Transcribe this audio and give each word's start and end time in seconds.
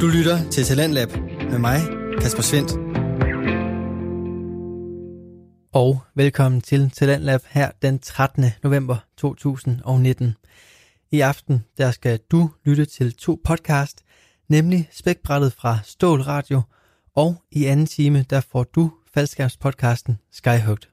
Du 0.00 0.06
lytter 0.06 0.50
til 0.50 0.64
Talentlab 0.64 1.08
med 1.50 1.58
mig, 1.58 1.80
Kasper 2.20 2.42
Svendt. 2.42 2.72
Og 5.72 6.00
velkommen 6.14 6.60
til 6.60 6.90
Talentlab 6.90 7.40
her 7.48 7.70
den 7.82 7.98
13. 7.98 8.44
november 8.62 8.96
2019. 9.16 10.34
I 11.10 11.20
aften 11.20 11.64
der 11.78 11.90
skal 11.90 12.18
du 12.30 12.50
lytte 12.64 12.84
til 12.84 13.14
to 13.14 13.40
podcast, 13.44 14.02
nemlig 14.48 14.88
Spækbrættet 14.92 15.52
fra 15.52 15.78
Stål 15.84 16.20
Radio, 16.20 16.62
og 17.14 17.36
i 17.52 17.64
anden 17.64 17.86
time 17.86 18.24
der 18.30 18.40
får 18.40 18.64
du 18.64 18.92
faldskærmspodcasten 19.14 20.18
Skyhugt. 20.32 20.90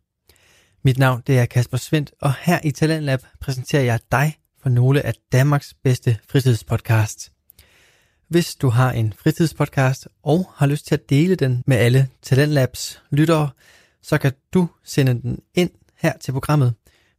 Mit 0.84 0.98
navn 0.98 1.24
det 1.28 1.40
er 1.40 1.46
Kasper 1.46 1.78
Svendt, 1.78 2.12
og 2.22 2.34
her 2.42 2.60
i 2.64 2.72
Talentlab 2.72 3.20
præsenterer 3.42 3.84
jeg 3.84 4.00
dig 4.12 4.38
for 4.62 4.70
nogle 4.70 5.02
af 5.02 5.14
Danmarks 5.32 5.74
bedste 5.84 6.18
fritidspodcasts. 6.30 7.33
Hvis 8.34 8.56
du 8.56 8.70
har 8.70 8.92
en 8.92 9.14
fritidspodcast 9.14 10.08
og 10.24 10.52
har 10.56 10.66
lyst 10.66 10.88
til 10.88 10.96
at 10.96 11.10
dele 11.10 11.36
den 11.36 11.64
med 11.68 11.78
alle 11.78 12.08
Talentlabs 12.22 13.02
lyttere, 13.12 13.50
så 14.02 14.18
kan 14.18 14.32
du 14.54 14.70
sende 14.84 15.14
den 15.14 15.40
ind 15.56 15.70
her 15.96 16.14
til 16.18 16.32
programmet 16.32 16.74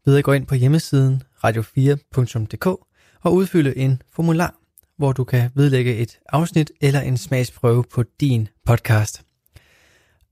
ved 0.07 0.19
at 0.19 0.25
gå 0.25 0.33
ind 0.33 0.47
på 0.47 0.55
hjemmesiden 0.55 1.23
radio4.dk 1.45 2.67
og 3.21 3.35
udfylde 3.35 3.77
en 3.77 4.03
formular, 4.13 4.55
hvor 4.97 5.13
du 5.13 5.25
kan 5.25 5.51
vedlægge 5.55 5.97
et 5.97 6.19
afsnit 6.29 6.71
eller 6.81 7.01
en 7.01 7.17
smagsprøve 7.17 7.85
på 7.93 8.05
din 8.21 8.49
podcast. 8.67 9.23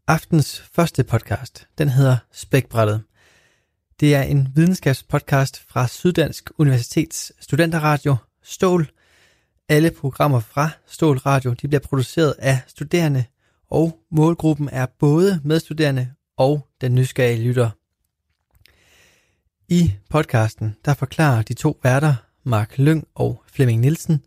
Aftens 0.07 0.65
første 0.73 1.05
podcast, 1.05 1.67
den 1.79 1.89
hedder 1.89 2.17
Spækbrættet. 2.33 3.03
Det 4.01 4.15
er 4.15 4.23
en 4.23 4.49
videnskabspodcast 4.55 5.65
fra 5.69 5.89
Syddansk 5.89 6.51
Universitets 6.59 7.33
Studenterradio 7.41 8.17
Stål. 8.43 8.91
Alle 9.69 9.91
programmer 9.91 10.41
fra 10.41 10.71
Stål 10.87 11.19
Radio 11.19 11.53
de 11.53 11.69
bliver 11.69 11.81
produceret 11.81 12.35
af 12.39 12.61
studerende, 12.67 13.25
og 13.71 13.99
målgruppen 14.11 14.69
er 14.73 14.87
både 14.99 15.41
medstuderende 15.45 16.13
og 16.37 16.69
den 16.81 16.95
nysgerrige 16.95 17.43
lytter. 17.43 17.71
I 19.69 19.93
podcasten 20.11 20.77
der 20.85 20.95
forklarer 20.95 21.43
de 21.43 21.55
to 21.55 21.81
værter, 21.83 22.15
Mark 22.45 22.79
Lyng 22.79 23.09
og 23.15 23.43
Flemming 23.53 23.81
Nielsen, 23.81 24.25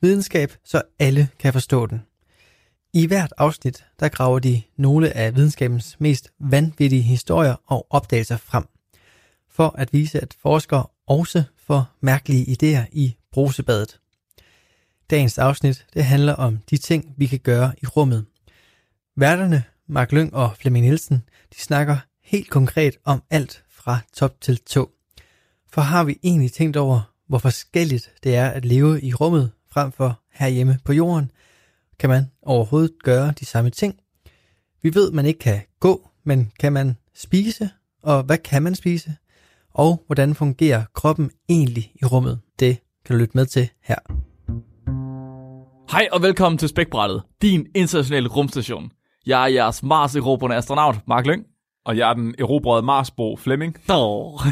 videnskab, 0.00 0.52
så 0.64 0.82
alle 0.98 1.28
kan 1.38 1.52
forstå 1.52 1.86
den. 1.86 2.02
I 2.92 3.06
hvert 3.06 3.32
afsnit 3.38 3.84
der 4.00 4.08
graver 4.08 4.38
de 4.38 4.62
nogle 4.76 5.16
af 5.16 5.36
videnskabens 5.36 5.96
mest 6.00 6.32
vanvittige 6.40 7.02
historier 7.02 7.56
og 7.66 7.86
opdagelser 7.90 8.36
frem 8.36 8.64
for 9.50 9.74
at 9.78 9.92
vise, 9.92 10.20
at 10.20 10.36
forskere 10.42 10.86
også 11.06 11.42
får 11.56 11.96
mærkelige 12.00 12.44
idéer 12.44 12.86
i 12.92 13.16
brusebadet. 13.32 14.00
Dagens 15.10 15.38
afsnit 15.38 15.86
det 15.94 16.04
handler 16.04 16.32
om 16.32 16.58
de 16.70 16.76
ting, 16.76 17.14
vi 17.16 17.26
kan 17.26 17.38
gøre 17.38 17.72
i 17.82 17.86
rummet. 17.86 18.26
Værterne, 19.16 19.64
Mark 19.88 20.12
Lyng 20.12 20.34
og 20.34 20.56
Flemming 20.56 20.84
Nielsen, 20.86 21.22
de 21.54 21.60
snakker 21.60 21.96
helt 22.24 22.50
konkret 22.50 22.96
om 23.04 23.22
alt 23.30 23.64
fra 23.70 23.98
top 24.12 24.40
til 24.40 24.58
tå. 24.58 24.90
For 25.70 25.80
har 25.80 26.04
vi 26.04 26.18
egentlig 26.22 26.52
tænkt 26.52 26.76
over, 26.76 27.12
hvor 27.28 27.38
forskelligt 27.38 28.12
det 28.24 28.36
er 28.36 28.48
at 28.48 28.64
leve 28.64 29.02
i 29.02 29.14
rummet 29.14 29.52
frem 29.70 29.92
for 29.92 30.20
herhjemme 30.32 30.78
på 30.84 30.92
jorden? 30.92 31.30
Kan 31.98 32.10
man 32.10 32.30
overhovedet 32.42 32.92
gøre 33.02 33.34
de 33.40 33.44
samme 33.44 33.70
ting? 33.70 33.94
Vi 34.82 34.94
ved, 34.94 35.12
man 35.12 35.26
ikke 35.26 35.40
kan 35.40 35.60
gå, 35.80 36.10
men 36.24 36.52
kan 36.60 36.72
man 36.72 36.96
spise? 37.14 37.70
Og 38.02 38.22
hvad 38.22 38.38
kan 38.38 38.62
man 38.62 38.74
spise? 38.74 39.16
og 39.74 40.02
hvordan 40.06 40.34
fungerer 40.34 40.84
kroppen 40.94 41.30
egentlig 41.48 41.92
i 42.02 42.04
rummet. 42.04 42.40
Det 42.58 42.78
kan 43.04 43.16
du 43.16 43.20
lytte 43.20 43.36
med 43.36 43.46
til 43.46 43.68
her. 43.80 43.98
Hej 45.94 46.08
og 46.12 46.22
velkommen 46.22 46.58
til 46.58 46.68
Spækbrættet, 46.68 47.22
din 47.42 47.66
internationale 47.74 48.28
rumstation. 48.28 48.90
Jeg 49.26 49.42
er 49.42 49.46
jeres 49.46 49.82
mars 49.82 50.16
erobrende 50.16 50.56
astronaut, 50.56 50.96
Mark 51.08 51.26
Lyng. 51.26 51.44
Og 51.86 51.96
jeg 51.96 52.10
er 52.10 52.14
den 52.14 52.34
erobrede 52.38 52.82
Marsbo 52.82 53.36
Flemming. 53.36 53.76
Dår. 53.88 54.42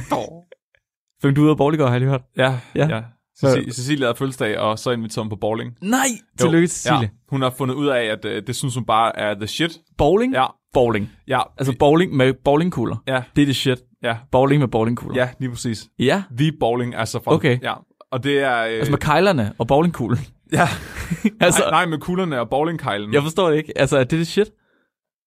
Flemming, 1.21 1.37
du 1.37 1.41
er 1.41 1.44
ude 1.44 1.50
af 1.50 1.56
bowling, 1.56 1.83
har 1.83 1.91
jeg 1.91 2.00
lige 2.00 2.11
hørt. 2.11 2.21
Ja, 2.37 2.59
Ja. 2.75 2.87
ja. 2.89 3.00
Cecilie, 3.41 3.72
Cecilie 3.72 4.05
havde 4.06 4.17
fødselsdag, 4.17 4.59
og 4.59 4.78
så 4.78 4.91
inviterede 4.91 5.25
hun 5.25 5.31
på 5.31 5.37
bowling. 5.37 5.75
Nej, 5.81 6.06
tillykke 6.39 6.67
til 6.67 6.77
Cecilie. 6.77 7.00
Ja, 7.00 7.09
hun 7.31 7.43
har 7.43 7.50
fundet 7.50 7.75
ud 7.75 7.87
af, 7.87 8.05
at 8.05 8.25
øh, 8.25 8.43
det 8.47 8.56
synes 8.56 8.75
hun 8.75 8.84
bare 8.84 9.19
er 9.19 9.34
the 9.34 9.47
shit. 9.47 9.78
Bowling? 9.99 10.33
Ja, 10.34 10.47
Bowling. 10.72 11.11
ja. 11.28 11.41
Altså 11.59 11.75
bowling 11.78 12.17
med 12.17 12.33
bowlingkugler. 12.44 12.97
ja, 13.09 13.22
Det 13.37 13.43
er 13.43 13.47
det 13.47 13.56
shit. 13.56 13.78
ja, 14.03 14.17
Bowling 14.33 14.61
med 14.61 14.69
bowlingkugler. 14.69 15.17
ja, 15.22 15.28
lige 15.41 15.50
præcis. 15.50 15.88
Ja, 15.99 16.22
The 16.38 16.53
bowling, 16.61 16.94
altså 16.94 17.21
fra... 17.25 17.34
Okay. 17.34 17.59
Ja, 17.62 17.75
og 18.12 18.25
det 18.25 18.38
er... 18.43 18.59
Øh, 18.65 18.71
altså 18.72 18.91
med 18.91 18.99
kejlerne 18.99 19.53
og 19.59 19.67
bowlingkuglen. 19.67 20.19
ja, 20.59 20.69
altså, 21.47 21.61
nej, 21.61 21.71
nej, 21.71 21.87
med 21.87 21.99
kuglerne 21.99 22.41
og 22.41 22.51
bowlingkejlen. 22.51 23.15
jeg 23.15 23.23
forstår 23.23 23.51
det 23.51 23.57
ikke. 23.57 23.79
Altså, 23.79 23.99
er 23.99 24.05
det 24.05 24.19
det 24.19 24.27
shit? 24.27 24.51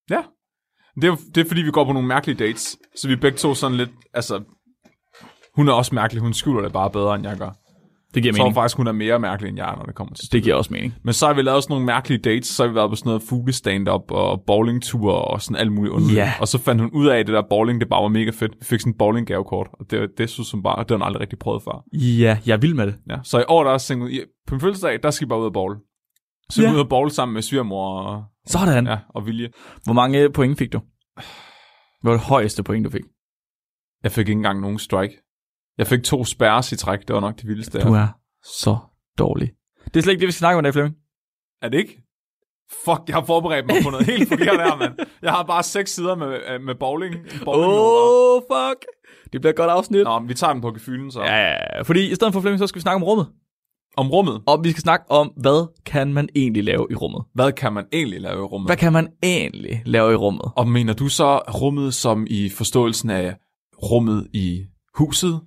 Ja. 0.10 0.22
Det 1.02 1.04
er, 1.04 1.16
det 1.36 1.42
er 1.42 1.48
fordi, 1.48 1.62
vi 1.62 1.72
går 1.72 1.86
på 1.86 1.92
nogle 1.92 2.08
mærkelige 2.08 2.38
dates. 2.46 2.78
Så 2.96 3.08
vi 3.08 3.16
begge 3.16 3.38
to 3.38 3.54
sådan 3.54 3.78
lidt... 3.78 3.90
Altså, 4.14 4.44
hun 5.56 5.68
er 5.68 5.74
også 5.74 5.96
mærkelig. 5.96 6.22
Hun 6.22 6.34
skjuler 6.34 6.62
det 6.62 6.74
bare 6.74 6.90
bedre, 6.90 7.16
end 7.16 7.28
jeg 7.28 7.38
gør. 7.38 7.52
Det 8.16 8.24
giver 8.24 8.34
Jeg 8.34 8.38
tror 8.38 8.46
mening. 8.46 8.56
faktisk, 8.56 8.78
hun 8.78 8.88
er 8.88 8.92
mere 8.92 9.20
mærkelig, 9.20 9.50
end 9.50 9.58
jeg 9.58 9.74
når 9.78 9.84
det 9.86 9.96
kommer 9.96 10.14
til 10.14 10.32
Det 10.32 10.44
giver 10.44 10.56
også 10.56 10.74
mening. 10.74 10.94
Men 11.04 11.14
så 11.14 11.28
har 11.28 11.34
vi 11.34 11.42
lavet 11.42 11.64
sådan 11.64 11.74
nogle 11.74 11.86
mærkelige 11.86 12.20
dates, 12.20 12.48
så 12.48 12.64
har 12.64 12.70
vi 12.70 12.76
været 12.76 12.90
på 12.90 12.96
sådan 12.96 13.10
noget 13.10 13.24
fuglestand-up 13.30 14.12
og 14.12 14.44
bowlingture 14.48 15.16
og 15.16 15.42
sådan 15.42 15.56
alt 15.62 15.72
muligt 15.72 15.94
underligt. 15.94 16.18
Ja. 16.18 16.34
Og 16.42 16.48
så 16.48 16.58
fandt 16.58 16.82
hun 16.82 16.92
ud 16.94 17.08
af, 17.08 17.18
at 17.20 17.28
det 17.28 17.34
der 17.34 17.44
bowling, 17.50 17.82
det 17.82 17.90
bare 17.90 18.02
var 18.04 18.08
mega 18.10 18.30
fedt. 18.32 18.52
Vi 18.60 18.66
fik 18.66 18.80
sådan 18.80 18.94
en 18.94 18.98
bowling-gavekort, 18.98 19.68
og 19.74 19.86
det, 19.92 20.10
det 20.18 20.30
synes 20.30 20.52
hun 20.52 20.64
bare, 20.64 20.80
det 20.84 20.92
har 20.92 20.98
hun 20.98 21.04
aldrig 21.06 21.22
rigtig 21.22 21.40
prøvet 21.40 21.64
før. 21.64 21.84
Ja, 21.94 22.38
jeg 22.46 22.54
er 22.54 22.58
vild 22.58 22.74
med 22.74 22.88
det. 22.88 22.96
Ja. 23.10 23.18
Så 23.24 23.40
i 23.40 23.44
år, 23.48 23.64
der 23.64 23.72
er 23.72 23.96
ud, 24.02 24.26
på 24.48 24.56
min 24.56 24.62
fødselsdag, 24.62 25.00
der 25.04 25.12
skal 25.12 25.26
vi 25.28 25.30
bare 25.30 25.40
ud 25.40 25.46
og 25.46 25.54
bowl. 25.54 25.76
Så 26.52 26.62
Ja. 26.62 26.70
vi 26.70 26.76
ud 26.76 26.80
og 26.82 26.90
bowl 26.90 27.12
sammen 27.12 27.34
med 27.34 27.42
svigermor 27.42 28.00
og, 28.02 28.24
Sådan. 28.48 28.88
ja, 28.88 28.98
og 29.10 29.26
Vilje. 29.26 29.50
Hvor 29.84 29.94
mange 29.94 30.30
point 30.30 30.58
fik 30.58 30.74
du? 30.74 30.80
Hvad 32.02 32.12
var 32.12 32.18
det 32.18 32.28
højeste 32.28 32.64
point, 32.64 32.86
du 32.86 32.90
fik? 32.90 33.02
Jeg 34.04 34.12
fik 34.12 34.28
ikke 34.28 34.38
engang 34.38 34.62
nogen 34.62 34.80
strike. 34.80 35.14
Jeg 35.78 35.88
fik 35.88 36.04
to 36.04 36.26
spærres 36.26 36.72
i 36.72 36.76
træk, 36.76 37.00
det 37.08 37.14
var 37.14 37.20
nok 37.20 37.38
det 37.38 37.48
vildeste. 37.48 37.80
Du 37.82 37.94
er 37.94 38.08
så 38.44 38.78
dårlig. 39.18 39.52
Det 39.86 39.96
er 39.96 40.02
slet 40.02 40.12
ikke 40.14 40.22
det, 40.22 40.28
vi 40.28 40.32
skal 40.32 40.40
snakke 40.40 40.58
om 40.58 40.62
i 40.62 40.66
dag, 40.66 40.74
Flemming. 40.74 40.96
Er 41.62 41.70
det 41.70 41.78
ikke? 41.78 42.02
Fuck, 42.86 43.02
jeg 43.08 43.16
har 43.16 43.26
forberedt 43.26 43.66
mig 43.68 43.76
på 43.84 43.90
noget 43.90 44.06
helt 44.06 44.30
forkert 44.30 44.58
her, 44.62 44.76
mand. 44.78 44.94
Jeg 45.22 45.32
har 45.32 45.44
bare 45.44 45.64
seks 45.64 45.92
sider 45.96 46.16
med, 46.16 46.40
øh, 46.50 46.62
med 46.62 46.76
bowling. 46.76 47.16
bowling 47.46 47.72
Oh, 47.72 48.42
fuck. 48.42 48.86
Det 49.34 49.42
bliver 49.42 49.50
et 49.54 49.58
godt 49.58 49.70
afsnit. 49.70 50.04
Nå, 50.04 50.20
men 50.20 50.30
vi 50.30 50.34
tager 50.34 50.54
den 50.54 50.62
på 50.62 50.72
gefylen 50.72 51.12
så. 51.12 51.22
Ja, 51.22 51.36
ja, 51.36 51.76
ja. 51.76 51.82
fordi 51.82 52.12
i 52.12 52.16
stedet 52.16 52.34
for 52.34 52.42
Flemming, 52.42 52.60
så 52.60 52.68
skal 52.68 52.80
vi 52.80 52.82
snakke 52.82 52.96
om 52.96 53.04
rummet. 53.04 53.28
Om 53.98 54.12
rummet. 54.12 54.42
Og 54.48 54.64
vi 54.64 54.72
skal 54.72 54.82
snakke 54.82 55.12
om, 55.12 55.28
hvad 55.38 55.68
kan 55.86 56.14
man 56.14 56.30
egentlig 56.36 56.64
lave 56.64 56.88
i 56.92 56.96
rummet? 56.96 57.22
Hvad 57.34 57.52
kan 57.52 57.74
man 57.74 57.86
egentlig 57.94 58.22
lave 58.22 58.40
i 58.40 58.46
rummet? 58.46 58.68
Hvad 58.68 58.78
kan 58.78 58.94
man 58.94 59.08
egentlig 59.24 59.82
lave 59.86 60.12
i 60.12 60.16
rummet? 60.16 60.52
Og 60.56 60.68
mener 60.68 60.94
du 60.94 61.08
så 61.08 61.38
rummet 61.38 61.94
som 61.94 62.28
i 62.30 62.50
forståelsen 62.50 63.10
af 63.10 63.36
rummet 63.84 64.28
i 64.34 64.64
huset? 64.96 65.42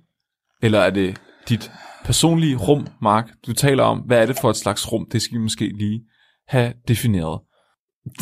Eller 0.61 0.79
er 0.79 0.89
det 0.89 1.21
dit 1.49 1.71
personlige 2.05 2.55
rum, 2.55 2.87
Mark, 3.01 3.29
du 3.47 3.53
taler 3.53 3.83
om? 3.83 3.99
Hvad 3.99 4.21
er 4.21 4.25
det 4.25 4.37
for 4.41 4.49
et 4.49 4.55
slags 4.55 4.91
rum? 4.91 5.07
Det 5.11 5.21
skal 5.21 5.37
vi 5.37 5.41
måske 5.41 5.67
lige 5.77 6.01
have 6.47 6.73
defineret. 6.87 7.39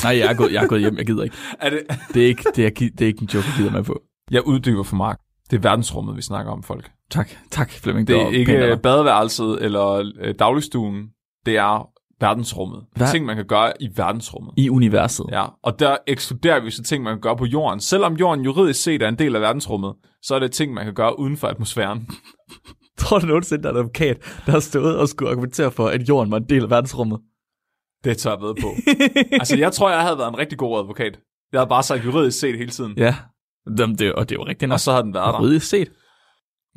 Nej, 0.04 0.18
jeg 0.18 0.32
er 0.32 0.34
gået, 0.34 0.54
jeg 0.54 0.64
er 0.64 0.68
gået 0.68 0.82
hjem, 0.82 0.98
jeg 0.98 1.06
gider 1.06 1.24
ikke. 1.24 1.36
Er 1.60 1.70
det... 1.70 1.82
Det 2.14 2.24
er 2.24 2.28
ikke, 2.28 2.44
det 2.56 2.66
er, 2.66 2.70
det 2.70 3.02
er 3.02 3.08
ikke 3.08 3.22
en 3.22 3.30
joke, 3.34 3.48
jeg 3.48 3.56
gider 3.58 3.72
med 3.72 3.84
på. 3.84 4.02
Jeg 4.32 4.48
uddyber 4.48 4.84
for 4.84 4.96
Mark. 4.96 5.20
Det 5.50 5.58
er 5.58 5.62
verdensrummet, 5.62 6.16
vi 6.16 6.22
snakker 6.22 6.52
om, 6.52 6.64
folk. 6.64 6.92
Tak, 7.10 7.30
tak 7.52 7.72
Flemming. 7.72 8.08
Det 8.08 8.22
er 8.22 8.28
ikke 8.28 8.80
badeværelset 8.84 9.64
eller 9.64 10.12
øh, 10.20 10.36
dagligstuen. 10.40 11.08
Det 11.46 11.58
er 11.58 11.90
verdensrummet. 12.20 12.84
Hvad? 12.96 13.08
Ting, 13.12 13.26
man 13.26 13.36
kan 13.36 13.46
gøre 13.46 13.74
i 13.82 13.90
verdensrummet. 13.96 14.54
I 14.58 14.70
universet. 14.70 15.26
Ja, 15.32 15.46
og 15.64 15.80
der 15.80 15.98
ekskluderer 16.08 16.60
vi 16.60 16.72
så 16.72 16.84
ting, 16.84 17.04
man 17.04 17.14
kan 17.14 17.22
gøre 17.22 17.38
på 17.38 17.46
jorden. 17.46 17.80
Selvom 17.80 18.14
jorden 18.16 18.46
juridisk 18.46 18.84
set 18.84 19.02
er 19.02 19.08
en 19.08 19.20
del 19.20 19.36
af 19.36 19.42
verdensrummet, 19.42 19.94
så 20.22 20.36
er 20.36 20.40
det 20.40 20.52
ting, 20.52 20.74
man 20.74 20.86
kan 20.86 20.94
gøre 20.94 21.20
uden 21.20 21.38
for 21.38 21.48
atmosfæren. 21.48 22.08
Tror 23.00 23.20
du 23.20 23.26
nogensinde, 23.26 23.64
der 23.64 23.70
er 23.70 23.74
en 23.74 23.80
advokat, 23.80 24.18
der 24.46 24.52
har 24.52 24.60
stået 24.60 24.98
og 25.00 25.08
skulle 25.10 25.32
argumentere 25.32 25.72
for, 25.72 25.88
at 25.88 26.10
jorden 26.10 26.32
var 26.32 26.38
en 26.38 26.50
del 26.50 26.64
af 26.64 26.70
verdensrummet? 26.70 27.20
Det 28.04 28.18
tør 28.18 28.32
jeg 28.32 28.42
ved 28.42 28.56
på. 28.62 28.68
altså, 29.40 29.58
jeg 29.58 29.72
tror, 29.74 29.90
jeg 29.90 30.02
havde 30.02 30.18
været 30.18 30.30
en 30.30 30.38
rigtig 30.38 30.58
god 30.58 30.80
advokat. 30.80 31.20
Jeg 31.52 31.60
havde 31.60 31.70
bare 31.70 31.84
sagt 31.84 32.06
juridisk 32.06 32.40
set 32.40 32.58
hele 32.58 32.70
tiden. 32.72 32.94
Ja. 32.98 33.16
Jamen, 33.80 33.98
det, 33.98 34.14
og 34.14 34.30
det 34.30 34.36
er 34.36 34.40
jo 34.40 34.46
rigtigt 34.46 34.70
nok. 34.70 34.74
Og 34.76 34.80
så 34.80 34.92
havde 34.92 35.04
den 35.04 35.14
været 35.14 35.34
der. 35.34 35.40
Juridisk 35.42 35.70
set. 35.70 35.92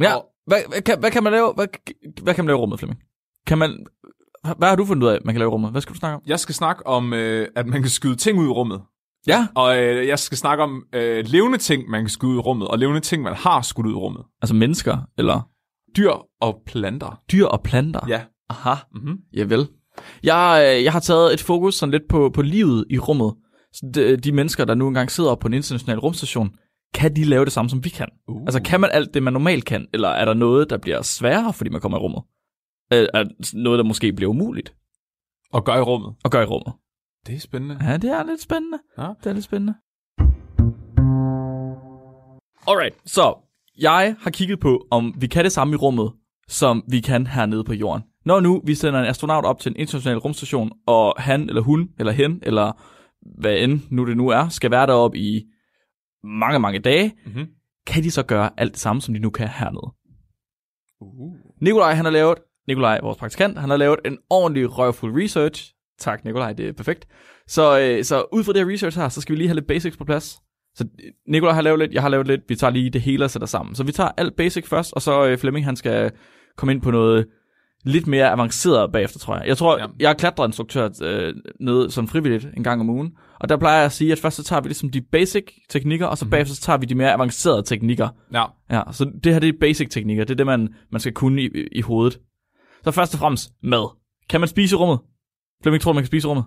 Ja, 0.00 0.14
Og- 0.14 0.26
hvad, 0.46 0.58
hvad, 0.69 0.82
kan, 0.82 0.98
hvad 1.00 1.10
kan 1.10 1.22
man 1.22 1.32
lave? 1.32 1.52
Hvad, 1.54 1.66
hvad 2.22 2.34
kan 2.34 2.44
man 2.44 2.46
lave 2.48 2.58
i 2.58 2.60
rummet, 2.60 2.78
Flemming? 2.78 3.00
Kan 3.46 3.58
man, 3.58 3.87
hvad 4.58 4.69
har 4.69 4.76
du 4.76 4.84
fundet 4.84 5.02
ud 5.06 5.08
af, 5.12 5.19
man 5.25 5.34
kan 5.34 5.38
lave 5.38 5.48
i 5.48 5.52
rummet? 5.52 5.70
Hvad 5.70 5.81
skal 5.81 5.94
du 5.94 5.98
snakke 5.98 6.14
om? 6.16 6.22
Jeg 6.26 6.40
skal 6.40 6.54
snakke 6.54 6.87
om, 6.87 7.12
øh, 7.12 7.48
at 7.56 7.66
man 7.66 7.81
kan 7.82 7.90
skyde 7.90 8.16
ting 8.16 8.38
ud 8.38 8.44
i 8.44 8.48
rummet. 8.48 8.81
Ja, 9.26 9.46
Og 9.54 9.78
øh, 9.78 10.06
jeg 10.06 10.19
skal 10.19 10.38
snakke 10.38 10.62
om 10.64 10.82
øh, 10.94 11.25
levende 11.26 11.58
ting, 11.58 11.88
man 11.90 12.02
kan 12.02 12.08
skyde 12.08 12.31
ud 12.32 12.37
i 12.37 12.40
rummet, 12.40 12.69
og 12.69 12.78
levende 12.78 13.00
ting, 13.00 13.22
man 13.22 13.34
har 13.34 13.62
skudt 13.62 13.87
ud 13.87 13.92
i 13.92 13.94
rummet. 13.94 14.22
altså 14.42 14.54
mennesker, 14.54 14.98
eller 15.19 15.48
Dyr 15.96 16.10
og 16.40 16.62
planter. 16.66 17.20
dyr 17.32 17.46
og 17.46 17.62
planter. 17.62 18.00
Ja. 18.08 18.20
Aha, 18.50 18.75
Mm-hmm. 18.94 19.16
ja 19.37 19.44
vel. 19.44 19.69
Jeg, 20.22 20.75
øh, 20.78 20.84
jeg 20.84 20.92
har 20.92 21.00
taget 21.00 21.34
et 21.34 21.40
fokus 21.42 21.75
sådan 21.75 21.90
lidt 21.90 22.02
på, 22.08 22.31
på 22.34 22.42
livet 22.42 22.84
i 22.90 22.98
rummet. 22.98 23.34
Så 23.72 23.90
de, 23.94 24.16
de 24.16 24.32
mennesker, 24.32 24.64
der 24.64 24.75
nu 24.75 24.88
engang 24.88 25.10
sidder 25.10 25.34
på 25.34 25.48
en 25.48 25.54
international 25.54 25.98
rumstation, 25.98 26.50
kan 26.94 27.16
de 27.16 27.25
lave 27.25 27.44
det 27.44 27.52
samme, 27.52 27.69
som 27.70 27.84
vi 27.84 27.88
kan? 27.88 28.08
Uh. 28.28 28.42
Altså, 28.42 28.62
kan 28.62 28.81
man 28.81 28.90
alt 28.92 29.14
det, 29.14 29.22
man 29.22 29.32
normalt 29.32 29.64
kan? 29.64 29.87
Eller 29.94 30.08
er 30.08 30.25
der 30.25 30.34
noget, 30.34 30.70
der 30.70 30.76
bliver 30.78 31.02
sværere, 31.02 31.52
fordi 31.52 31.70
man 31.70 31.81
kommer 31.81 31.98
i 31.98 32.00
rummet? 32.00 32.22
Øh, 32.92 33.06
Er 33.14 33.25
noget, 33.56 33.78
der 33.78 33.84
måske 33.84 34.12
bliver 34.12 34.31
umuligt? 34.31 34.75
Og 35.52 35.64
gør 35.64 35.76
i 35.76 35.81
rummet. 35.81 36.14
og 36.25 36.31
gør 36.31 36.42
i 36.42 36.44
rummet. 36.44 36.75
Det 37.26 37.34
er 37.34 37.38
spændende. 37.40 37.78
Ja, 37.81 37.96
det 37.96 38.10
er 38.10 38.22
lidt 38.22 38.40
spændende. 38.42 38.78
Ja. 38.98 39.08
Det 39.25 39.26
er 39.31 39.32
lidt 39.32 39.44
spændende. 39.44 39.75
Alright, 42.69 42.94
så 43.10 43.34
jeg 43.78 44.16
har 44.20 44.31
kigget 44.31 44.60
på, 44.60 44.87
om 44.90 45.14
vi 45.19 45.26
kan 45.26 45.44
det 45.44 45.52
samme 45.52 45.72
i 45.72 45.76
rummet, 45.76 46.12
som 46.48 46.84
vi 46.88 47.00
kan 47.00 47.26
hernede 47.26 47.64
på 47.64 47.72
jorden. 47.75 48.02
Når 48.25 48.40
nu 48.40 48.62
vi 48.64 48.75
sender 48.75 49.00
en 49.00 49.06
astronaut 49.06 49.44
op 49.44 49.58
til 49.58 49.70
en 49.70 49.76
international 49.76 50.19
rumstation, 50.19 50.72
og 50.87 51.14
han 51.19 51.48
eller 51.48 51.62
hun 51.62 51.88
eller 51.98 52.12
hen, 52.12 52.38
eller 52.42 52.72
hvad 53.40 53.56
end 53.58 53.81
nu 53.90 54.06
det 54.06 54.16
nu 54.16 54.28
er, 54.28 54.48
skal 54.48 54.70
være 54.70 54.87
deroppe 54.87 55.19
i 55.19 55.42
mange, 56.25 56.58
mange 56.58 56.78
dage, 56.78 57.12
Mhm. 57.26 57.46
kan 57.87 58.02
de 58.02 58.10
så 58.10 58.22
gøre 58.22 58.50
alt 58.56 58.72
det 58.72 58.78
samme, 58.81 59.02
som 59.02 59.14
de 59.14 59.20
nu 59.20 59.31
kan 59.31 59.48
hernede. 59.48 59.92
Uh. 61.00 61.37
Nikolaj, 61.62 61.94
han 61.94 62.04
har 62.04 62.12
lavet, 62.12 62.38
Nikolaj, 62.68 63.00
vores 63.02 63.18
praktikant, 63.18 63.58
han 63.58 63.70
har 63.70 63.76
lavet 63.76 63.98
en 64.04 64.18
ordentlig 64.30 64.78
røvfuld 64.78 65.22
research. 65.22 65.72
Tak, 65.98 66.24
Nikolaj, 66.24 66.52
det 66.52 66.68
er 66.68 66.72
perfekt. 66.72 67.06
Så, 67.48 67.80
øh, 67.80 68.04
så 68.04 68.24
ud 68.32 68.44
fra 68.44 68.52
det 68.52 68.64
her 68.66 68.72
research 68.72 68.98
her, 68.98 69.08
så 69.08 69.20
skal 69.20 69.32
vi 69.32 69.38
lige 69.38 69.48
have 69.48 69.54
lidt 69.54 69.66
basics 69.66 69.96
på 69.96 70.04
plads. 70.04 70.36
Så 70.74 70.84
øh, 71.04 71.10
Nikolaj 71.28 71.54
har 71.54 71.62
lavet 71.62 71.78
lidt, 71.78 71.92
jeg 71.92 72.02
har 72.02 72.08
lavet 72.08 72.26
lidt, 72.26 72.40
vi 72.48 72.56
tager 72.56 72.70
lige 72.70 72.90
det 72.90 73.00
hele 73.00 73.24
og 73.24 73.30
sætter 73.30 73.46
sammen. 73.46 73.74
Så 73.74 73.84
vi 73.84 73.92
tager 73.92 74.10
alt 74.16 74.36
basic 74.36 74.66
først, 74.68 74.92
og 74.92 75.02
så 75.02 75.26
øh, 75.26 75.38
Flemming, 75.38 75.64
han 75.66 75.76
skal 75.76 76.10
komme 76.56 76.72
ind 76.72 76.82
på 76.82 76.90
noget 76.90 77.26
lidt 77.84 78.06
mere 78.06 78.30
avanceret 78.30 78.92
bagefter, 78.92 79.18
tror 79.18 79.36
jeg. 79.36 79.46
Jeg 79.46 79.56
tror, 79.56 79.78
Ja. 79.78 79.86
jeg 80.00 80.10
er 80.10 80.14
klatreinstruktør 80.14 80.88
øh, 81.02 81.34
nede 81.60 81.90
som 81.90 82.08
frivilligt 82.08 82.48
en 82.56 82.64
gang 82.64 82.80
om 82.80 82.90
ugen, 82.90 83.10
og 83.40 83.48
der 83.48 83.56
plejer 83.56 83.76
jeg 83.76 83.84
at 83.84 83.92
sige, 83.92 84.12
at 84.12 84.18
først 84.18 84.36
så 84.36 84.42
tager 84.44 84.60
vi 84.60 84.68
ligesom 84.68 84.90
de 84.90 85.00
basic 85.00 85.44
teknikker, 85.68 86.06
og 86.06 86.18
så 86.18 86.24
Mhm. 86.24 86.30
bagefter 86.30 86.54
så 86.54 86.60
tager 86.60 86.76
vi 86.76 86.86
de 86.86 86.94
mere 86.94 87.12
avancerede 87.12 87.62
teknikker. 87.62 88.08
Ja. 88.32 88.44
Ja, 88.70 88.82
så 88.92 89.10
det 89.24 89.32
her 89.32 89.40
det 89.40 89.48
er 89.48 89.52
basic 89.60 89.88
teknikker. 89.90 90.24
Det 90.24 90.30
er 90.30 90.36
det, 90.36 90.46
man, 90.46 90.68
man 90.92 91.00
skal 91.00 91.12
kunne 91.12 91.42
i, 91.42 91.48
i 91.72 91.80
hovedet. 91.80 92.18
Så 92.84 92.90
først 92.90 93.14
og 93.14 93.20
fremmest 93.20 93.52
mad. 93.62 93.96
Kan 94.28 94.40
man 94.40 94.48
spise 94.48 94.74
i 94.74 94.76
rummet? 94.76 94.98
Flemming 95.62 95.82
tror, 95.82 95.92
man 95.92 96.02
kan 96.02 96.06
spise 96.06 96.26
i 96.26 96.28
rummet. 96.28 96.44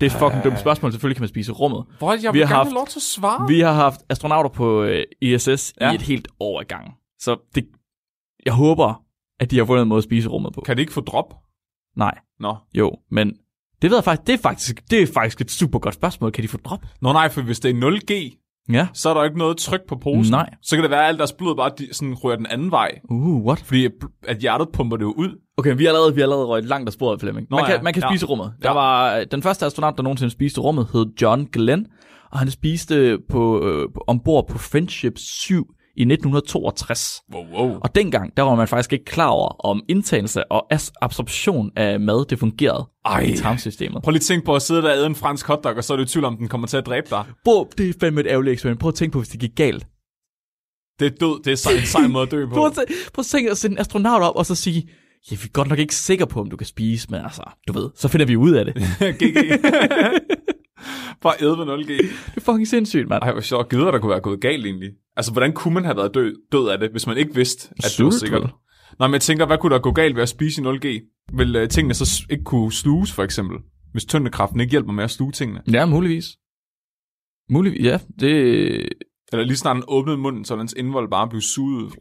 Det 0.00 0.06
er 0.12 0.18
fucking 0.18 0.44
dumt 0.44 0.60
spørgsmål. 0.60 0.92
Selvfølgelig 0.92 1.16
kan 1.16 1.22
man 1.22 1.28
spise 1.28 1.50
i 1.50 1.54
rummet. 1.54 1.84
Hvor 1.98 2.12
jeg 2.12 2.34
Vi 2.34 2.40
har 2.40 2.46
gerne 2.46 2.54
haft- 2.54 2.72
lov 2.72 2.86
til 2.86 2.98
at 2.98 3.02
svare. 3.02 3.48
Vi 3.48 3.60
har 3.60 3.72
haft 3.72 4.00
astronauter 4.08 4.50
på 4.50 4.82
øh, 4.82 5.04
ISS 5.22 5.74
Ja. 5.80 5.92
i 5.92 5.94
et 5.94 6.02
helt 6.02 6.28
år 6.40 6.60
i 6.60 6.64
gang. 6.64 6.94
Så 7.18 7.36
det, 7.54 7.66
jeg 8.46 8.52
håber, 8.52 9.02
at 9.40 9.50
de 9.50 9.58
har 9.58 9.64
fundet 9.64 9.82
en 9.82 9.88
måde 9.88 9.98
at 9.98 10.04
spise 10.04 10.26
i 10.26 10.28
rummet 10.28 10.52
på. 10.54 10.60
Kan 10.60 10.76
det 10.76 10.80
ikke 10.80 10.92
få 10.92 11.00
drop? 11.00 11.34
Nej, 11.96 12.18
Nå. 12.40 12.56
jo, 12.74 12.92
men 13.10 13.28
det 13.82 13.90
ved 13.90 13.96
jeg 13.96 14.04
faktisk, 14.04 14.26
det 14.26 14.32
er 14.34 14.38
faktisk, 14.38 14.90
det 14.90 15.02
er 15.02 15.06
faktisk 15.14 15.40
et 15.40 15.50
super 15.50 15.78
godt 15.78 15.94
spørgsmål. 15.94 16.32
Kan 16.32 16.42
de 16.42 16.48
få 16.48 16.56
drop? 16.58 16.80
Nå 17.00 17.12
nej, 17.12 17.28
for 17.28 17.42
hvis 17.42 17.60
det 17.60 17.70
er 17.70 17.74
0G, 17.74 18.38
Ja. 18.72 18.88
så 18.94 19.08
er 19.10 19.14
der 19.14 19.24
ikke 19.24 19.38
noget 19.38 19.56
tryk 19.56 19.80
på 19.88 19.96
posen. 19.96 20.30
Nej. 20.30 20.50
Så 20.62 20.76
kan 20.76 20.82
det 20.82 20.90
være, 20.90 21.02
at 21.02 21.08
alt 21.08 21.18
deres 21.18 21.32
blod 21.32 21.56
bare 21.56 21.70
de, 21.78 21.94
sådan 21.94 22.14
ryger 22.24 22.36
den 22.36 22.46
anden 22.46 22.70
vej. 22.70 22.90
Uh, 23.10 23.44
what? 23.46 23.60
Fordi 23.60 23.88
at- 24.28 24.38
hjertet 24.38 24.68
pumper 24.72 24.96
det 24.96 25.04
jo 25.04 25.12
ud. 25.16 25.40
Okay, 25.56 25.76
vi 25.76 25.84
har 25.84 25.90
allerede, 25.90 26.14
vi 26.14 26.20
har 26.20 26.24
allerede 26.24 26.46
røget 26.46 26.64
langt 26.64 26.88
af 26.88 26.92
sporet, 26.92 27.20
Flemming. 27.20 27.46
Man 27.50 27.64
kan, 27.64 27.74
ja, 27.76 27.82
man 27.82 27.92
kan 27.94 28.02
ja. 28.02 28.08
spise 28.08 28.26
rummet. 28.26 28.52
Der 28.62 28.68
Ja. 28.68 28.74
var 28.74 29.16
øh, 29.16 29.26
den 29.30 29.42
første 29.42 29.66
astronaut, 29.66 29.96
der 29.96 30.02
nogensinde 30.02 30.30
spiste 30.30 30.60
rummet, 30.60 30.88
hed 30.92 31.06
John 31.22 31.48
Glenn, 31.52 31.86
og 32.32 32.38
han 32.38 32.50
spiste 32.50 33.18
på, 33.30 33.64
øh, 33.68 33.88
ombord 34.06 34.48
på 34.48 34.58
Friendship 34.58 35.12
7 35.16 35.66
i 35.96 36.02
1962. 36.02 37.20
Wow, 37.34 37.44
wow. 37.52 37.78
Og 37.80 37.94
dengang, 37.94 38.36
der 38.36 38.42
var 38.42 38.54
man 38.54 38.68
faktisk 38.68 38.92
ikke 38.92 39.04
klar 39.04 39.28
over, 39.28 39.66
om 39.66 39.82
indtagelse 39.88 40.52
og 40.52 40.66
absorption 41.02 41.70
af 41.76 42.00
mad, 42.00 42.24
det 42.26 42.38
fungerede 42.38 42.88
Ej. 43.04 43.20
i 43.20 43.36
tarmsystemet. 43.36 44.02
Prøv 44.02 44.10
lige 44.10 44.18
at 44.20 44.22
tænke 44.24 44.44
på 44.46 44.54
at 44.56 44.62
sidde 44.62 44.82
der 44.82 44.90
og 44.90 44.96
æde 44.96 45.06
en 45.06 45.14
fransk 45.14 45.46
hotdog, 45.46 45.74
og 45.76 45.84
så 45.84 45.92
er 45.92 45.96
du 45.96 46.02
i 46.02 46.06
tvivl 46.06 46.24
om, 46.24 46.36
den 46.36 46.48
kommer 46.48 46.66
til 46.66 46.76
at 46.76 46.86
dræbe 46.86 47.06
dig. 47.10 47.24
Bro, 47.44 47.68
det 47.78 47.88
er 47.88 47.92
fandme 48.00 48.20
et 48.20 48.26
ærgerligt 48.26 48.52
eksperiment. 48.52 48.80
Prøv 48.80 48.88
at 48.88 48.94
tænke 48.94 49.12
på, 49.12 49.18
hvis 49.18 49.28
det 49.28 49.40
gik 49.40 49.50
galt. 49.56 49.86
Det 51.00 51.06
er 51.06 51.10
død. 51.20 51.42
Det 51.44 51.52
er 51.52 51.56
sej- 51.56 51.72
en 51.80 51.86
sej 51.86 52.06
måde 52.06 52.22
at 52.22 52.30
dø 52.30 52.46
på. 52.46 52.54
Prøv 52.60 52.66
at, 52.66 52.72
tæ- 52.78 53.10
prøv 53.14 53.20
at 53.22 53.26
tænke 53.26 53.50
at 53.50 53.58
sende 53.58 53.74
en 53.74 53.78
astronaut 53.80 54.22
op, 54.22 54.36
og 54.36 54.46
så 54.46 54.54
sige, 54.54 54.88
ja, 55.30 55.36
vi 55.36 55.42
er 55.44 55.48
godt 55.52 55.68
nok 55.68 55.78
ikke 55.78 55.94
sikre 55.94 56.26
på, 56.26 56.40
om 56.40 56.50
du 56.50 56.56
kan 56.56 56.66
spise, 56.66 57.06
men 57.10 57.20
altså, 57.20 57.42
du 57.68 57.72
ved, 57.72 57.90
så 57.96 58.08
finder 58.08 58.26
vi 58.26 58.36
ud 58.36 58.50
af 58.52 58.64
det. 58.64 58.74
Bare 61.22 61.34
æde 61.40 61.56
med 61.56 61.64
0G. 61.66 61.88
Det 61.88 62.36
er 62.36 62.40
fucking 62.40 62.68
sindssygt, 62.68 63.08
mand. 63.08 63.22
Ej, 63.22 63.32
hvor 63.32 63.40
sjovt. 63.40 63.68
Gider 63.68 63.90
der 63.90 63.98
kunne 63.98 64.10
være 64.10 64.20
gået 64.20 64.40
galt 64.40 64.66
egentlig? 64.66 64.90
Altså, 65.16 65.32
hvordan 65.32 65.52
kunne 65.52 65.74
man 65.74 65.84
have 65.84 65.96
været 65.96 66.14
død, 66.14 66.34
død 66.52 66.68
af 66.68 66.78
det, 66.78 66.90
hvis 66.90 67.06
man 67.06 67.16
ikke 67.16 67.34
vidste, 67.34 67.68
at 67.76 67.94
det 67.98 68.04
var 68.04 68.10
sikkert? 68.10 68.50
Nå, 68.98 69.06
men 69.06 69.12
jeg 69.12 69.20
tænker, 69.20 69.46
hvad 69.46 69.58
kunne 69.58 69.74
der 69.74 69.80
gå 69.80 69.92
galt 69.92 70.14
ved 70.16 70.22
at 70.22 70.28
spise 70.28 70.62
i 70.62 70.64
0G? 70.64 70.86
Vil 71.36 71.62
uh, 71.62 71.68
tingene 71.68 71.94
så 71.94 72.22
ikke 72.30 72.44
kunne 72.44 72.72
sluges, 72.72 73.12
for 73.12 73.22
eksempel? 73.22 73.58
Hvis 73.92 74.04
tyndekraften 74.04 74.60
ikke 74.60 74.70
hjælper 74.70 74.92
med 74.92 75.04
at 75.04 75.10
sluge 75.10 75.32
tingene? 75.32 75.60
Ja, 75.72 75.86
muligvis. 75.86 76.26
Muligvis, 77.50 77.84
ja. 77.84 77.98
Det, 78.20 78.30
Eller 79.32 79.44
lige 79.44 79.56
snart 79.56 79.74
den 79.76 79.84
åbnede 79.88 80.16
munden, 80.18 80.44
så 80.44 80.56
dens 80.56 80.74
indvold 80.76 81.10
bare 81.10 81.28
blev 81.28 81.40
suget 81.40 81.92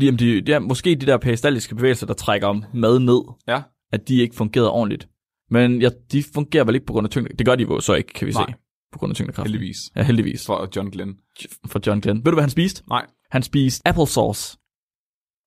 jamen, 0.00 0.18
de, 0.18 0.42
ja, 0.48 0.58
måske 0.58 0.94
de 0.94 1.06
der 1.06 1.16
peristaltiske 1.16 1.74
bevægelser, 1.74 2.06
der 2.06 2.14
trækker 2.14 2.60
mad 2.74 2.98
ned, 2.98 3.20
Ja. 3.48 3.62
at 3.92 4.08
de 4.08 4.16
ikke 4.20 4.36
fungerede 4.36 4.70
ordentligt. 4.70 5.08
Men 5.52 5.82
ja, 5.82 5.88
de 6.12 6.24
fungerer 6.34 6.64
vel 6.64 6.74
ikke 6.74 6.86
på 6.86 6.92
grund 6.92 7.06
af 7.06 7.10
tyngde. 7.10 7.36
Det 7.36 7.46
gør 7.46 7.56
de 7.56 7.62
jo 7.62 7.80
så 7.80 7.94
ikke, 7.94 8.12
kan 8.12 8.26
vi 8.26 8.32
Nej. 8.32 8.46
se. 8.48 8.54
På 8.92 8.98
grund 8.98 9.10
af 9.10 9.14
tyngdekraft. 9.14 9.46
Heldigvis. 9.46 9.78
Ja, 9.96 10.02
heldigvis. 10.02 10.46
For 10.46 10.68
John 10.76 10.90
Glenn. 10.90 11.14
For 11.66 11.80
John 11.86 12.00
Glenn. 12.00 12.18
Ved 12.18 12.24
du, 12.24 12.36
hvad 12.36 12.42
han 12.42 12.50
spiste? 12.50 12.82
Nej. 12.88 13.06
Han 13.30 13.42
spiste 13.42 13.88
applesauce. 13.88 14.58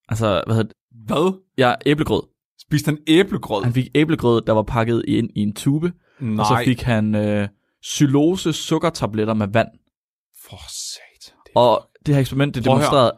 Altså, 0.08 0.42
hvad 0.46 0.56
hedder 0.56 0.68
det? 0.68 0.72
Hvad? 1.06 1.42
Ja, 1.58 1.74
æblegrød. 1.86 2.22
Spiste 2.60 2.88
han 2.88 2.98
æblegrød? 3.06 3.64
Han 3.64 3.72
fik 3.72 3.88
æblegrød, 3.94 4.42
der 4.42 4.52
var 4.52 4.62
pakket 4.62 5.04
ind 5.08 5.30
i 5.34 5.40
en 5.40 5.54
tube. 5.54 5.92
Nej. 6.20 6.40
Og 6.40 6.46
så 6.46 6.62
fik 6.64 6.82
han 6.82 7.14
øh, 7.14 7.48
xylose 7.86 8.52
sukkertabletter 8.52 9.34
med 9.34 9.48
vand. 9.48 9.68
For 10.48 10.60
sat. 10.68 11.34
Og 11.54 11.88
det 12.06 12.14
her 12.14 12.20
eksperiment, 12.20 12.54
det 12.54 12.64
demonstrerede... 12.64 13.12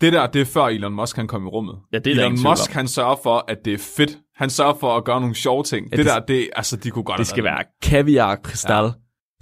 det 0.00 0.12
der, 0.12 0.26
det 0.26 0.40
er 0.40 0.44
før 0.44 0.64
Elon 0.64 0.92
Musk 0.92 1.16
han 1.16 1.26
kom 1.28 1.44
i 1.46 1.48
rummet. 1.48 1.74
Ja, 1.92 1.98
det 1.98 2.06
er 2.06 2.26
Elon 2.26 2.38
Musk, 2.42 2.72
han 2.72 2.88
sørger 2.88 3.16
for, 3.22 3.44
at 3.48 3.58
det 3.64 3.72
er 3.72 3.78
fedt. 3.96 4.18
Han 4.36 4.50
sørger 4.50 4.74
for 4.80 4.96
at 4.96 5.04
gøre 5.04 5.20
nogle 5.20 5.34
sjove 5.34 5.62
ting. 5.62 5.86
Ja, 5.92 5.96
det, 5.96 6.04
det- 6.06 6.12
der, 6.14 6.20
det, 6.20 6.50
altså, 6.56 6.76
de 6.76 6.90
kunne 6.90 7.04
godt 7.04 7.18
Det 7.18 7.26
skal 7.26 7.44
være 7.44 7.64
kaviar 7.82 8.36
kristal. 8.36 8.84
Ja. 8.84 8.90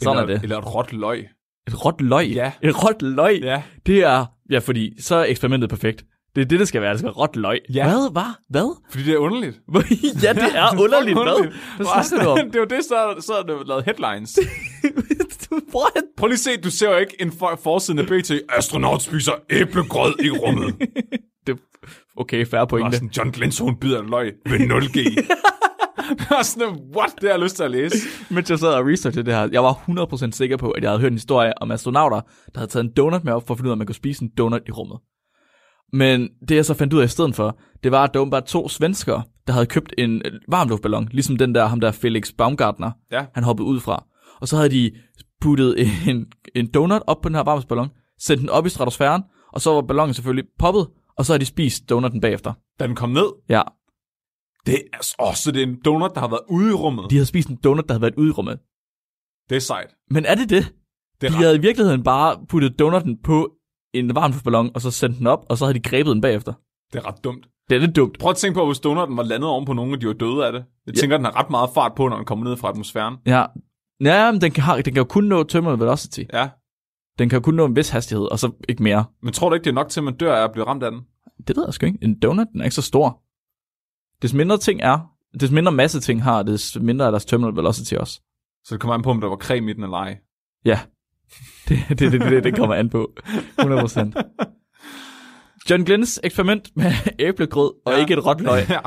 Sådan 0.03 0.19
eller, 0.23 0.35
er 0.35 0.39
det. 0.39 0.43
Eller 0.43 0.59
et 0.59 0.75
råt 0.75 0.93
løg. 0.93 1.29
Et 1.69 1.85
råt 1.85 2.01
løg? 2.01 2.27
Ja. 2.29 2.53
Et 2.63 2.85
råt 2.85 3.03
løg? 3.03 3.41
Ja. 3.43 3.63
Det 3.87 3.99
er... 4.05 4.27
Ja, 4.51 4.59
fordi 4.59 5.03
så 5.03 5.17
er 5.17 5.25
eksperimentet 5.25 5.71
perfekt. 5.71 6.05
Det 6.35 6.41
er 6.43 6.47
det, 6.47 6.59
det 6.61 6.69
skal 6.69 6.83
være. 6.83 6.91
Det 6.91 6.99
skal 6.99 7.07
være 7.07 7.15
råt 7.15 7.37
løg. 7.37 7.59
Ja. 7.75 7.85
Hvad? 7.85 8.13
Hvad? 8.13 8.23
Hvad? 8.49 8.77
Fordi 8.91 9.05
det 9.05 9.15
er 9.15 9.19
underligt. 9.19 9.57
ja, 10.25 10.33
det 10.43 10.43
er 10.55 10.81
underligt. 10.83 11.19
Hvad? 11.19 11.53
Hvad 11.77 11.87
snakker 12.05 12.25
du 12.27 12.31
om? 12.31 12.39
det 12.53 12.59
jo 12.59 12.65
det, 12.65 12.85
så, 12.85 13.15
så 13.27 13.33
er 13.33 13.43
det 13.43 13.67
lavet 13.67 13.85
headlines. 13.85 14.39
What? 15.77 16.05
Prøv 16.17 16.27
lige 16.29 16.39
se, 16.39 16.57
du 16.57 16.71
ser 16.71 16.91
jo 16.91 16.97
ikke 16.97 17.23
en 17.23 17.33
for, 17.33 17.61
forsiden 17.63 17.99
af 17.99 18.07
BT. 18.07 18.31
Astronaut 18.49 19.03
spiser 19.03 19.33
æblegrød 19.51 20.15
i 20.25 20.31
rummet. 20.31 20.75
Det, 21.47 21.59
okay, 22.17 22.47
færre 22.47 22.63
Og 22.63 22.69
pointe. 22.69 22.97
sådan, 22.97 23.11
John 23.17 23.31
Glenson 23.31 23.77
bider 23.81 24.03
en 24.03 24.11
løg 24.11 24.33
ved 24.47 24.59
0G. 24.59 24.99
og 26.39 26.45
sådan, 26.51 26.69
what? 26.97 27.13
Det 27.15 27.23
har 27.23 27.29
jeg 27.31 27.39
lyst 27.41 27.57
til 27.57 27.63
at 27.63 27.71
læse. 27.71 27.97
Mens 28.31 28.51
jeg 28.51 28.59
sad 28.59 28.69
og 28.69 28.87
researchede 28.87 29.27
det 29.27 29.35
her, 29.35 29.49
jeg 29.53 29.63
var 29.65 29.73
100% 29.73 30.31
sikker 30.31 30.57
på, 30.57 30.71
at 30.71 30.83
jeg 30.83 30.91
havde 30.91 31.01
hørt 31.01 31.13
en 31.13 31.19
historie 31.19 31.53
om 31.63 31.71
astronauter, 31.71 32.21
der 32.55 32.59
havde 32.61 32.71
taget 32.71 32.85
en 32.85 32.93
donut 32.97 33.25
med 33.25 33.33
op 33.33 33.47
for 33.47 33.55
at 33.55 33.59
finde 33.59 33.69
ud 33.69 33.71
af, 33.71 33.75
at 33.75 33.79
man 33.79 33.87
kunne 33.87 33.95
spise 33.95 34.23
en 34.25 34.31
donut 34.39 34.63
i 34.69 34.71
rummet. 34.71 34.99
Men 35.93 36.29
det 36.49 36.55
jeg 36.57 36.65
så 36.65 36.75
fandt 36.75 36.93
ud 36.93 37.01
af 37.01 37.05
i 37.05 37.09
stedet 37.09 37.35
for, 37.35 37.59
det 37.83 37.93
var, 37.93 38.05
at 38.05 38.15
der 38.15 38.31
var 38.31 38.41
to 38.41 38.69
svenskere, 38.69 39.23
der 39.47 39.53
havde 39.53 39.67
købt 39.67 39.95
en 39.99 40.23
varmluftballon, 40.49 41.09
ligesom 41.13 41.37
den 41.37 41.55
der, 41.55 41.67
ham 41.67 41.81
der 41.81 41.93
Felix 41.93 42.33
Baumgartner, 42.39 42.91
Ja. 43.13 43.25
han 43.35 43.45
hoppede 43.45 43.67
ud 43.69 43.81
fra. 43.81 44.05
Og 44.41 44.49
så 44.49 44.57
havde 44.57 44.71
de 44.71 44.91
puttet 45.41 45.75
en, 46.09 46.27
en 46.55 46.67
donut 46.67 47.03
op 47.07 47.21
på 47.21 47.29
den 47.29 47.37
her 47.37 47.43
varmluftsballon, 47.43 47.89
sendt 48.19 48.41
den 48.41 48.51
op 48.51 48.67
i 48.67 48.69
stratosfæren, 48.69 49.23
og 49.53 49.61
så 49.61 49.71
var 49.75 49.83
ballonen 49.83 50.15
selvfølgelig 50.15 50.45
poppet, 50.59 50.87
og 51.19 51.25
så 51.27 51.33
havde 51.33 51.41
de 51.41 51.47
spist 51.47 51.89
donutten 51.91 52.21
bagefter. 52.21 52.53
Da 52.81 52.87
den 52.87 52.97
kom 52.97 53.11
ned, 53.11 53.27
Ja, 53.49 53.63
det 54.67 54.75
er, 54.93 55.15
åh, 55.21 55.35
så 55.35 55.53
det 55.53 55.63
er 55.63 55.67
en 55.67 55.81
donut, 55.85 56.11
der 56.15 56.21
har 56.21 56.29
været 56.29 56.41
ude 56.51 56.71
i 56.71 56.75
rummet. 56.75 57.11
de 57.11 57.15
havde 57.17 57.27
spist 57.27 57.49
en 57.49 57.59
donut, 57.65 57.85
der 57.89 57.95
havde 57.95 58.03
været 58.03 58.15
ude 58.17 58.29
i 58.29 58.33
rummet. 58.33 58.59
Det 59.51 59.57
er 59.57 59.61
sejt. 59.61 59.95
Men 60.11 60.25
er 60.25 60.35
det 60.35 60.51
det? 60.51 60.75
Det 61.21 61.27
er 61.27 61.31
De 61.31 61.37
ret. 61.37 61.43
havde 61.45 61.57
i 61.57 61.61
virkeligheden 61.61 62.03
bare 62.03 62.37
puttet 62.49 62.79
donutten 62.79 63.19
på 63.25 63.53
en 63.95 64.15
varmluftballon, 64.15 64.71
og 64.75 64.81
så 64.81 64.91
sendt 64.91 65.19
den 65.19 65.27
op, 65.27 65.47
og 65.51 65.59
så 65.59 65.65
havde 65.65 65.79
de 65.79 65.83
grebet 65.89 66.13
den 66.15 66.21
bagefter. 66.21 66.53
Det 66.93 66.99
er 66.99 67.07
ret 67.07 67.25
dumt. 67.25 67.47
Det 67.71 67.77
er 67.77 67.81
lidt 67.81 67.97
dumt. 67.97 68.19
Prøv 68.19 68.31
at 68.31 68.37
tænke 68.37 68.55
på, 68.57 68.67
hvis 68.67 68.81
donutten 68.81 69.17
var 69.17 69.23
landet 69.23 69.51
oven 69.51 69.65
på 69.65 69.73
nogen, 69.73 69.93
og 69.95 70.01
de 70.01 70.07
var 70.07 70.13
døde 70.13 70.47
af 70.47 70.53
det. 70.53 70.65
Jeg 70.87 70.95
Ja. 70.95 71.01
tænker, 71.01 71.17
den 71.17 71.25
har 71.25 71.37
ret 71.37 71.51
meget 71.51 71.71
fart 71.75 71.93
på, 71.97 72.09
når 72.09 72.17
den 72.17 72.25
kommer 72.25 72.45
ned 72.45 72.57
fra 72.57 72.69
atmosfæren. 72.71 73.17
Ja, 73.27 73.45
ja 74.01 74.33
men 74.33 74.41
den 74.41 74.53
kan, 74.53 74.65
den 74.77 74.85
kan 74.85 74.97
jo 74.97 75.05
kun 75.05 75.25
nå 75.25 75.43
terminal 75.43 75.79
velocity. 75.79 76.21
Ja. 76.33 76.49
Den 77.19 77.29
kan 77.29 77.37
jo 77.37 77.43
kun 77.43 77.55
nå 77.55 77.65
en 77.65 77.77
vis 77.77 77.89
hastighed, 77.89 78.25
og 78.25 78.39
så 78.39 78.53
ikke 78.69 78.83
mere. 78.83 79.05
Men 79.23 79.33
tror 79.33 79.49
du 79.49 79.55
ikke, 79.55 79.65
det 79.65 79.71
er 79.71 79.75
nok 79.75 79.89
til, 79.89 80.01
at 80.01 80.05
man 80.05 80.17
dør 80.17 80.37
af 80.37 80.45
at 80.45 80.53
blive 80.53 80.67
ramt 80.67 80.83
af 80.83 80.91
den? 80.91 81.01
Det 81.49 81.57
ved 81.57 81.65
jeg 81.67 81.75
sgu 81.75 81.87
ikke. 81.87 81.99
En 82.03 82.19
donut, 82.19 82.47
den 82.53 82.61
er 82.61 82.65
ikke 82.65 82.75
så 82.75 82.83
stor. 82.83 83.23
Des 84.23 84.35
mindre 84.35 84.59
ting 84.59 84.81
er, 84.83 84.99
des 85.41 85.51
mindre 85.51 85.73
masse 85.73 86.01
ting 86.01 86.23
har, 86.23 86.43
des 86.43 86.79
mindre 86.81 87.07
er 87.07 87.11
deres 87.11 87.25
terminal 87.25 87.57
velocity 87.57 87.95
også. 87.95 88.21
Så 88.65 88.75
det 88.75 88.81
kommer 88.81 88.95
an 88.95 89.03
på, 89.03 89.11
om 89.11 89.21
der 89.21 89.29
var 89.29 89.37
creme 89.37 89.71
i 89.71 89.75
den 89.75 89.83
eller 89.83 89.97
ej. 89.97 90.19
Ja, 90.65 90.81
det, 91.69 91.79
det, 91.89 92.13
det, 92.13 92.21
det, 92.21 92.45
det 92.45 92.57
kommer 92.57 92.75
an 92.75 92.91
på. 92.91 93.13
100%. 93.61 94.11
John 95.71 95.85
Glenns 95.85 96.21
eksperiment 96.25 96.77
med 96.77 96.93
æblegrød 97.19 97.73
og 97.85 97.93
Ja. 97.93 97.99
ikke 98.01 98.15
et 98.15 98.27
råt 98.27 98.41
løg, 98.41 98.63
ja. 98.71 98.81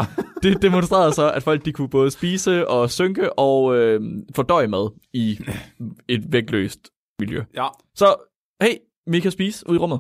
det 0.44 0.62
demonstrerede 0.62 1.14
så, 1.14 1.32
at 1.32 1.44
folk 1.44 1.66
de 1.66 1.72
kunne 1.74 1.90
både 1.90 2.12
spise 2.12 2.68
og 2.68 2.92
synke 2.92 3.40
og 3.40 3.76
øh, 3.76 4.02
fordøje 4.36 4.68
mad 4.68 5.00
i 5.14 5.40
et 6.10 6.34
vægtløst 6.34 6.90
miljø. 7.20 7.44
ja. 7.56 7.68
Så, 7.96 8.16
hey, 8.62 8.74
vi 9.08 9.20
kan 9.20 9.32
spise 9.32 9.70
ude 9.70 9.76
i 9.76 9.80
rummet. 9.80 10.00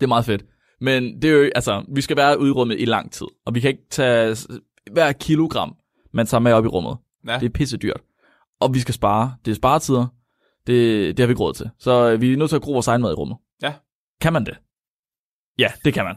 Det 0.00 0.06
er 0.06 0.08
meget 0.08 0.24
fedt. 0.24 0.44
Men 0.80 1.22
det 1.22 1.30
er 1.30 1.34
jo, 1.34 1.50
altså, 1.54 1.84
vi 1.94 2.00
skal 2.00 2.16
være 2.16 2.40
ude 2.40 2.48
i 2.48 2.52
rummet 2.52 2.80
i 2.80 2.84
lang 2.84 3.12
tid, 3.12 3.26
og 3.46 3.54
vi 3.54 3.60
kan 3.60 3.70
ikke 3.70 3.82
tage 3.90 4.36
hver 4.92 5.12
kilogram, 5.12 5.76
man 6.12 6.26
tager 6.26 6.40
med 6.40 6.52
op 6.52 6.64
i 6.64 6.68
rummet. 6.68 6.96
Ja. 7.28 7.38
Det 7.38 7.46
er 7.46 7.50
pisse 7.50 7.76
dyrt. 7.76 8.00
Og 8.60 8.74
vi 8.74 8.78
skal 8.80 8.94
spare. 8.94 9.34
Det 9.44 9.50
er 9.50 9.54
sparetider. 9.54 10.06
Det, 10.66 10.76
det 11.16 11.18
har 11.22 11.26
vi 11.26 11.32
ikke 11.32 11.42
råd 11.42 11.52
til. 11.54 11.70
Så 11.78 12.10
øh, 12.10 12.20
vi 12.20 12.32
er 12.32 12.36
nødt 12.36 12.48
til 12.48 12.56
at 12.56 12.62
gro 12.62 12.72
vores 12.72 12.88
egen 12.88 13.02
mad 13.02 13.10
i 13.10 13.14
rummet. 13.14 13.36
Ja. 13.62 13.72
Kan 14.20 14.32
man 14.32 14.46
det? 14.46 14.56
Ja, 15.58 15.68
det 15.84 15.94
kan 15.94 16.04
man. 16.04 16.14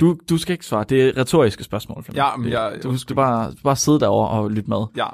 Du, 0.00 0.16
du 0.30 0.38
skal 0.38 0.52
ikke 0.52 0.66
svare. 0.66 0.84
Det 0.88 1.08
er 1.08 1.16
retoriske 1.20 1.64
spørgsmål. 1.64 2.04
Flemming. 2.04 2.24
Ja, 2.26 2.36
men 2.36 2.52
jeg- 2.52 2.82
du 2.82 2.98
skal 2.98 3.16
bare, 3.16 3.52
bare 3.64 3.76
sidde 3.76 4.00
derovre 4.00 4.28
og 4.30 4.50
lytte 4.50 4.70
med. 4.70 4.84
Ja. 4.96 5.06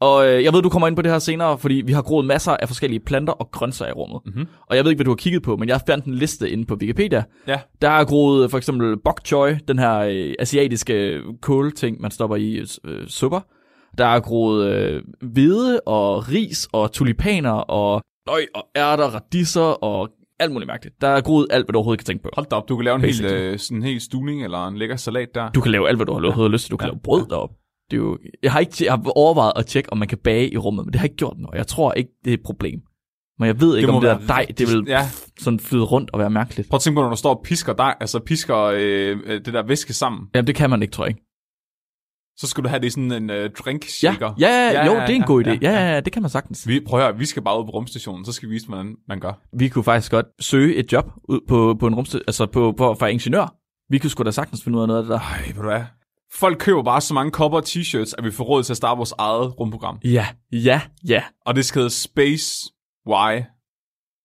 Og 0.00 0.26
øh, 0.28 0.44
jeg 0.44 0.52
ved, 0.52 0.62
du 0.62 0.68
kommer 0.68 0.88
ind 0.88 0.96
på 0.96 1.02
det 1.02 1.10
her 1.12 1.18
senere, 1.18 1.58
fordi 1.58 1.74
vi 1.86 1.92
har 1.92 2.02
groet 2.02 2.26
masser 2.26 2.52
af 2.52 2.68
forskellige 2.68 3.00
planter 3.00 3.32
og 3.32 3.50
grøntsager 3.50 3.90
i 3.90 3.92
rummet. 3.92 4.20
Mhm. 4.26 4.46
Og 4.66 4.76
jeg 4.76 4.84
ved 4.84 4.90
ikke, 4.90 4.98
hvad 4.98 5.04
du 5.04 5.10
har 5.10 5.16
kigget 5.16 5.42
på, 5.42 5.56
men 5.56 5.68
jeg 5.68 5.80
fandt 5.86 6.04
en 6.04 6.14
liste 6.14 6.50
inde 6.50 6.64
på 6.66 6.74
Wikipedia. 6.74 7.24
Ja. 7.46 7.60
Der 7.82 7.88
er 7.90 8.04
groet 8.04 8.44
øh, 8.44 8.50
for 8.50 8.58
eksempel 8.58 8.96
bok 9.04 9.20
choy, 9.26 9.48
den 9.68 9.78
her 9.78 9.96
øh, 9.98 10.34
asiatiske 10.38 11.20
kålting, 11.42 12.00
man 12.00 12.10
stopper 12.10 12.36
i 12.36 12.64
øh, 12.84 13.06
supper. 13.08 13.40
Der 13.98 14.06
er 14.06 14.20
groet 14.20 14.66
øh, 14.66 15.02
hvede 15.22 15.80
og 15.86 16.28
ris 16.28 16.68
og 16.72 16.92
tulipaner 16.92 17.50
og, 17.52 18.02
øj, 18.28 18.40
og 18.54 18.64
ærter, 18.76 19.04
radiser 19.06 19.84
og 19.84 20.08
alt 20.40 20.52
muligt 20.52 20.66
mærkeligt. 20.66 21.00
Der 21.00 21.08
er 21.08 21.20
groet 21.20 21.46
alt, 21.50 21.64
hvad 21.66 21.72
du 21.72 21.76
overhovedet 21.78 21.98
kan 22.00 22.04
tænke 22.06 22.22
på. 22.22 22.30
Hold 22.32 22.46
da 22.50 22.56
op, 22.56 22.68
du 22.68 22.76
kan 22.76 22.84
lave 22.84 22.94
en 22.94 23.00
hel, 23.00 23.24
øh, 23.24 23.58
sådan 23.58 23.76
en 23.76 23.82
hel 23.82 24.00
stuning 24.00 24.44
eller 24.44 24.66
en 24.66 24.76
lækker 24.78 24.96
salat 24.96 25.28
der. 25.34 25.50
Du 25.50 25.60
kan 25.60 25.72
lave 25.72 25.88
alt, 25.88 25.98
hvad 25.98 26.06
du 26.06 26.12
har 26.12 26.20
overhovedet 26.20 26.52
lyst 26.52 26.64
til. 26.64 26.70
Du 26.70 26.76
kan 26.76 26.86
Ja. 26.86 26.90
lave 26.92 27.00
brød 27.04 27.26
derop. 27.30 27.50
Det 27.90 27.96
er 27.96 28.00
jo, 28.00 28.18
jeg, 28.42 28.52
har 28.52 28.60
ikke, 28.60 28.72
jeg 28.84 28.92
har 28.92 29.02
overvejet 29.16 29.52
at 29.56 29.66
tjekke, 29.66 29.92
om 29.92 29.98
man 29.98 30.08
kan 30.08 30.18
bage 30.24 30.50
i 30.52 30.56
rummet, 30.56 30.84
men 30.84 30.92
det 30.92 31.00
har 31.00 31.04
jeg 31.06 31.10
ikke 31.12 31.16
gjort 31.16 31.36
nu. 31.38 31.48
Jeg 31.54 31.66
tror 31.66 31.92
ikke, 31.92 32.10
det 32.24 32.30
er 32.30 32.34
et 32.34 32.42
problem. 32.44 32.80
Men 33.38 33.46
jeg 33.46 33.60
ved 33.60 33.76
ikke, 33.76 33.86
må 33.90 33.96
om 33.96 34.00
det 34.02 34.10
der 34.10 34.26
dej, 34.26 34.46
det 34.58 34.68
vil 34.68 34.84
Ja, 34.86 35.08
sådan 35.38 35.60
flyde 35.60 35.82
rundt 35.84 36.10
og 36.12 36.18
være 36.18 36.30
mærkeligt. 36.30 36.68
prøv 36.68 36.76
at 36.76 36.80
tænke 36.80 36.96
på, 36.96 37.02
når 37.02 37.10
du 37.10 37.16
står 37.16 37.34
og 37.34 37.40
pisker 37.44 37.72
dig, 37.72 37.94
altså 38.00 38.18
pisker 38.18 38.56
øh, 38.58 39.18
øh, 39.26 39.44
det 39.44 39.54
der 39.54 39.62
væske 39.62 39.92
sammen, 39.92 40.22
Jamen, 40.34 40.46
det 40.46 40.54
kan 40.54 40.70
man 40.70 40.82
ikke, 40.82 40.92
tror 40.92 41.04
jeg 41.04 41.10
ikke. 41.10 41.22
Så 42.40 42.46
skal 42.46 42.64
du 42.64 42.68
have 42.68 42.80
det 42.80 42.86
i 42.86 42.90
sådan 42.90 43.12
en 43.12 43.30
øh, 43.30 43.50
drink 43.50 43.84
shaker. 43.88 44.34
ja, 44.38 44.48
ja, 44.48 44.72
Ja, 44.72 44.86
jo, 44.86 44.92
det 45.00 45.10
er 45.10 45.14
en 45.14 45.22
god 45.22 45.44
idé. 45.44 45.50
ja, 45.50 45.58
Ja, 45.72 45.92
ja. 45.94 46.00
det 46.00 46.12
kan 46.12 46.22
man 46.22 46.30
sagtens. 46.30 46.68
Vi, 46.68 46.80
prøv 46.86 47.00
at 47.08 47.18
vi 47.18 47.24
skal 47.26 47.42
bare 47.42 47.60
ud 47.60 47.64
på 47.64 47.70
rumstationen, 47.70 48.24
så 48.24 48.32
skal 48.32 48.48
vi 48.48 48.54
vise, 48.54 48.66
hvordan 48.66 48.94
man 49.08 49.20
gør. 49.20 49.32
Vi 49.58 49.68
kunne 49.68 49.84
faktisk 49.84 50.10
godt 50.10 50.26
søge 50.40 50.74
et 50.76 50.92
job 50.92 51.10
ud 51.28 51.40
på, 51.48 51.76
på 51.80 51.86
en 51.86 51.94
rumsted, 51.94 52.20
altså 52.26 52.46
på, 52.46 52.74
på, 52.76 52.94
for 52.98 53.06
ingeniør. 53.06 53.54
Vi 53.90 53.98
kunne 53.98 54.10
sgu 54.10 54.22
da 54.22 54.30
sagtens 54.30 54.64
finde 54.64 54.78
ud 54.78 54.82
af 54.82 54.88
noget 54.88 54.98
af 55.00 55.04
det 55.04 55.10
der. 55.10 55.20
Ej, 55.20 55.42
ved 55.46 55.54
du 55.54 55.62
hvad? 55.68 55.82
Folk 56.34 56.58
køber 56.58 56.82
bare 56.82 57.00
så 57.00 57.14
mange 57.14 57.30
kopper 57.30 57.58
og 57.58 57.64
t-shirts, 57.68 58.12
at 58.18 58.24
vi 58.24 58.30
får 58.30 58.44
råd 58.44 58.62
til 58.62 58.72
at 58.72 58.76
starte 58.76 58.96
vores 58.96 59.12
eget 59.18 59.60
rumprogram. 59.60 59.98
Ja, 60.04 60.26
ja, 60.52 60.80
ja. 61.08 61.22
Og 61.46 61.54
det 61.56 61.64
skal 61.64 61.78
hedde 61.80 61.94
Space 61.94 62.52
Y, 63.08 63.42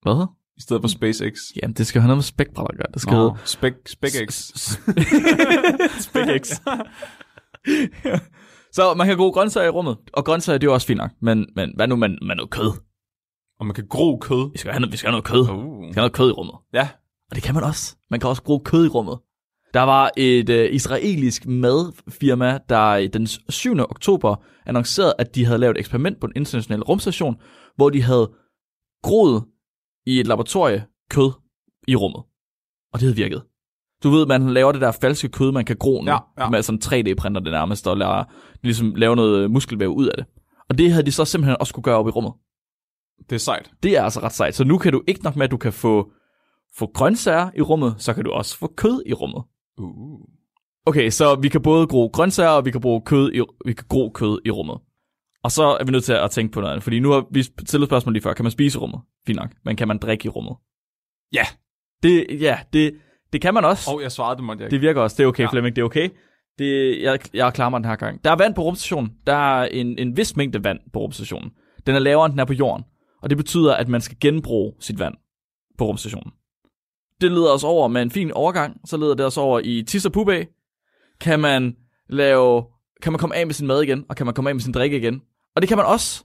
Hvad? 0.01 0.27
i 0.57 0.61
stedet 0.61 0.81
for 0.83 0.87
SpaceX. 0.87 1.33
Jamen, 1.61 1.73
det 1.73 1.87
skal 1.87 2.01
have 2.01 2.07
noget 2.07 2.17
med 2.17 2.23
spækbræt 2.23 2.67
at 2.69 2.77
gøre. 2.77 2.87
Det 2.93 3.01
skal 3.01 3.13
Nå, 3.13 3.19
hedde 3.29 3.35
Spec, 3.45 3.73
SpecX. 3.87 4.51
SpecX. 6.07 6.51
Så 8.75 8.93
man 8.93 9.07
kan 9.07 9.17
gro 9.17 9.29
grøntsager 9.29 9.67
i 9.67 9.69
rummet, 9.69 9.97
og 10.13 10.25
grøntsager 10.25 10.57
det 10.57 10.67
er 10.67 10.69
jo 10.71 10.73
også 10.73 10.87
fint 10.87 10.97
nok. 10.97 11.11
Men, 11.21 11.45
men 11.55 11.71
hvad 11.75 11.87
nu 11.87 11.95
med, 11.95 12.09
med 12.09 12.35
noget 12.35 12.49
kød? 12.51 12.71
Og 13.59 13.65
man 13.65 13.75
kan 13.75 13.87
gro 13.87 14.17
kød. 14.17 14.51
Vi 14.51 14.57
skal 14.57 14.71
have 14.71 14.79
noget, 14.79 14.91
vi 14.91 14.97
skal 14.97 15.07
have 15.11 15.21
noget 15.21 15.25
kød. 15.25 15.45
Vi 15.45 15.51
Uh. 15.51 15.83
skal 15.91 15.93
have 15.93 16.01
noget 16.01 16.13
kød 16.13 16.29
i 16.29 16.31
rummet. 16.31 16.55
Ja, 16.73 16.89
Og 17.29 17.35
det 17.35 17.43
kan 17.43 17.55
man 17.55 17.63
også. 17.63 17.95
Man 18.11 18.19
kan 18.19 18.29
også 18.29 18.43
gro 18.43 18.59
kød 18.65 18.85
i 18.85 18.89
rummet. 18.89 19.19
Der 19.73 19.81
var 19.81 20.11
et 20.17 20.49
øh, 20.49 20.73
israelisk 20.73 21.45
madfirma, 21.47 22.59
der 22.69 23.07
den 23.07 23.27
7. 23.49 23.79
oktober 23.79 24.35
annoncerede, 24.65 25.13
at 25.19 25.35
de 25.35 25.45
havde 25.45 25.59
lavet 25.59 25.75
et 25.75 25.79
eksperiment 25.79 26.19
på 26.19 26.25
en 26.27 26.33
international 26.35 26.81
rumstation, 26.83 27.35
hvor 27.75 27.89
de 27.89 28.01
havde 28.01 28.31
groet 29.03 29.43
i 30.05 30.19
et 30.19 30.27
laboratorie 30.27 30.85
kød 31.09 31.31
i 31.87 31.95
rummet. 31.95 32.23
Og 32.93 32.99
det 32.99 33.01
havde 33.01 33.15
virket. 33.15 33.43
Du 34.03 34.09
ved, 34.09 34.25
man 34.25 34.49
laver 34.49 34.71
det 34.71 34.81
der 34.81 34.91
falske 34.91 35.29
kød, 35.29 35.51
man 35.51 35.65
kan 35.65 35.75
gro 35.77 36.01
nu, 36.01 36.11
Ja, 36.11 36.17
ja. 36.39 36.49
med 36.49 36.61
sådan 36.61 36.81
3D-printer 36.85 37.41
det 37.41 37.51
nærmest, 37.51 37.87
og 37.87 37.97
lader, 37.97 38.23
ligesom 38.63 38.95
lave 38.95 39.15
noget 39.15 39.51
muskelvæv 39.51 39.89
ud 39.89 40.07
af 40.07 40.13
det. 40.17 40.25
Og 40.69 40.77
det 40.77 40.91
havde 40.91 41.05
de 41.05 41.11
så 41.11 41.25
simpelthen 41.25 41.57
også 41.59 41.73
kunne 41.73 41.83
gøre 41.83 41.97
op 41.97 42.07
i 42.07 42.09
rummet. 42.09 42.33
det 43.29 43.35
er 43.35 43.39
sejt. 43.39 43.71
Det 43.83 43.97
er 43.97 44.03
altså 44.03 44.19
ret 44.19 44.31
sejt. 44.33 44.55
Så 44.55 44.63
nu 44.63 44.77
kan 44.77 44.91
du 44.93 45.01
ikke 45.07 45.23
nok 45.23 45.35
med, 45.35 45.43
at 45.45 45.51
du 45.51 45.57
kan 45.57 45.73
få, 45.73 46.11
få 46.77 46.91
grøntsager 46.93 47.49
i 47.55 47.61
rummet, 47.61 47.95
så 47.97 48.13
kan 48.13 48.23
du 48.23 48.31
også 48.31 48.57
få 48.57 48.67
kød 48.77 49.03
i 49.05 49.13
rummet. 49.13 49.43
Uh. 49.77 50.19
Okay, 50.85 51.09
så 51.09 51.35
vi 51.35 51.49
kan 51.49 51.61
både 51.61 51.87
gro 51.87 52.09
grøntsager, 52.13 52.49
og 52.49 52.65
vi 52.65 52.71
kan 52.71 52.81
bruge 52.81 53.01
kød 53.05 53.33
i, 53.33 53.41
vi 53.65 53.73
kan 53.73 53.85
gro 53.89 54.09
kød 54.13 54.39
i 54.45 54.51
rummet. 54.51 54.77
Og 55.43 55.51
så 55.51 55.63
er 55.63 55.83
vi 55.83 55.91
nødt 55.91 56.03
til 56.03 56.13
at 56.13 56.31
tænke 56.31 56.51
på 56.53 56.59
noget 56.61 56.71
andet, 56.73 56.83
fordi 56.83 56.99
nu 56.99 57.11
har 57.11 57.25
vi 57.31 57.43
stillet 57.43 57.89
spørgsmål 57.89 58.13
lige 58.13 58.23
før. 58.23 58.33
Kan 58.33 58.43
man 58.45 58.51
spise 58.51 58.77
i 58.77 58.79
rummet? 58.79 58.99
Fint 59.27 59.35
nok. 59.39 59.49
Men 59.65 59.75
kan 59.75 59.87
man 59.87 59.97
drikke 59.97 60.25
i 60.25 60.29
rummet? 60.29 60.55
Ja. 61.33 61.43
Det, 62.03 62.41
ja, 62.41 62.59
det, 62.73 62.93
det 63.35 63.41
kan 63.41 63.53
man 63.53 63.65
også. 63.65 63.91
Og 63.91 64.01
jeg 64.01 64.11
svarede, 64.11 64.35
det 64.35 64.43
måtte 64.43 64.61
jeg 64.61 64.67
ikke. 64.67 64.75
Det 64.75 64.81
virker 64.81 65.01
også. 65.01 65.15
Det 65.17 65.23
er 65.23 65.27
okay, 65.27 65.43
Ja. 65.43 65.47
ja. 65.47 65.51
Flemming. 65.51 65.75
Det 65.75 65.81
er 65.81 65.85
okay. 65.85 66.09
Det, 66.59 67.01
jeg, 67.01 67.19
jeg 67.33 67.53
klarer 67.53 67.69
mig 67.69 67.77
den 67.77 67.89
her 67.89 67.95
gang. 67.95 68.23
Der 68.23 68.31
er 68.31 68.35
vand 68.35 68.55
på 68.55 68.61
rumstationen. 68.63 69.11
Der 69.27 69.33
er 69.35 69.65
en, 69.65 69.97
en 69.99 70.17
vis 70.17 70.35
mængde 70.35 70.63
vand 70.63 70.79
på 70.93 70.99
rumstationen. 70.99 71.51
Den 71.85 71.95
er 71.95 71.99
lavere, 71.99 72.25
end 72.25 72.33
den 72.33 72.39
er 72.39 72.45
på 72.45 72.53
jorden. 72.53 72.85
Og 73.21 73.29
det 73.29 73.37
betyder, 73.37 73.73
at 73.75 73.89
man 73.89 74.01
skal 74.01 74.17
genbruge 74.21 74.73
sit 74.79 74.99
vand 74.99 75.13
på 75.77 75.85
rumstationen. 75.85 76.31
Det 77.21 77.31
leder 77.31 77.51
os 77.51 77.63
over 77.63 77.87
med 77.87 78.01
en 78.01 78.11
fin 78.11 78.31
overgang. 78.31 78.77
Så 78.85 78.97
leder 78.97 79.15
det 79.15 79.25
os 79.25 79.37
over 79.37 79.59
i 79.63 79.83
Tis 79.87 80.05
og 80.05 80.11
Pubæ. 80.11 80.43
Kan 81.21 81.39
man 81.39 81.75
lave... 82.09 82.63
Kan 83.01 83.11
man 83.11 83.19
komme 83.19 83.35
af 83.35 83.45
med 83.45 83.53
sin 83.53 83.67
mad 83.67 83.81
igen, 83.81 84.05
og 84.09 84.15
kan 84.15 84.25
man 84.25 84.35
komme 84.35 84.49
af 84.49 84.55
med 84.55 84.61
sin 84.61 84.73
drikke 84.73 84.97
igen. 84.97 85.21
Og 85.55 85.61
det 85.61 85.67
kan 85.67 85.77
man 85.77 85.85
også. 85.85 86.23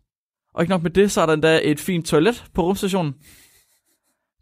Og 0.54 0.62
ikke 0.62 0.70
nok 0.70 0.82
med 0.82 0.90
det, 0.90 1.10
så 1.10 1.20
er 1.20 1.26
der 1.26 1.32
endda 1.32 1.60
et 1.62 1.80
fint 1.80 2.06
toilet 2.06 2.44
på 2.54 2.62
rumstationen. 2.62 3.14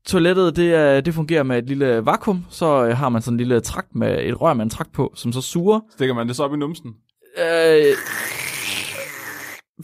Toilettet, 0.08 0.56
det, 0.56 1.04
det 1.06 1.14
fungerer 1.14 1.42
med 1.42 1.58
et 1.58 1.66
lille 1.68 2.06
vakuum. 2.06 2.44
Så 2.50 2.84
øh, 2.86 2.96
har 2.96 3.08
man 3.08 3.22
sådan 3.22 3.34
en 3.34 3.38
lille 3.38 3.60
trakt 3.60 3.94
med 3.94 4.24
et 4.24 4.40
rør 4.40 4.54
med 4.54 4.64
en 4.64 4.70
trakt 4.70 4.92
på, 4.92 5.12
som 5.16 5.32
så 5.32 5.40
suger. 5.40 5.80
Stikker 5.90 6.14
man 6.14 6.28
det 6.28 6.36
så 6.36 6.44
op 6.44 6.54
i 6.54 6.56
numsen? 6.56 6.94
Øh, 7.38 7.94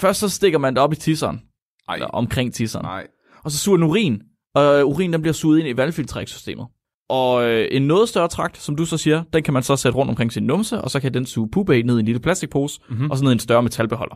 først 0.00 0.21
så 0.21 0.28
stikker 0.28 0.59
man 0.59 0.75
det 0.75 0.83
op 0.83 0.93
i 0.93 0.97
tisseren, 0.97 1.40
Ej, 1.88 1.95
eller 1.95 2.07
omkring 2.09 2.54
tisseren. 2.54 2.85
nej. 2.85 3.07
Og 3.45 3.50
så 3.50 3.59
suger 3.59 3.76
den 3.76 3.87
urin, 3.87 4.23
og 4.54 4.78
øh, 4.78 4.87
urin 4.87 5.12
den 5.12 5.21
bliver 5.23 5.33
suget 5.35 5.59
ind 5.59 5.69
i 5.69 5.76
valgfiltreringssystemet. 5.76 6.66
Og 7.09 7.45
øh, 7.50 7.69
en 7.71 7.83
noget 7.83 8.09
større 8.09 8.28
trakt, 8.28 8.57
som 8.62 8.76
du 8.76 8.85
så 8.85 8.99
siger, 8.99 9.23
den 9.33 9.43
kan 9.43 9.54
man 9.54 9.62
så 9.62 9.76
sætte 9.76 9.99
rundt 9.99 10.11
omkring 10.11 10.33
sin 10.33 10.43
numse, 10.43 10.81
og 10.81 10.90
så 10.90 11.00
kan 11.00 11.14
den 11.14 11.26
suge 11.26 11.49
puppe 11.50 11.83
ned 11.83 11.97
i 11.97 12.00
en 12.00 12.07
lille 12.07 12.21
plastikpose, 12.21 12.81
Mhm. 12.88 12.95
mm-hmm. 12.97 13.11
og 13.11 13.19
så 13.19 13.25
ned 13.25 13.31
i 13.31 13.33
en 13.33 13.38
større 13.38 13.62
metalbeholder. 13.62 14.14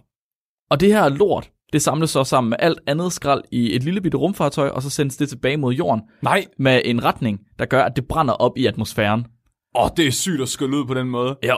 Og 0.71 0.81
det 0.81 0.89
her 0.93 1.09
lort, 1.09 1.51
det 1.73 1.83
samles 1.83 2.11
så 2.11 2.25
sammen 2.25 2.51
med 2.51 2.57
alt 2.61 2.79
andet 2.87 3.13
skrald 3.13 3.43
i 3.53 3.75
et 3.77 3.83
lille 3.85 4.01
bitte 4.01 4.19
rumfartøj, 4.19 4.69
og 4.69 4.83
så 4.83 4.91
sendes 4.91 5.17
det 5.17 5.29
tilbage 5.29 5.57
mod 5.57 5.73
jorden 5.75 6.03
Nej. 6.23 6.47
med 6.59 6.81
en 6.85 7.05
retning, 7.05 7.41
der 7.59 7.65
gør, 7.67 7.83
at 7.83 7.97
det 7.97 8.09
brænder 8.09 8.35
op 8.35 8.53
i 8.59 8.67
atmosfæren. 8.67 9.27
Åh, 9.77 9.85
oh, 9.85 9.91
det 9.97 10.07
er 10.07 10.11
sygt 10.11 10.41
at 10.43 10.49
skylle 10.49 10.77
ud 10.77 10.85
på 10.85 10.95
den 10.95 11.07
måde. 11.09 11.37
Ja. 11.43 11.55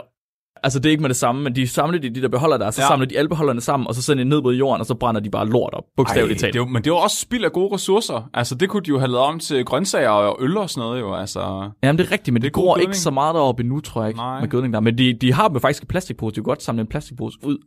Altså, 0.62 0.78
det 0.78 0.86
er 0.86 0.90
ikke 0.90 1.00
med 1.02 1.08
det 1.08 1.16
samme, 1.16 1.42
men 1.42 1.56
de 1.56 1.68
samler 1.68 1.98
de, 2.00 2.14
de 2.14 2.22
der 2.22 2.28
beholder 2.28 2.56
der, 2.58 2.70
så 2.70 2.80
Ja. 2.80 2.84
ja. 2.84 2.88
samler 2.88 3.06
de 3.06 3.18
alle 3.18 3.28
beholderne 3.28 3.60
sammen, 3.60 3.86
og 3.86 3.94
så 3.94 4.02
sender 4.02 4.24
de 4.24 4.30
ned 4.30 4.42
mod 4.42 4.54
jorden, 4.54 4.80
og 4.80 4.86
så 4.86 4.94
brænder 4.94 5.20
de 5.20 5.30
bare 5.30 5.48
lort 5.48 5.74
op, 5.74 5.84
bogstaveligt 5.96 6.36
det 6.40 6.40
talt. 6.40 6.56
er 6.56 6.60
jo, 6.60 6.66
men 6.66 6.76
det 6.84 6.86
jo 6.90 6.96
også 6.96 7.16
spild 7.20 7.44
af 7.44 7.52
gode 7.52 7.74
ressourcer. 7.74 8.28
Altså, 8.34 8.54
det 8.54 8.68
kunne 8.68 8.82
de 8.82 8.88
jo 8.88 8.98
have 8.98 9.10
lavet 9.10 9.24
om 9.26 9.38
til 9.38 9.64
grøntsager 9.64 10.08
og 10.10 10.36
øl 10.40 10.56
og 10.56 10.70
sådan 10.70 10.80
noget 10.88 11.00
jo. 11.00 11.14
Altså, 11.14 11.70
Jamen, 11.82 11.98
det 11.98 12.06
er 12.06 12.12
rigtigt, 12.12 12.32
men 12.32 12.42
Det 12.42 12.46
det, 12.46 12.54
det 12.54 12.62
gror 12.62 12.76
ikke 12.76 12.96
så 12.98 13.10
meget 13.10 13.34
deroppe 13.34 13.60
endnu, 13.62 13.80
tror 13.80 14.00
jeg 14.02 14.08
ikke, 14.08 14.18
Nej. 14.20 14.40
med 14.40 14.48
gødning 14.48 14.74
der. 14.74 14.80
Men 14.80 14.98
de, 14.98 15.12
de 15.20 15.32
har 15.32 15.48
dem 15.48 15.60
faktisk 15.60 15.82
i 15.82 15.86
plastikpose, 15.86 16.30
de 16.30 16.34
kan 16.34 16.44
godt 16.44 16.62
samle 16.62 16.80
en 16.80 16.86
plastikpose 16.86 17.38
ud. 17.44 17.58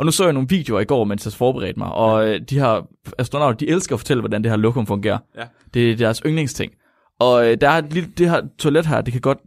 Og 0.00 0.06
nu 0.06 0.12
så 0.12 0.24
jeg 0.24 0.32
nogle 0.32 0.48
videoer 0.48 0.80
i 0.80 0.84
går, 0.84 1.04
mens 1.04 1.24
jeg 1.26 1.32
forberedte 1.32 1.78
mig, 1.78 1.92
og 1.92 2.26
ja. 2.26 2.38
de 2.38 2.58
her 2.58 2.86
astronauter, 3.18 3.56
de 3.56 3.68
elsker 3.68 3.94
at 3.94 4.00
fortælle, 4.00 4.20
hvordan 4.20 4.42
det 4.42 4.50
her 4.50 4.56
lokum 4.56 4.86
fungerer. 4.86 5.18
Ja. 5.36 5.44
Det 5.74 5.90
er 5.90 5.96
deres 5.96 6.22
yndlingsting. 6.26 6.72
Og 7.18 7.50
øh, 7.50 7.56
der 7.60 7.68
er 7.68 7.78
et 7.78 7.92
lille, 7.92 8.12
det 8.18 8.30
her 8.30 8.42
toilet 8.58 8.86
her, 8.86 9.00
det 9.00 9.12
kan 9.12 9.20
godt 9.20 9.38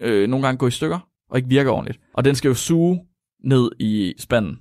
øh, 0.00 0.28
nogle 0.28 0.46
gange 0.46 0.58
gå 0.58 0.66
i 0.66 0.70
stykker, 0.70 0.98
og 1.30 1.36
ikke 1.36 1.48
virke 1.48 1.70
ordentligt. 1.70 2.00
Og 2.14 2.24
den 2.24 2.34
skal 2.34 2.48
jo 2.48 2.54
suge 2.54 3.00
ned 3.44 3.70
i 3.78 4.14
spanden. 4.18 4.58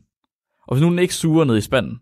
Og 0.68 0.76
hvis 0.76 0.82
nu 0.82 0.90
den 0.90 1.00
ikke 1.00 1.16
suger 1.16 1.46
ned 1.46 1.58
i 1.58 1.62
spanden, 1.62 2.00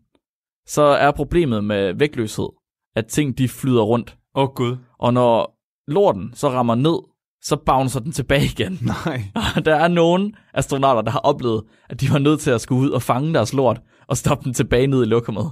så 0.66 0.82
er 0.82 1.12
problemet 1.12 1.64
med 1.64 1.94
vægtløshed, 1.94 2.50
at 2.96 3.06
ting 3.06 3.38
de 3.38 3.48
flyder 3.48 3.84
rundt. 3.84 4.18
åh 4.36 4.44
oh, 4.44 4.50
gud. 4.56 4.78
Og 5.00 5.14
når 5.14 5.60
lorten 5.92 6.32
så 6.34 6.50
rammer 6.50 6.76
ned, 6.76 7.00
så 7.42 7.56
bouncer 7.66 8.00
den 8.00 8.12
tilbage 8.12 8.46
igen. 8.46 8.80
Nej. 9.06 9.24
Og 9.56 9.66
der 9.66 9.76
er 9.76 9.88
nogle 9.88 10.32
astronauter, 10.54 11.02
der 11.02 11.12
har 11.12 11.20
oplevet, 11.20 11.64
at 11.90 12.02
de 12.02 12.12
var 12.12 12.20
nødt 12.20 12.40
til 12.40 12.52
at 12.52 12.62
skulle 12.62 12.82
ud 12.82 12.90
og 12.90 13.02
fange 13.02 13.34
deres 13.34 13.54
lort, 13.54 13.82
og 14.08 14.18
stoppe 14.18 14.44
den 14.44 14.54
tilbage 14.54 14.88
ned 14.88 15.04
i 15.04 15.06
lokummet. 15.06 15.52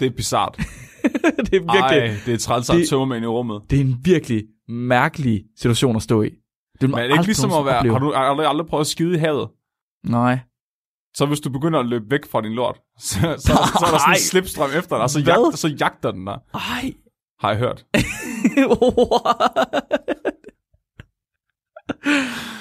Det 0.00 0.06
er 0.06 0.10
bizart. 0.16 0.56
det 1.36 1.54
er 1.54 1.72
virkelig, 1.72 1.98
Ej, 1.98 2.16
det 2.26 2.34
er 2.34 2.38
træls 2.38 2.70
at 2.70 2.88
tømmermænd 2.88 3.24
i 3.24 3.28
rummet. 3.28 3.62
det 3.70 3.76
er 3.76 3.84
en 3.84 3.96
virkelig 4.04 4.42
mærkelig 4.68 5.44
situation 5.58 5.96
at 5.96 6.02
stå 6.02 6.22
i. 6.22 6.30
Det 6.80 6.90
Men 6.90 6.98
er 6.98 7.02
det 7.02 7.10
ikke 7.10 7.24
ligesom 7.24 7.52
at 7.52 7.64
være... 7.64 7.78
opleve. 7.78 7.94
Har 7.94 8.00
du 8.00 8.12
aldrig, 8.12 8.46
aldrig 8.46 8.66
prøvet 8.66 8.80
at 8.80 8.86
skide 8.86 9.14
i 9.14 9.18
havet? 9.18 9.48
Nej. 10.06 10.38
Så 11.14 11.26
hvis 11.26 11.40
du 11.40 11.50
begynder 11.50 11.80
at 11.80 11.86
løbe 11.86 12.04
væk 12.10 12.30
fra 12.30 12.40
din 12.40 12.52
lort, 12.52 12.80
så, 12.98 13.14
så, 13.20 13.36
så, 13.38 13.52
så 13.78 13.86
er 13.86 13.90
der 13.90 13.98
sådan 13.98 14.14
en 14.14 14.20
slipstrøm 14.20 14.70
efter 14.78 14.96
dig, 14.96 15.02
og 15.02 15.10
så, 15.10 15.20
jagter, 15.20 15.56
så 15.56 15.68
jagter 15.68 16.10
den 16.10 16.26
dig. 16.26 16.38
Ej. 16.54 16.92
Har 17.40 17.48
jeg 17.50 17.58
hørt. 17.58 17.84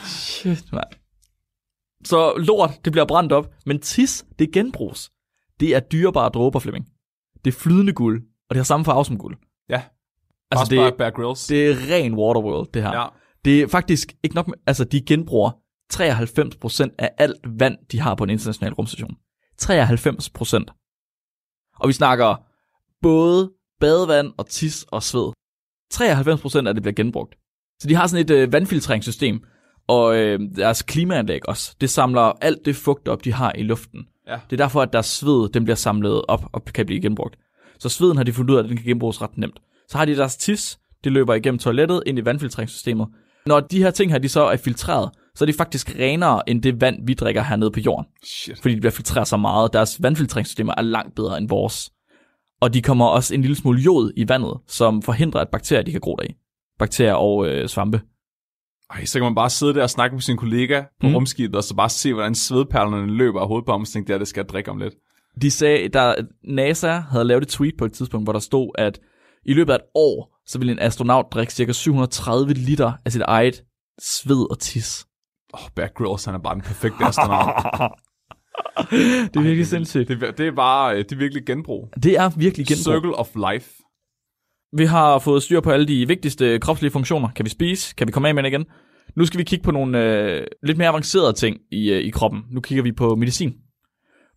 Shit, 0.06 0.72
man. 0.72 0.84
Så 2.06 2.34
lort, 2.38 2.72
det 2.86 2.92
bliver 2.94 3.06
brændt 3.06 3.32
op, 3.32 3.54
men 3.66 3.80
tis, 3.80 4.26
det 4.40 4.52
genbruges. 4.54 5.12
Det 5.60 5.76
er 5.76 5.80
dyrebare 5.80 6.30
dråber, 6.30 6.60
Flemming. 6.60 6.86
Det 7.46 7.54
er 7.54 7.60
flydende 7.60 7.94
guld, 7.94 8.22
og 8.50 8.56
det 8.56 8.58
har 8.58 8.64
samme 8.64 8.86
farve 8.86 9.06
som 9.06 9.18
guld. 9.18 9.38
Ja. 9.70 9.82
Altså, 10.52 10.62
Også 10.62 10.70
det, 10.70 10.78
bare 10.78 10.92
Bear 10.98 11.10
Grylls. 11.10 11.48
det 11.48 11.68
er 11.72 11.76
ren 11.94 12.14
Waterworld, 12.14 12.72
det 12.74 12.82
her. 12.84 12.94
ja. 13.02 13.08
Det 13.46 13.62
er 13.62 13.68
faktisk 13.68 14.14
ikke 14.24 14.36
nok 14.36 14.48
med, 14.48 14.56
altså 14.68 14.84
de 14.84 15.02
genbruger 15.02 15.52
93% 15.94 16.96
af 16.98 17.12
alt 17.18 17.60
vand, 17.60 17.78
de 17.92 18.00
har 18.00 18.16
på 18.16 18.24
en 18.24 18.30
international 18.30 18.74
rumstation. 18.74 19.18
93 19.58 20.30
procent. 20.30 20.72
Og 21.80 21.88
vi 21.88 21.94
snakker 21.94 22.36
både 23.02 23.52
badevand 23.80 24.34
og 24.38 24.48
tis 24.48 24.84
og 24.84 25.04
sved. 25.04 25.32
93 25.92 26.42
procent 26.42 26.68
af 26.68 26.74
det 26.74 26.84
bliver 26.84 26.96
genbrugt. 26.96 27.36
Så 27.82 27.88
de 27.88 27.96
har 27.96 28.08
sådan 28.08 28.26
et 28.26 28.32
øh, 28.32 28.54
vandfiltreringssystem, 28.54 29.42
og 29.88 30.16
øh, 30.16 30.40
deres 30.56 30.82
klimaanlæg 30.82 31.50
også. 31.50 31.76
Det 31.82 31.90
samler 31.90 32.22
alt 32.22 32.66
det 32.66 32.76
fugt 32.76 33.08
op, 33.08 33.26
de 33.26 33.34
har 33.34 33.52
i 33.58 33.64
luften. 33.64 34.06
Ja. 34.28 34.40
Det 34.50 34.60
er 34.60 34.64
derfor, 34.64 34.82
at 34.82 34.94
deres 34.94 35.06
sved 35.06 35.50
den 35.50 35.64
bliver 35.64 35.76
samlet 35.76 36.22
op 36.28 36.46
og 36.54 36.66
kan 36.66 36.86
blive 36.86 37.02
genbrugt. 37.02 37.36
Så 37.80 37.90
sveden 37.90 38.18
har 38.18 38.24
de 38.24 38.34
fundet 38.34 38.54
ud 38.54 38.58
af, 38.58 38.64
at 38.64 38.70
den 38.70 38.78
kan 38.78 38.86
genbruges 38.86 39.22
ret 39.22 39.38
nemt. 39.38 39.60
Så 39.90 39.98
har 39.98 40.06
de 40.06 40.16
deres 40.16 40.38
tis, 40.38 40.80
det 41.04 41.12
løber 41.12 41.34
igennem 41.34 41.60
toilettet 41.60 42.04
ind 42.06 42.20
i 42.20 42.26
vandfiltreringssystemet. 42.26 43.08
Når 43.46 43.60
de 43.60 43.84
her 43.84 43.92
ting 43.92 44.12
her, 44.12 44.20
de 44.20 44.30
så 44.30 44.42
er 44.42 44.58
filtreret, 44.58 45.10
så 45.36 45.44
er 45.44 45.46
de 45.46 45.54
faktisk 45.54 45.96
renere 46.00 46.50
end 46.50 46.62
det 46.62 46.82
vand, 46.82 47.08
vi 47.08 47.14
drikker 47.14 47.44
hernede 47.44 47.72
på 47.72 47.80
jorden. 47.80 48.06
Shit. 48.24 48.62
Fordi 48.62 48.76
de 48.76 48.80
bliver 48.80 48.92
filtreret 48.92 49.28
så 49.28 49.38
meget. 49.38 49.74
Deres 49.74 50.04
vandfiltreringssystemer 50.04 50.74
er 50.78 50.82
langt 50.82 51.16
bedre 51.16 51.38
end 51.38 51.50
vores. 51.50 51.92
Og 52.62 52.74
de 52.74 52.82
kommer 52.82 53.06
også 53.06 53.34
en 53.34 53.42
lille 53.42 53.56
smule 53.56 53.82
jod 53.82 54.12
i 54.18 54.30
vandet, 54.30 54.58
som 54.68 55.02
forhindrer, 55.02 55.42
at 55.42 55.50
bakterier 55.50 55.84
de 55.84 55.92
kan 55.92 56.02
gro 56.02 56.16
der 56.16 56.24
i. 56.24 56.36
Bakterier 56.82 57.14
og 57.14 57.48
øh, 57.48 57.68
svampe. 57.68 58.02
Ej, 58.94 59.06
så 59.06 59.20
kan 59.20 59.24
man 59.24 59.36
bare 59.36 59.50
sidde 59.50 59.74
der 59.74 59.84
og 59.84 59.90
snakke 59.90 60.14
med 60.16 60.22
sin 60.22 60.38
kollega 60.38 60.82
på 61.02 61.08
Mm. 61.08 61.14
rumskibet, 61.16 61.56
og 61.56 61.64
så 61.64 61.76
bare 61.76 61.90
se, 61.90 62.14
hvordan 62.14 62.36
svedperlerne 62.36 63.12
løber 63.12 63.42
af 63.42 63.48
hovedet 63.48 63.66
på 63.66 63.72
ham, 63.72 63.82
og 63.82 64.10
jeg, 64.10 64.20
det 64.20 64.28
skal 64.28 64.42
jeg 64.42 64.50
drikke 64.50 64.72
om 64.72 64.78
lidt. 64.78 64.94
De 65.42 65.52
sagde, 65.52 65.88
der 65.90 66.16
NASA 66.44 66.92
havde 66.92 67.24
lavet 67.26 67.42
et 67.42 67.48
tweet 67.48 67.74
på 67.78 67.86
et 67.86 67.94
tidspunkt, 67.94 68.26
hvor 68.26 68.34
der 68.34 68.40
stod, 68.40 68.72
at 68.78 69.00
i 69.46 69.54
løbet 69.54 69.74
af 69.74 69.76
et 69.78 69.82
år, 69.96 70.40
så 70.46 70.58
ville 70.60 70.72
en 70.72 70.80
astronaut 70.80 71.26
drikke 71.32 71.54
ca. 71.54 71.72
730 71.72 72.54
liter 72.54 72.92
af 73.06 73.12
sit 73.12 73.22
eget 73.22 73.64
sved 74.02 74.52
og 74.52 74.60
tis. 74.60 75.06
Åh, 75.54 75.64
oh, 75.64 75.70
Bear 75.76 75.88
Grylls, 75.96 76.26
han 76.26 76.34
er 76.36 76.40
bare 76.40 76.54
den 76.54 76.62
perfekte 76.62 77.06
astronaut. 77.06 77.54
Det 78.92 79.36
er 79.36 79.42
virkelig 79.42 79.68
sindssygt. 79.68 80.08
det, 80.08 80.24
er- 80.24 80.32
det 80.32 80.48
er 80.48 80.52
bare, 80.56 80.92
øh, 80.94 80.98
det 80.98 81.12
er 81.12 81.16
virkelig 81.18 81.46
genbrug. 81.46 81.90
Det 82.04 82.18
er 82.18 82.30
virkelig 82.30 82.68
genbrug. 82.68 82.94
Circle 82.94 83.16
of 83.16 83.30
life. 83.52 83.72
Vi 84.78 84.86
har 84.86 85.20
fået 85.20 85.44
styr 85.44 85.60
på 85.60 85.72
alle 85.72 85.88
de 85.88 86.08
vigtigste 86.08 86.60
kropslige 86.60 86.92
funktioner. 86.92 87.30
Kan 87.36 87.46
vi 87.46 87.50
spise? 87.50 87.96
Kan 87.96 88.08
vi 88.08 88.12
komme 88.12 88.28
af 88.28 88.36
med 88.36 88.44
det 88.44 88.50
igen? 88.50 88.66
Nu 89.16 89.26
skal 89.26 89.38
vi 89.38 89.44
kigge 89.44 89.64
på 89.64 89.72
nogle 89.72 90.04
øh, 90.04 90.48
lidt 90.64 90.78
mere 90.78 90.88
avancerede 90.88 91.34
ting 91.34 91.58
i, 91.72 91.92
øh, 91.92 92.00
i 92.00 92.10
kroppen. 92.10 92.44
Nu 92.50 92.62
kigger 92.62 92.84
vi 92.84 92.92
på 92.92 93.16
medicin. 93.16 93.54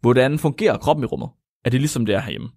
Hvordan 0.00 0.38
fungerer 0.38 0.78
kroppen 0.78 1.04
i 1.04 1.06
rummet? 1.06 1.28
Er 1.64 1.70
det 1.70 1.80
ligesom 1.80 2.06
det 2.06 2.14
er 2.14 2.20
herhjemme? 2.20 2.48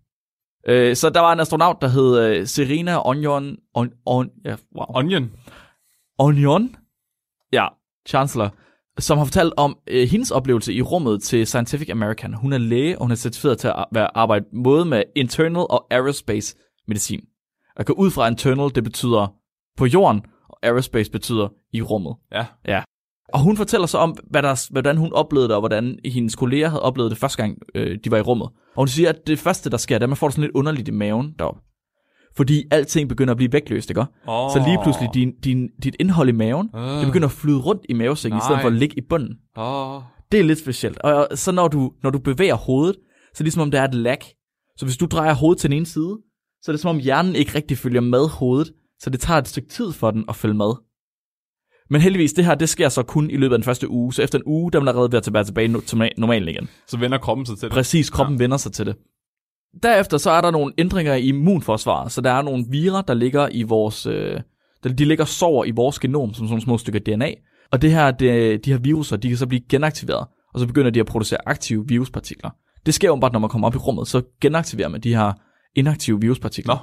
Øh, 0.67 0.95
så 0.95 1.09
der 1.09 1.19
var 1.19 1.33
en 1.33 1.39
astronaut, 1.39 1.77
der 1.81 1.87
hed 1.87 2.19
øh, 2.19 2.47
Serena 2.47 3.07
Onion... 3.09 3.55
On, 3.73 3.89
on, 4.05 4.29
ja, 4.45 4.55
wow. 4.75 4.85
Onion. 4.89 5.31
Onion? 6.19 6.75
Ja, 7.53 7.67
Chancellor. 8.07 8.55
Som 8.99 9.17
har 9.17 9.25
fortalt 9.25 9.53
om 9.57 9.77
øh, 9.87 10.07
hendes 10.07 10.31
oplevelse 10.31 10.73
i 10.73 10.81
rummet 10.81 11.23
til 11.23 11.47
Scientific 11.47 11.89
American. 11.89 12.33
Hun 12.33 12.53
er 12.53 12.57
læge, 12.57 12.97
og 12.97 13.03
hun 13.03 13.11
er 13.11 13.15
certificeret 13.15 13.57
til 13.57 13.67
at 13.67 14.09
arbejde 14.15 14.45
både 14.63 14.85
med 14.85 15.03
internal 15.15 15.65
og 15.69 15.87
aerospace 15.91 16.55
medicin. 16.87 17.21
Jeg 17.77 17.85
går 17.85 17.93
ud 17.93 18.11
fra 18.11 18.27
internal, 18.27 18.75
det 18.75 18.83
betyder 18.83 19.33
på 19.77 19.85
jorden, 19.85 20.21
og 20.49 20.57
aerospace 20.63 21.11
betyder 21.11 21.47
i 21.73 21.81
rummet. 21.81 22.15
Ja. 22.31 22.45
Ja. 22.67 22.81
Og 23.33 23.39
hun 23.39 23.57
fortæller 23.57 23.87
så 23.87 23.97
om, 23.97 24.17
hvad 24.29 24.43
der, 24.43 24.67
hvordan 24.71 24.97
hun 24.97 25.13
oplevede 25.13 25.47
det, 25.47 25.55
og 25.55 25.61
hvordan 25.61 25.99
hendes 26.05 26.35
kolleger 26.35 26.69
havde 26.69 26.81
oplevet 26.81 27.11
det 27.11 27.17
første 27.19 27.37
gang, 27.43 27.57
øh, 27.75 27.97
de 28.03 28.11
var 28.11 28.17
i 28.17 28.21
rummet. 28.21 28.47
Og 28.47 28.77
hun 28.81 28.87
siger, 28.87 29.09
at 29.09 29.27
det 29.27 29.39
første, 29.39 29.69
der 29.69 29.77
sker, 29.77 29.95
det 29.95 30.03
er, 30.03 30.05
at 30.05 30.09
man 30.09 30.17
får 30.17 30.27
det 30.27 30.33
sådan 30.33 30.41
lidt 30.41 30.55
underligt 30.55 30.87
i 30.87 30.91
maven 30.91 31.33
deroppe. 31.39 31.61
Fordi 32.37 32.63
alting 32.71 33.09
begynder 33.09 33.31
at 33.31 33.37
blive 33.37 33.53
vægtløst, 33.53 33.89
ikke? 33.89 34.05
Oh. 34.27 34.51
Så 34.51 34.63
lige 34.67 34.79
pludselig, 34.83 35.09
din, 35.13 35.31
din, 35.43 35.69
dit 35.83 35.95
indhold 35.99 36.29
i 36.29 36.31
maven, 36.31 36.69
Øh. 36.75 36.81
det 36.99 37.05
begynder 37.05 37.27
at 37.27 37.31
flyde 37.31 37.59
rundt 37.59 37.81
i 37.89 37.93
mavesækken, 37.93 38.37
i 38.37 38.41
stedet 38.45 38.61
for 38.61 38.67
at 38.67 38.73
ligge 38.73 38.97
i 38.97 39.01
bunden. 39.09 39.35
Oh. 39.55 40.01
Det 40.31 40.39
er 40.39 40.43
lidt 40.43 40.59
specielt. 40.59 40.97
Og 40.99 41.27
så 41.35 41.51
når 41.51 41.67
du, 41.67 41.91
når 42.03 42.09
du 42.09 42.19
bevæger 42.19 42.55
hovedet, 42.55 42.95
så 43.33 43.43
ligesom 43.43 43.61
om, 43.61 43.71
der 43.71 43.81
er 43.81 43.87
et 43.87 43.93
lag. 43.93 44.17
Så 44.77 44.85
hvis 44.85 44.97
du 44.97 45.05
drejer 45.05 45.33
hovedet 45.33 45.59
til 45.61 45.69
den 45.69 45.77
ene 45.77 45.85
side, 45.85 46.17
så 46.67 46.71
er 46.71 46.73
det 46.73 46.81
som 46.81 46.89
om 46.89 46.99
hjernen 46.99 47.35
ikke 47.35 47.55
rigtig 47.55 47.77
følger 47.77 48.01
med 48.01 48.29
hovedet, 48.29 48.73
så 48.99 49.09
det 49.09 49.19
tager 49.19 49.37
et 49.37 49.47
stykke 49.47 49.69
tid 49.69 49.91
for 49.91 50.11
den 50.11 50.25
at 50.29 50.35
følge 50.35 50.53
med. 50.53 50.73
Men 51.89 52.01
heldigvis, 52.01 52.33
det 52.33 52.45
her, 52.45 52.55
det 52.55 52.69
sker 52.69 52.89
så 52.89 53.03
kun 53.03 53.29
i 53.29 53.37
løbet 53.37 53.53
af 53.53 53.57
den 53.57 53.63
første 53.63 53.89
uge, 53.89 54.13
så 54.13 54.21
efter 54.21 54.37
en 54.37 54.43
uge, 54.45 54.71
der 54.71 54.79
er 54.79 54.83
man 54.83 54.87
allerede 54.87 55.11
ved 55.11 55.17
at 55.17 55.23
tilbage 55.23 55.43
tilbage 55.43 55.67
no- 55.67 55.85
til 55.85 56.09
normalen 56.17 56.49
igen. 56.49 56.69
Så 56.87 56.97
vender 56.97 57.17
kroppen 57.17 57.45
sig 57.45 57.57
til 57.57 57.65
det. 57.65 57.73
Præcis, 57.73 58.09
kroppen 58.09 58.37
ja. 58.37 58.43
vender 58.43 58.57
sig 58.57 58.71
til 58.71 58.85
det. 58.85 58.95
Derefter 59.83 60.17
så 60.17 60.31
er 60.31 60.41
der 60.41 60.51
nogle 60.51 60.73
ændringer 60.77 61.15
i 61.15 61.27
immunforsvaret, 61.27 62.11
så 62.11 62.21
der 62.21 62.31
er 62.31 62.41
nogle 62.41 62.65
virer, 62.69 63.01
der 63.01 63.13
ligger 63.13 63.49
i 63.51 63.63
vores, 63.63 64.05
øh, 64.05 64.39
de 64.83 65.05
ligger 65.05 65.23
og 65.23 65.27
sover 65.27 65.65
i 65.65 65.71
vores 65.71 65.99
genom, 65.99 66.33
som 66.33 66.47
sådan 66.47 66.61
små 66.61 66.77
stykker 66.77 66.99
DNA. 66.99 67.31
Og 67.71 67.81
det 67.81 67.91
her, 67.91 68.11
det, 68.11 68.65
de 68.65 68.71
her 68.71 68.79
viruser, 68.79 69.17
de 69.17 69.27
kan 69.27 69.37
så 69.37 69.47
blive 69.47 69.61
genaktiveret, 69.69 70.27
og 70.53 70.59
så 70.59 70.67
begynder 70.67 70.91
de 70.91 70.99
at 70.99 71.05
producere 71.05 71.39
aktive 71.45 71.87
viruspartikler. 71.87 72.49
Det 72.85 72.93
sker 72.93 73.07
jo 73.07 73.15
bare, 73.15 73.31
når 73.31 73.39
man 73.39 73.49
kommer 73.49 73.67
op 73.67 73.75
i 73.75 73.77
rummet, 73.77 74.07
så 74.07 74.21
genaktiverer 74.41 74.89
man 74.89 75.01
de 75.01 75.15
her 75.15 75.33
inaktive 75.77 76.21
viruspartikler. 76.21 76.75
Nå. 76.75 76.79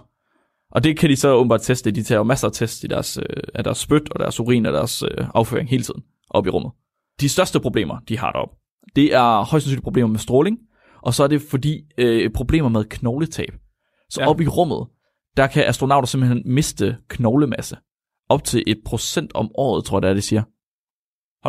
Og 0.70 0.84
det 0.84 0.98
kan 0.98 1.10
de 1.10 1.16
så 1.16 1.32
åbenbart 1.32 1.62
teste. 1.62 1.90
De 1.90 2.02
tager 2.02 2.18
jo 2.18 2.24
masser 2.24 2.48
af 2.48 2.52
tests 2.52 2.84
i 2.84 2.86
deres, 2.86 3.16
øh, 3.18 3.42
af 3.54 3.64
deres 3.64 3.78
spyt 3.78 4.10
og 4.10 4.20
deres 4.20 4.40
urin 4.40 4.66
og 4.66 4.72
deres 4.72 5.02
øh, 5.02 5.26
afføring 5.34 5.68
hele 5.68 5.82
tiden 5.82 6.02
op 6.30 6.46
i 6.46 6.50
rummet. 6.50 6.72
De 7.20 7.28
største 7.28 7.60
problemer, 7.60 7.98
de 8.08 8.18
har 8.18 8.32
deroppe, 8.32 8.56
det 8.96 9.14
er 9.14 9.36
højst 9.36 9.50
sandsynligt 9.50 9.82
problemer 9.82 10.08
med 10.08 10.18
stråling, 10.18 10.58
og 11.02 11.14
så 11.14 11.22
er 11.22 11.26
det 11.26 11.42
fordi 11.50 11.82
øh, 11.98 12.30
problemer 12.34 12.68
med 12.68 12.84
knogletab. 12.84 13.54
Så 14.10 14.20
ja. 14.20 14.28
op 14.28 14.40
i 14.40 14.46
rummet, 14.46 14.86
der 15.36 15.46
kan 15.46 15.64
astronauter 15.66 16.06
simpelthen 16.06 16.42
miste 16.44 16.96
knoglemasse. 17.08 17.76
Op 18.28 18.44
til 18.44 18.64
et 18.66 18.78
procent 18.84 19.32
om 19.34 19.50
året, 19.54 19.84
tror 19.84 19.96
jeg, 19.96 20.02
det 20.02 20.08
er, 20.10 20.14
det 20.14 20.24
siger. 20.24 20.42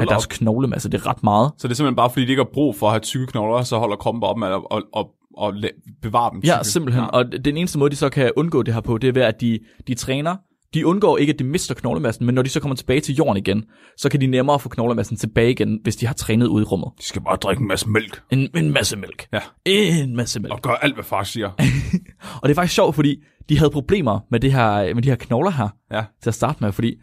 Af 0.01 0.07
deres 0.07 0.25
op. 0.25 0.29
knoglemasse, 0.29 0.89
det 0.89 1.01
er 1.01 1.07
ret 1.07 1.23
meget. 1.23 1.51
Så 1.57 1.67
det 1.67 1.73
er 1.73 1.75
simpelthen 1.75 1.95
bare, 1.95 2.09
fordi 2.09 2.25
de 2.25 2.29
ikke 2.31 2.39
har 2.43 2.49
brug 2.53 2.75
for 2.75 2.87
at 2.87 2.93
have 2.93 2.99
tykke 2.99 3.27
knogler, 3.27 3.63
så 3.63 3.77
holder 3.77 3.95
kroppen 3.95 4.21
bare 4.21 4.29
op 4.31 4.37
med 4.37 4.47
at 4.47 4.53
og, 4.53 4.83
og, 4.93 5.09
og 5.37 5.53
la- 5.53 5.99
bevare 6.01 6.31
dem 6.33 6.41
Ja, 6.43 6.53
tykke. 6.55 6.67
simpelthen. 6.67 7.03
Ja. 7.03 7.09
Og 7.09 7.25
den 7.45 7.57
eneste 7.57 7.79
måde, 7.79 7.89
de 7.89 7.95
så 7.95 8.09
kan 8.09 8.31
undgå 8.35 8.63
det 8.63 8.73
her 8.73 8.81
på, 8.81 8.97
det 8.97 9.07
er 9.07 9.11
ved, 9.13 9.21
at 9.21 9.41
de, 9.41 9.59
de 9.87 9.93
træner. 9.95 10.35
De 10.73 10.87
undgår 10.87 11.17
ikke, 11.17 11.33
at 11.33 11.39
de 11.39 11.43
mister 11.43 11.75
knoglemassen, 11.75 12.25
men 12.25 12.35
når 12.35 12.41
de 12.41 12.49
så 12.49 12.59
kommer 12.59 12.75
tilbage 12.75 12.99
til 12.99 13.15
jorden 13.15 13.37
igen, 13.37 13.63
så 13.97 14.09
kan 14.09 14.21
de 14.21 14.27
nemmere 14.27 14.59
få 14.59 14.69
knoglemassen 14.69 15.17
tilbage 15.17 15.51
igen, 15.51 15.79
hvis 15.83 15.95
de 15.95 16.05
har 16.07 16.13
trænet 16.13 16.47
ude 16.47 16.61
i 16.61 16.65
rummet. 16.65 16.89
De 16.99 17.03
skal 17.05 17.21
bare 17.21 17.35
drikke 17.35 17.61
en 17.61 17.67
masse 17.67 17.89
mælk. 17.89 18.21
En, 18.31 18.49
en 18.55 18.71
masse 18.73 18.97
mælk. 18.97 19.27
Ja. 19.33 19.39
En 19.65 20.15
masse 20.15 20.39
mælk. 20.39 20.53
Og 20.53 20.61
gøre 20.61 20.83
alt, 20.83 20.93
hvad 20.93 21.03
far 21.03 21.23
siger. 21.23 21.47
Og 22.41 22.43
det 22.43 22.49
er 22.49 22.55
faktisk 22.55 22.75
sjovt, 22.75 22.95
fordi 22.95 23.23
de 23.49 23.57
havde 23.57 23.69
problemer 23.71 24.19
med, 24.31 24.39
det 24.39 24.51
her, 24.51 24.93
med 24.95 25.03
de 25.03 25.09
her 25.09 25.15
knogler 25.15 25.51
her 25.51 25.67
Ja. 25.91 26.03
til 26.23 26.29
at 26.29 26.33
starte 26.33 26.57
med, 26.61 26.71
fordi 26.71 26.95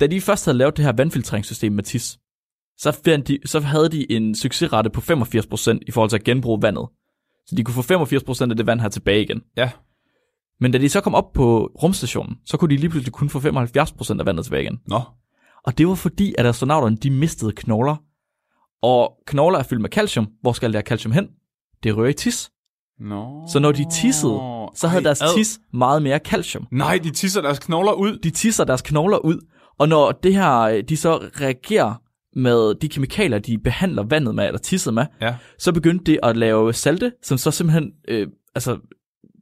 da 0.00 0.06
de 0.06 0.20
først 0.20 0.44
havde 0.44 0.58
lavet 0.58 0.76
det 0.76 0.84
her 0.84 0.92
vandfiltreringssystem 0.92 1.72
med 1.72 1.82
TIS, 1.84 2.18
så, 2.78 2.92
fandt 3.04 3.28
de, 3.28 3.38
så 3.44 3.60
havde 3.60 3.88
de 3.88 4.12
en 4.12 4.34
succesrate 4.34 4.90
på 4.90 5.00
85% 5.00 5.78
i 5.86 5.90
forhold 5.90 6.10
til 6.10 6.16
at 6.16 6.24
genbruge 6.24 6.62
vandet. 6.62 6.88
Så 7.46 7.54
de 7.56 7.64
kunne 7.64 7.82
få 7.82 8.04
85% 8.04 8.50
af 8.50 8.56
det 8.56 8.66
vand 8.66 8.80
her 8.80 8.88
tilbage 8.88 9.22
igen. 9.22 9.42
Ja. 9.56 9.70
Men 10.60 10.72
da 10.72 10.78
de 10.78 10.88
så 10.88 11.00
kom 11.00 11.14
op 11.14 11.32
på 11.32 11.70
rumstationen, 11.82 12.36
så 12.46 12.56
kunne 12.56 12.70
de 12.70 12.80
lige 12.80 12.90
pludselig 12.90 13.12
kun 13.12 13.28
få 13.28 13.38
75% 13.38 14.20
af 14.20 14.26
vandet 14.26 14.44
tilbage 14.44 14.62
igen. 14.62 14.80
Nå. 14.86 15.00
Og 15.66 15.78
det 15.78 15.88
var 15.88 15.94
fordi, 15.94 16.34
at 16.38 16.46
astronauterne 16.46 16.96
de 16.96 17.10
mistede 17.10 17.52
knogler. 17.52 17.96
Og 18.82 19.12
knogler 19.26 19.58
er 19.58 19.62
fyldt 19.62 19.82
med 19.82 19.90
calcium. 19.90 20.28
Hvor 20.42 20.52
skal 20.52 20.72
det 20.72 20.76
her 20.76 20.82
calcium 20.82 21.12
hen? 21.12 21.28
Det 21.82 21.96
rører 21.96 22.08
i 22.08 22.12
tis. 22.12 22.50
Nå. 23.00 23.46
Så 23.52 23.58
når 23.58 23.72
de 23.72 23.86
tissede, 23.92 24.38
så 24.74 24.88
havde 24.88 25.00
Ej, 25.00 25.02
deres 25.02 25.22
ad. 25.22 25.36
tis 25.36 25.60
meget 25.72 26.02
mere 26.02 26.18
calcium. 26.18 26.66
Nej, 26.70 26.98
de 26.98 27.10
tisser 27.10 27.40
deres 27.40 27.58
knogler 27.58 27.92
ud. 27.92 28.18
De 28.18 28.30
tisser 28.30 28.64
deres 28.64 28.82
knogler 28.82 29.18
ud, 29.18 29.40
og 29.78 29.88
når 29.88 30.12
det 30.12 30.34
her, 30.34 30.82
de 30.82 30.96
så 30.96 31.16
reagerer 31.40 31.94
med 32.36 32.74
de 32.74 32.88
kemikalier, 32.88 33.38
de 33.38 33.58
behandler 33.58 34.02
vandet 34.02 34.34
med, 34.34 34.46
eller 34.46 34.58
tisset 34.58 34.94
med, 34.94 35.06
Ja. 35.20 35.36
så 35.58 35.72
begyndte 35.72 36.04
det 36.12 36.18
at 36.22 36.36
lave 36.36 36.72
salte, 36.72 37.12
som 37.22 37.38
så 37.38 37.50
simpelthen 37.50 37.92
øh, 38.08 38.28
altså, 38.54 38.78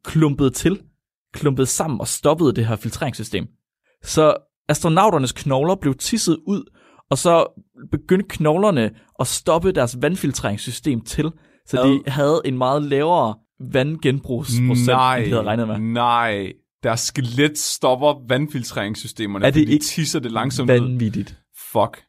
klumpede 0.04 0.50
til, 0.50 0.80
klumpede 1.34 1.66
sammen 1.66 2.00
og 2.00 2.08
stoppede 2.08 2.52
det 2.52 2.66
her 2.66 2.76
filtreringssystem. 2.76 3.46
Så 4.02 4.34
astronauternes 4.68 5.32
knogler 5.32 5.74
blev 5.74 5.94
tisset 5.94 6.38
ud, 6.46 6.64
og 7.10 7.18
så 7.18 7.62
begyndte 7.90 8.26
knoglerne 8.28 8.90
at 9.20 9.26
stoppe 9.26 9.72
deres 9.72 9.96
vandfiltreringssystem 10.02 11.00
til, 11.00 11.30
så 11.66 11.82
de 11.86 12.10
havde 12.10 12.40
en 12.44 12.58
meget 12.58 12.82
lavere 12.82 13.34
vandgenbrugsprocent, 13.72 14.86
Nej, 14.86 15.16
end 15.16 15.24
de 15.26 15.30
havde 15.30 15.42
regnet 15.46 15.68
med. 15.68 15.78
nej. 15.78 16.52
Deres 16.86 17.00
skelet 17.00 17.58
stopper 17.58 18.28
vandfiltreringssystemerne, 18.28 19.46
Er 19.46 19.50
det 19.50 19.54
fordi 19.60 19.64
de 19.66 19.72
ikke 19.72 19.84
tisser 19.84 20.20
det 20.20 20.32
langsomt 20.32 20.70
ud. 20.70 20.80
Vanvittigt. 20.80 21.36
Fuck. 21.72 22.02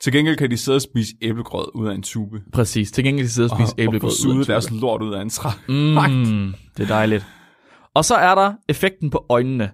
Til 0.00 0.12
gengæld 0.12 0.36
kan 0.36 0.50
de 0.50 0.56
sidde 0.56 0.76
og 0.76 0.82
spise 0.82 1.12
æblegrød 1.22 1.68
ud 1.74 1.88
af 1.88 1.94
en 1.94 2.02
tube. 2.02 2.40
Præcis. 2.52 2.92
Til 2.92 3.04
gengæld 3.04 3.26
de 3.26 3.30
sidder 3.32 3.48
og 3.50 3.56
spiser 3.56 3.72
og, 3.72 3.78
og 3.78 3.82
æblegrød. 3.82 4.10
få 4.24 4.28
ud 4.28 4.34
af 4.34 4.40
en 4.40 4.46
deres 4.46 4.66
tube. 4.66 4.80
lort 4.80 5.02
ud 5.02 5.14
af 5.14 5.22
en 5.22 5.30
træ. 5.30 5.50
Mm, 5.68 6.54
det 6.76 6.82
er 6.82 6.86
dejligt. 6.86 7.26
Og 7.94 8.04
så 8.04 8.14
er 8.14 8.34
der 8.34 8.52
effekten 8.68 9.10
på 9.10 9.26
øjnene. 9.28 9.70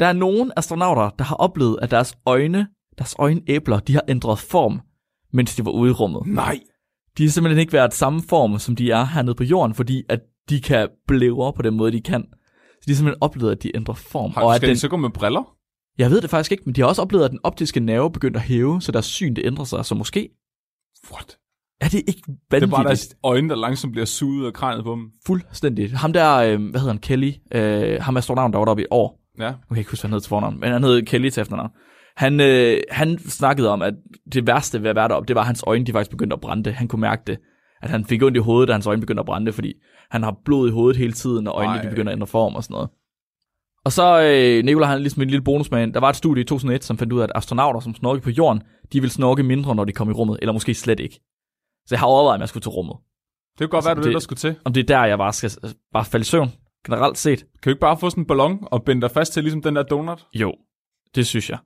Der 0.00 0.06
er 0.06 0.12
nogle 0.12 0.58
astronauter, 0.58 1.10
der 1.10 1.24
har 1.24 1.36
oplevet, 1.36 1.78
at 1.82 1.90
deres 1.90 2.14
øjne, 2.26 2.66
deres 2.98 3.14
øjenæbler, 3.18 3.78
de 3.80 3.94
har 3.94 4.02
ændret 4.08 4.38
form, 4.38 4.80
mens 5.32 5.56
de 5.56 5.64
var 5.64 5.70
ude 5.70 5.90
i 5.90 5.92
rummet. 5.92 6.22
Nej. 6.26 6.60
De 7.18 7.22
har 7.22 7.30
simpelthen 7.30 7.60
ikke 7.60 7.72
været 7.72 7.94
samme 7.94 8.22
form, 8.28 8.58
som 8.58 8.76
de 8.76 8.90
er 8.90 9.04
hernede 9.04 9.34
på 9.34 9.44
jorden, 9.44 9.74
fordi 9.74 10.02
at 10.08 10.20
de 10.50 10.60
kan 10.60 10.88
blævre 11.08 11.52
på 11.52 11.62
den 11.62 11.76
måde, 11.76 11.92
de 11.92 12.00
kan. 12.00 12.24
De 12.86 12.90
har 12.92 12.94
simpelthen 12.96 13.22
oplevet, 13.22 13.52
at 13.52 13.62
de 13.62 13.76
ændrer 13.76 13.94
form. 13.94 14.30
Har, 14.30 14.42
og 14.42 14.50
at 14.54 14.56
skal 14.56 14.68
den, 14.68 14.74
de 14.74 14.80
så 14.80 14.88
gå 14.88 14.96
med 14.96 15.10
briller? 15.10 15.56
jeg 15.98 16.10
ved 16.10 16.20
det 16.20 16.30
faktisk 16.30 16.52
ikke, 16.52 16.62
men 16.66 16.74
de 16.74 16.80
har 16.80 16.88
også 16.88 17.02
oplevet, 17.02 17.24
at 17.24 17.30
den 17.30 17.40
optiske 17.42 17.80
nerve 17.80 18.10
begyndte 18.12 18.38
at 18.38 18.44
hæve, 18.44 18.82
så 18.82 18.92
deres 18.92 19.06
syn 19.06 19.34
det 19.34 19.46
ændrer 19.46 19.64
sig. 19.64 19.84
Så 19.84 19.94
måske, 19.94 20.28
What? 21.12 21.36
Er 21.80 21.88
det 21.88 21.98
ikke 21.98 22.22
Det 22.26 22.28
er 22.28 22.34
vanvittigt? 22.50 22.70
bare 22.70 22.84
deres 22.84 23.16
øjne, 23.24 23.48
der 23.48 23.56
langsomt 23.56 23.92
bliver 23.92 24.06
suget 24.06 24.46
af 24.46 24.52
kranet 24.52 24.84
på 24.84 24.92
dem. 24.92 25.10
Fuldstændig. 25.26 25.90
Ham 25.98 26.12
der, 26.12 26.36
øh, 26.36 26.70
hvad 26.70 26.80
hedder 26.80 26.92
han, 26.92 26.98
Kelly, 27.00 27.32
øh, 27.52 28.02
ham 28.02 28.16
astronauten, 28.16 28.52
der 28.52 28.58
var 28.58 28.64
deroppe 28.64 28.82
i 28.82 28.86
år. 28.90 29.20
Ja. 29.38 29.44
Jeg 29.44 29.54
kan 29.68 29.76
ikke 29.76 29.90
huske, 29.90 30.02
hvad 30.02 30.08
han 30.08 30.14
hed 30.14 30.20
til 30.20 30.28
fornavn, 30.28 30.60
men 30.60 30.72
han 30.72 30.84
hed 30.84 31.02
Kelly 31.02 31.28
til 31.28 31.40
efternavn. 31.40 31.70
Han, 32.16 32.40
øh, 32.40 32.80
han 32.90 33.18
snakkede 33.18 33.68
om, 33.68 33.82
at 33.82 33.94
det 34.32 34.46
værste 34.46 34.82
ved 34.82 34.90
at 34.90 34.96
være 34.96 35.08
deroppe, 35.08 35.28
det 35.28 35.34
var, 35.36 35.40
at 35.40 35.46
hans 35.46 35.64
øjne 35.66 35.84
de 35.84 35.92
faktisk 35.92 36.10
begyndte 36.10 36.34
at 36.34 36.40
brænde. 36.40 36.72
Han 36.72 36.88
kunne 36.88 37.00
mærke 37.00 37.22
det. 37.26 37.38
At 37.82 37.90
han 37.90 38.04
fik 38.04 38.22
ondt 38.22 38.36
i 38.36 38.40
hovedet, 38.40 38.68
da 38.68 38.72
hans 38.72 38.86
øjne 38.86 39.00
begyndte 39.00 39.20
at 39.20 39.26
brænde, 39.26 39.52
fordi 39.52 39.72
han 40.10 40.22
har 40.22 40.36
blod 40.44 40.68
i 40.68 40.72
hovedet 40.72 40.96
hele 40.96 41.12
tiden, 41.12 41.46
og 41.46 41.54
øjnene 41.54 41.76
Ej. 41.76 41.82
de 41.82 41.88
begynder 41.88 42.12
at 42.12 42.16
ændre 42.16 42.26
form 42.26 42.54
og 42.54 42.64
sådan 42.64 42.74
noget. 42.74 42.88
Og 43.84 43.92
så, 43.92 44.20
øh, 44.22 44.64
Nicolai, 44.64 44.86
han 44.88 44.96
er 44.96 45.00
ligesom 45.00 45.22
en 45.22 45.30
lille 45.30 45.44
bonusman. 45.44 45.94
Der 45.94 46.00
var 46.00 46.08
et 46.08 46.16
studie 46.16 46.40
i 46.42 46.46
2001, 46.46 46.84
som 46.84 46.98
fandt 46.98 47.12
ud 47.12 47.20
af, 47.20 47.24
at 47.24 47.32
astronauter, 47.34 47.80
som 47.80 47.94
snorker 47.94 48.20
på 48.22 48.30
jorden, 48.30 48.62
de 48.92 49.00
vil 49.00 49.10
snorke 49.10 49.42
mindre, 49.42 49.74
når 49.74 49.84
de 49.84 49.92
kommer 49.92 50.14
i 50.14 50.16
rummet, 50.16 50.38
eller 50.42 50.52
måske 50.52 50.74
slet 50.74 51.00
ikke. 51.00 51.14
Så 51.86 51.94
jeg 51.94 51.98
har 51.98 52.06
overvejet, 52.06 52.34
om 52.34 52.40
jeg 52.40 52.48
skulle 52.48 52.62
til 52.62 52.70
rummet. 52.70 52.96
Det 53.58 53.58
kunne 53.58 53.68
godt 53.68 53.84
være, 53.84 53.94
det, 53.94 53.98
det- 54.04 54.08
det 54.08 54.14
der 54.14 54.20
skulle 54.20 54.36
til. 54.38 54.54
Om 54.64 54.72
det 54.72 54.80
er 54.80 54.84
der, 54.86 55.04
jeg 55.04 55.18
bare 55.18 55.32
skal 55.32 55.50
bare 55.92 56.04
falde 56.04 56.22
i 56.22 56.24
søvn, 56.24 56.48
generelt 56.86 57.18
set. 57.18 57.38
Kan 57.38 57.48
du 57.64 57.70
ikke 57.70 57.80
bare 57.80 57.98
få 57.98 58.10
sådan 58.10 58.22
en 58.22 58.26
ballon 58.26 58.58
og 58.62 58.82
binde 58.84 59.02
dig 59.02 59.10
fast 59.10 59.32
til 59.32 59.42
ligesom 59.42 59.62
den 59.62 59.76
der 59.76 59.82
donut? 59.82 60.26
Jo, 60.34 60.54
det 61.14 61.26
synes 61.26 61.50
jeg. 61.50 61.58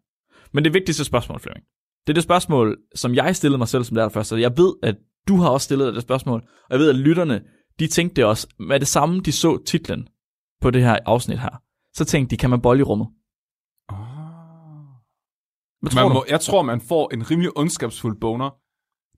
Men 0.53 0.65
det 0.65 0.75
vigtigste 0.75 1.05
spørgsmål, 1.05 1.41
Flemming, 1.41 1.65
det 2.07 2.13
er 2.13 2.15
det 2.15 2.23
spørgsmål, 2.23 2.79
som 2.95 3.15
jeg 3.15 3.37
stillede 3.37 3.59
mig 3.59 3.69
selv 3.69 3.85
som 3.85 4.11
først. 4.11 4.33
Og 4.33 4.41
jeg 4.41 4.57
ved, 4.59 4.73
at 4.83 4.97
du 5.29 5.37
har 5.37 5.49
også 5.49 5.65
stillet 5.65 5.87
dig 5.87 5.95
det 5.95 6.03
spørgsmål. 6.03 6.41
Og 6.41 6.71
jeg 6.71 6.79
ved, 6.79 6.89
at 6.89 6.97
lytterne, 6.97 7.41
de 7.79 7.87
tænkte 7.87 8.17
det 8.17 8.25
også. 8.25 8.47
Med 8.59 8.81
det 8.81 8.89
samme, 8.89 9.21
de 9.21 9.33
så 9.33 9.65
titlen 9.67 10.09
på 10.61 10.71
det 10.71 10.83
her 10.83 10.99
afsnit 11.07 11.39
her. 11.39 11.61
Så 11.95 12.05
tænkte 12.05 12.31
de, 12.31 12.37
kan 12.37 12.51
man 12.51 12.61
bolle 12.61 12.81
i 12.81 12.83
rummet? 12.83 13.09
Hvad 15.81 15.91
tror 15.91 16.03
Man 16.03 16.09
du? 16.09 16.15
må, 16.15 16.25
jeg 16.29 16.41
tror, 16.41 16.63
man 16.63 16.81
får 16.81 17.11
en 17.15 17.31
rimelig 17.31 17.51
ondskabsfuld 17.59 18.21
boner. 18.21 18.51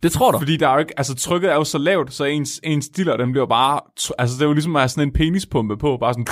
Det 0.03 0.13
tror 0.13 0.33
du? 0.33 0.39
Fordi 0.39 0.57
der 0.57 0.69
er 0.69 0.73
jo 0.73 0.79
ikke, 0.79 0.99
altså 0.99 1.15
trykket 1.15 1.51
er 1.51 1.55
jo 1.55 1.65
så 1.65 1.79
lavt, 1.79 2.13
så 2.13 2.25
ens, 2.25 2.61
ens 2.65 2.89
diller, 2.89 3.17
den 3.17 3.33
bliver 3.33 3.47
bare, 3.47 3.81
altså 4.19 4.37
det 4.37 4.43
er 4.43 4.47
jo 4.47 4.53
ligesom 4.53 4.77
at 4.77 4.83
have 4.83 4.89
sådan 4.89 5.09
en 5.09 5.13
penispumpe 5.13 5.77
på, 5.77 5.97
bare 5.97 6.15
sådan, 6.15 6.27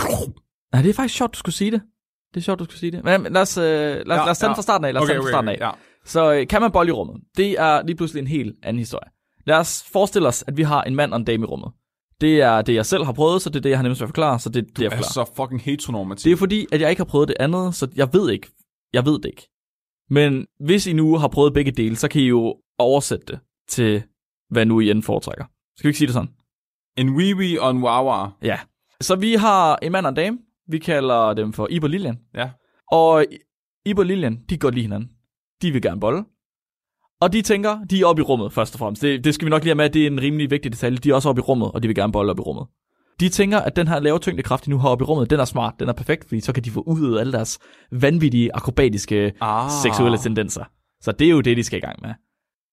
Nej, 0.72 0.82
det 0.82 0.90
er 0.90 0.94
faktisk 0.94 1.14
sjovt, 1.14 1.34
du 1.34 1.38
skulle 1.38 1.54
sige 1.54 1.70
det. 1.70 1.82
Det 2.34 2.40
er 2.40 2.44
sjovt, 2.44 2.58
du 2.58 2.64
skulle 2.64 2.78
sige 2.78 2.90
det. 2.90 3.04
Men 3.04 3.32
lad 3.32 3.42
os, 3.42 3.56
øh, 3.58 3.64
lad, 3.64 4.00
os, 4.00 4.06
lad 4.06 4.18
os 4.30 4.38
tage 4.38 4.48
den 4.48 4.56
fra 4.56 4.62
starten 4.62 4.84
af. 4.84 4.94
Lad 4.94 5.02
os 5.02 5.08
tage 5.08 5.16
den 5.18 5.24
fra 5.24 5.30
starten 5.30 5.48
af. 5.48 5.56
ja. 5.60 5.70
Så 6.04 6.32
øh, 6.32 6.46
kan 6.46 6.60
man 6.60 6.72
bolle 6.72 6.88
i 6.90 6.92
rummet? 6.92 7.16
Det 7.36 7.50
er 7.60 7.82
lige 7.82 7.96
pludselig 7.96 8.20
en 8.20 8.26
helt 8.26 8.56
anden 8.62 8.78
historie. 8.78 9.08
Lad 9.46 9.56
os 9.56 9.84
forestille 9.92 10.28
os, 10.28 10.44
at 10.46 10.56
vi 10.56 10.62
har 10.62 10.82
en 10.82 10.94
mand 10.94 11.12
og 11.12 11.16
en 11.16 11.24
dame 11.24 11.42
i 11.42 11.46
rummet. 11.46 11.72
Det 12.20 12.40
er 12.40 12.62
det, 12.62 12.74
jeg 12.74 12.86
selv 12.86 13.04
har 13.04 13.12
prøvet, 13.12 13.42
så 13.42 13.50
det 13.50 13.56
er 13.56 13.60
det, 13.60 13.70
jeg 13.70 13.78
har 13.78 13.82
nemmest 13.82 14.00
ved 14.00 14.04
at 14.04 14.08
forklare, 14.08 14.38
så 14.38 14.48
det 14.48 14.62
er 14.62 14.66
det, 14.66 14.78
jeg 14.78 14.86
er 14.86 14.90
forklarer. 14.90 15.26
så 15.26 15.32
fucking 15.36 15.62
heteronormativ. 15.62 16.30
Det 16.30 16.32
er 16.32 16.38
fordi, 16.38 16.66
at 16.72 16.80
jeg 16.80 16.90
ikke 16.90 17.00
har 17.00 17.04
prøvet 17.04 17.28
det 17.28 17.36
andet, 17.40 17.74
så 17.74 17.88
jeg 17.96 18.08
ved 18.12 18.30
ikke. 18.30 18.48
Jeg 18.92 19.04
ved 19.06 19.12
det 19.12 19.24
ikke. 19.24 19.48
Men 20.10 20.46
hvis 20.60 20.86
I 20.86 20.92
nu 20.92 21.16
har 21.18 21.28
prøvet 21.28 21.54
begge 21.54 21.70
dele, 21.70 21.96
så 21.96 22.08
kan 22.08 22.22
I 22.22 22.24
jo 22.24 22.56
oversætte 22.78 23.26
det 23.26 23.38
til, 23.68 24.02
hvad 24.50 24.66
nu 24.66 24.80
I 24.80 24.90
end 24.90 25.02
foretrækker. 25.02 25.44
Skal 25.76 25.88
vi 25.88 25.88
ikke 25.88 25.98
sige 25.98 26.06
det 26.06 26.14
sådan? 26.14 26.30
En 26.96 27.10
wee 27.16 27.62
og 27.62 27.70
en 27.70 27.82
wawa. 27.82 28.28
Ja. 28.42 28.58
Så 29.00 29.16
vi 29.16 29.34
har 29.34 29.76
en 29.82 29.92
mand 29.92 30.06
og 30.06 30.10
en 30.10 30.16
dame. 30.16 30.38
Vi 30.68 30.78
kalder 30.78 31.34
dem 31.34 31.52
for 31.52 31.68
Ib 31.70 31.84
og 31.84 31.90
Lilian. 31.90 32.18
Ja. 32.34 32.50
Og 32.92 33.24
Ib 33.86 33.98
og 33.98 34.06
Lilian, 34.06 34.40
de 34.50 34.58
godt 34.58 34.74
lide 34.74 34.84
hinanden. 34.84 35.10
De 35.62 35.70
vil 35.70 35.82
gerne 35.82 36.00
bolle. 36.00 36.24
Og 37.24 37.32
de 37.32 37.42
tænker, 37.42 37.84
de 37.90 38.00
er 38.00 38.06
oppe 38.06 38.20
i 38.20 38.22
rummet, 38.22 38.52
først 38.52 38.74
og 38.74 38.78
fremmest. 38.78 39.02
Det, 39.02 39.24
det 39.24 39.34
skal 39.34 39.46
vi 39.46 39.50
nok 39.50 39.62
lige 39.62 39.70
have 39.70 39.74
med, 39.76 39.90
det 39.90 40.02
er 40.02 40.06
en 40.06 40.20
rimelig 40.20 40.50
vigtig 40.50 40.72
detalje. 40.72 40.96
De 40.98 41.10
er 41.10 41.14
også 41.14 41.28
oppe 41.28 41.40
i 41.40 41.42
rummet, 41.42 41.70
og 41.72 41.82
de 41.82 41.88
vil 41.88 41.94
gerne 41.94 42.12
bolle 42.12 42.30
op 42.30 42.38
i 42.38 42.42
rummet. 42.42 42.66
De 43.20 43.28
tænker, 43.28 43.58
at 43.58 43.76
den 43.76 43.88
her 43.88 44.00
lave 44.00 44.18
tyngdekraft, 44.18 44.64
de 44.64 44.70
nu 44.70 44.78
har 44.78 44.88
oppe 44.88 45.02
i 45.02 45.06
rummet, 45.06 45.30
den 45.30 45.40
er 45.40 45.44
smart, 45.44 45.74
den 45.80 45.88
er 45.88 45.92
perfekt, 45.92 46.28
fordi 46.28 46.40
så 46.40 46.52
kan 46.52 46.64
de 46.64 46.70
få 46.70 46.80
udøvet 46.80 47.20
alle 47.20 47.32
deres 47.32 47.58
vanvittige, 47.92 48.54
akrobatiske, 48.56 49.32
Ah. 49.40 49.70
seksuelle 49.82 50.18
tendenser. 50.18 50.64
Så 51.00 51.12
det 51.12 51.26
er 51.26 51.30
jo 51.30 51.40
det, 51.40 51.56
de 51.56 51.62
skal 51.64 51.76
i 51.76 51.80
gang 51.80 51.98
med. 52.02 52.10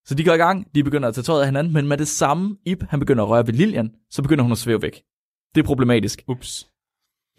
Så 0.05 0.15
de 0.15 0.23
går 0.23 0.33
i 0.33 0.37
gang, 0.37 0.75
de 0.75 0.83
begynder 0.83 1.07
at 1.07 1.13
tage 1.15 1.23
tøjet 1.23 1.41
af 1.41 1.47
hinanden, 1.47 1.73
men 1.73 1.87
med 1.87 1.97
det 1.97 2.07
samme, 2.07 2.57
Ib, 2.65 2.83
han 2.89 2.99
begynder 2.99 3.23
at 3.23 3.29
røre 3.29 3.47
ved 3.47 3.53
Lilian, 3.53 3.91
så 4.09 4.21
begynder 4.21 4.43
hun 4.43 4.51
at 4.51 4.57
svæve 4.57 4.81
væk. 4.81 5.01
Det 5.55 5.61
er 5.61 5.65
problematisk. 5.65 6.23
Ups. 6.27 6.67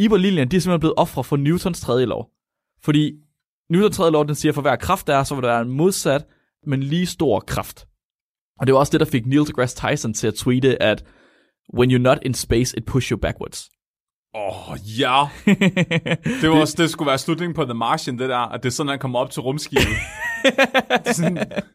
Ib 0.00 0.12
og 0.12 0.18
Lilian, 0.18 0.48
de 0.48 0.56
er 0.56 0.60
simpelthen 0.60 0.80
blevet 0.80 0.94
ofre 0.96 1.24
for 1.24 1.36
Newtons 1.36 1.80
tredje 1.80 2.06
lov. 2.06 2.30
Fordi 2.82 3.12
Newtons 3.70 3.96
tredje 3.96 4.12
lov, 4.12 4.26
den 4.26 4.34
siger, 4.34 4.50
at 4.50 4.54
for 4.54 4.62
hver 4.62 4.76
kraft 4.76 5.06
der 5.06 5.16
er, 5.16 5.24
så 5.24 5.34
vil 5.34 5.42
der 5.42 5.48
være 5.48 5.62
en 5.62 5.70
modsat, 5.70 6.26
men 6.66 6.82
lige 6.82 7.06
stor 7.06 7.40
kraft. 7.40 7.86
Og 8.60 8.66
det 8.66 8.72
var 8.72 8.78
også 8.78 8.92
det, 8.92 9.00
der 9.00 9.06
fik 9.06 9.26
Neil 9.26 9.46
deGrasse 9.46 9.88
Tyson 9.88 10.14
til 10.14 10.26
at 10.26 10.34
tweete, 10.34 10.82
at 10.82 11.04
when 11.74 11.90
you're 11.90 11.98
not 11.98 12.18
in 12.22 12.34
space, 12.34 12.78
it 12.78 12.84
pushes 12.84 13.08
you 13.08 13.18
backwards. 13.18 13.70
Åh, 14.34 14.70
oh, 14.70 14.76
ja. 15.00 15.24
Det 16.40 16.50
var 16.50 16.60
også, 16.60 16.74
det 16.78 16.90
skulle 16.90 17.06
være 17.06 17.18
slutningen 17.18 17.54
på 17.54 17.64
The 17.64 17.74
Martian, 17.74 18.18
det 18.18 18.28
der, 18.28 18.38
at 18.38 18.62
det 18.62 18.68
er 18.68 18.72
sådan, 18.72 18.90
han 18.90 18.98
kommer 18.98 19.18
op 19.18 19.30
til 19.30 19.42
rumskibet. 19.42 19.86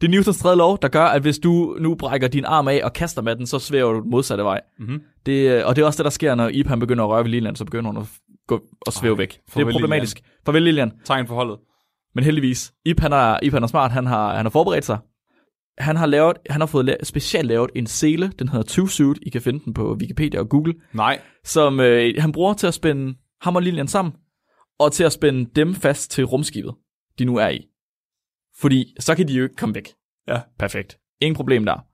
Det 0.00 0.06
er 0.06 0.08
Newtons 0.08 0.38
tredje 0.38 0.56
lov, 0.56 0.78
der 0.82 0.88
gør, 0.88 1.04
at 1.04 1.22
hvis 1.22 1.38
du 1.38 1.76
nu 1.80 1.94
brækker 1.94 2.28
din 2.28 2.44
arm 2.44 2.68
af 2.68 2.80
og 2.84 2.92
kaster 2.92 3.22
med 3.22 3.36
den, 3.36 3.46
så 3.46 3.58
svæver 3.58 3.92
du 3.92 4.00
den 4.00 4.10
modsatte 4.10 4.44
vej. 4.44 4.60
Mhm. 4.78 5.02
Det, 5.26 5.50
øh, 5.50 5.66
og 5.66 5.76
det 5.76 5.82
er 5.82 5.86
også 5.86 5.96
det, 5.96 6.04
der 6.04 6.10
sker, 6.10 6.34
når 6.34 6.68
han 6.68 6.80
begynder 6.80 7.04
at 7.04 7.10
røre 7.10 7.24
ved 7.24 7.30
Lilian, 7.30 7.56
så 7.56 7.64
begynder 7.64 7.90
hun 7.90 8.00
at 8.00 8.06
gå 8.46 8.60
og 8.86 8.92
svæve 8.92 9.14
Ej, 9.14 9.18
væk. 9.18 9.40
Det 9.54 9.66
er 9.66 9.70
problematisk. 9.72 10.20
Farvel 10.46 10.62
Lilian. 10.62 10.92
tegn 11.04 11.26
for 11.26 11.34
holdet. 11.34 11.58
Men 12.14 12.24
heldigvis, 12.24 12.72
Ip 12.84 13.00
han 13.00 13.12
er, 13.12 13.38
Ip 13.42 13.52
han 13.52 13.62
er 13.62 13.66
smart, 13.66 13.90
han 13.92 14.06
har, 14.06 14.36
han 14.36 14.44
har 14.44 14.50
forberedt 14.50 14.84
sig. 14.84 14.98
Han 15.78 15.96
har, 15.96 16.06
lavet, 16.06 16.36
han 16.50 16.60
har 16.60 16.66
fået 16.66 16.90
la- 16.90 17.04
specielt 17.04 17.46
lavet 17.48 17.70
en 17.74 17.86
sele, 17.86 18.32
den 18.38 18.48
hedder 18.48 18.64
Two 18.64 18.86
Suit, 18.86 19.18
I 19.22 19.30
kan 19.30 19.40
finde 19.42 19.64
den 19.64 19.74
på 19.74 19.94
Wikipedia 20.00 20.40
og 20.40 20.48
Google, 20.48 20.74
Nej. 20.92 21.20
som 21.44 21.80
øh, 21.80 22.14
han 22.18 22.32
bruger 22.32 22.54
til 22.54 22.66
at 22.66 22.74
spænde 22.74 23.14
ham 23.42 23.56
og 23.56 23.62
Lilian 23.62 23.88
sammen, 23.88 24.14
og 24.78 24.92
til 24.92 25.04
at 25.04 25.12
spænde 25.12 25.50
dem 25.56 25.74
fast 25.74 26.10
til 26.10 26.24
rumskibet, 26.24 26.74
de 27.18 27.24
nu 27.24 27.36
er 27.36 27.48
i. 27.48 27.66
Fordi 28.60 28.94
så 29.00 29.14
kan 29.14 29.28
de 29.28 29.32
jo 29.34 29.42
ikke 29.42 29.56
komme 29.56 29.74
væk. 29.74 29.88
Ja. 30.28 30.40
Perfekt. 30.58 30.98
Ingen 31.20 31.36
problem 31.36 31.64
der. 31.64 31.84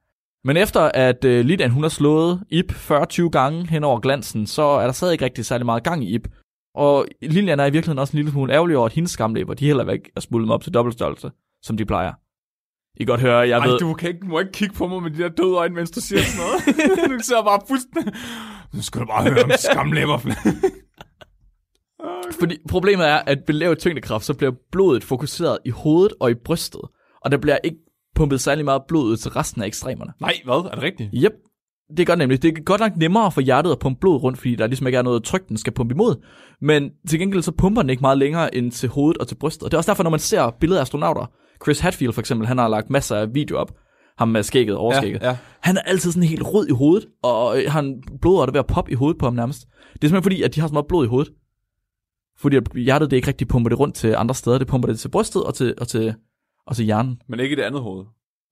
Men 0.44 0.56
efter 0.56 0.80
at 0.94 1.24
øh, 1.24 1.44
Lilian 1.44 1.70
hun 1.70 1.83
har 1.83 1.88
slået 1.90 2.44
Ip 2.50 2.72
40-20 2.72 3.28
gange 3.28 3.66
hen 3.68 3.85
over 3.85 4.00
glansen, 4.00 4.46
så 4.46 4.62
er 4.62 4.85
der 4.85 4.92
stadig 4.92 5.12
ikke 5.12 5.24
rigtig 5.24 5.44
særlig 5.46 5.66
meget 5.66 5.83
gang 5.85 6.04
i 6.04 6.14
Ip. 6.14 6.28
Og 6.74 7.06
Lilian 7.22 7.61
er 7.61 7.66
i 7.66 7.70
virkeligheden 7.70 7.98
også 7.98 8.12
en 8.12 8.16
lille 8.16 8.30
smule 8.30 8.52
ærgerlig 8.52 8.76
over, 8.76 8.87
at 8.87 8.92
hendes 8.92 9.11
skamlæber, 9.11 9.54
de 9.54 9.66
heller 9.66 9.92
ikke 9.92 10.11
er 10.16 10.20
smuldet 10.20 10.50
op 10.50 10.62
til 10.62 10.74
dobbeltstørrelse, 10.74 11.30
som 11.62 11.76
de 11.76 11.85
plejer. 11.85 12.12
I 12.96 13.04
godt 13.04 13.20
høre, 13.20 13.37
jeg 13.37 13.59
Ej, 13.59 13.66
ved... 13.66 13.78
du 13.78 13.94
kan 13.94 14.09
ikke, 14.09 14.26
må 14.26 14.38
ikke 14.38 14.52
kigge 14.52 14.74
på 14.74 14.87
mig 14.87 15.02
med 15.02 15.11
de 15.11 15.22
der 15.22 15.28
døde 15.28 15.56
øjne, 15.56 15.74
mens 15.74 15.90
du 15.90 16.00
siger 16.00 16.22
sådan 16.22 16.46
noget. 16.46 17.11
du 17.20 17.24
ser 17.24 17.42
bare 17.42 17.61
fuldstændig... 17.68 18.14
Nu 18.74 18.83
skal 18.83 19.00
du 19.00 19.06
bare 19.06 19.30
høre 19.30 19.44
om 19.44 19.50
skamlæber. 19.59 20.18
Fordi 22.40 22.56
problemet 22.68 23.09
er, 23.09 23.16
at 23.16 23.38
ved 23.46 23.54
lav 23.54 23.76
tyngdekraft, 23.76 24.24
så 24.24 24.35
bliver 24.35 24.52
blodet 24.72 25.04
fokuseret 25.04 25.59
i 25.64 25.70
hovedet 25.70 26.12
og 26.20 26.30
i 26.30 26.35
brystet. 26.35 26.80
Og 27.24 27.30
der 27.30 27.37
bliver 27.37 27.59
ikke 27.64 27.78
pumpet 28.14 28.40
særlig 28.40 28.64
meget 28.64 28.83
blod 28.88 29.04
ud 29.04 29.16
til 29.16 29.30
resten 29.30 29.62
af 29.62 29.66
ekstremerne. 29.66 30.12
Nej, 30.20 30.35
hvad? 30.44 30.54
Er 30.54 30.74
det 30.74 30.83
rigtigt? 30.83 31.11
Yep. 31.14 31.33
Det 31.96 32.07
gør 32.07 32.14
nemlig. 32.14 32.42
Det 32.42 32.59
er 32.59 32.62
godt 32.62 32.81
nok 32.81 32.96
nemmere 32.96 33.33
for 33.33 33.40
hjertet 33.40 33.72
at 33.72 33.79
pumpe 33.79 34.00
blod 34.00 34.22
rundt, 34.22 34.38
fordi 34.38 34.55
der 34.55 34.66
ligesom 34.66 34.87
ikke 34.87 34.98
er 34.98 35.03
noget 35.03 35.24
tryk, 35.24 35.48
den 35.48 35.57
skal 35.57 35.72
pumpe 35.72 35.94
imod. 35.94 36.24
Men 36.61 36.90
til 37.09 37.18
gengæld 37.18 37.42
så 37.42 37.53
pumper 37.53 37.83
den 37.83 37.90
ikke 37.90 38.00
meget 38.00 38.18
længere 38.18 38.55
end 38.55 38.72
til 38.72 38.88
hovedet 38.88 39.18
og 39.18 39.29
til 39.29 39.35
brystet. 39.35 39.62
Og 39.62 39.70
det 39.70 39.74
er 39.74 39.79
også 39.79 39.90
derfor, 39.90 40.03
når 40.03 40.11
man 40.11 40.20
ser 40.20 40.50
billeder 40.61 40.81
af 40.81 40.85
astronauter, 40.85 41.26
Chris 41.64 41.81
Hadfield 41.81 42.12
for 42.12 42.20
eksempel, 42.20 42.46
han 42.46 42.59
har 42.59 42.68
lagt 42.68 42.90
masser 42.90 43.16
af 43.16 43.35
videoer 43.35 43.61
op, 43.61 43.72
ham 44.18 44.29
med 44.29 44.42
skægget, 44.42 44.76
overskægget. 44.76 45.22
Ja, 45.22 45.29
ja. 45.29 45.37
Han 45.61 45.76
er 45.76 45.81
altid 45.81 46.12
sådan 46.12 46.29
helt 46.29 46.42
rød 46.44 46.68
i 46.68 46.72
hovedet, 46.72 47.09
og 47.22 47.59
øh, 47.59 47.70
han 47.70 48.03
blod 48.20 48.48
er 48.48 48.53
ved 48.53 48.61
at 48.61 48.66
poppe 48.66 48.92
i 48.92 48.94
hovedet 48.94 49.18
på 49.18 49.26
ham 49.26 49.35
nærmest. 49.35 49.61
Det 49.61 50.05
er 50.05 50.09
simpelthen 50.09 50.22
fordi, 50.22 50.42
at 50.42 50.55
de 50.55 50.61
har 50.61 50.68
så 50.68 50.72
meget 50.72 50.87
blod 50.87 51.05
i 51.05 51.09
hovedet. 51.09 51.33
Fordi 52.38 52.57
at 52.57 52.62
hjertet 52.74 53.11
det 53.11 53.16
ikke 53.16 53.29
rigtig 53.29 53.48
pumper 53.48 53.68
det 53.68 53.79
rundt 53.79 53.94
til 53.94 54.14
andre 54.14 54.35
steder. 54.35 54.59
Det 54.59 54.66
pumper 54.66 54.88
det 54.88 54.98
til 54.98 55.09
brystet 55.09 55.44
og 55.44 55.55
til, 55.55 55.74
og 55.81 55.88
til, 55.88 56.14
og 56.66 56.76
til 56.76 56.85
hjernen. 56.85 57.22
Men 57.29 57.40
ikke 57.40 57.53
i 57.53 57.57
det 57.57 57.62
andet 57.62 57.83
hoved. 57.83 58.05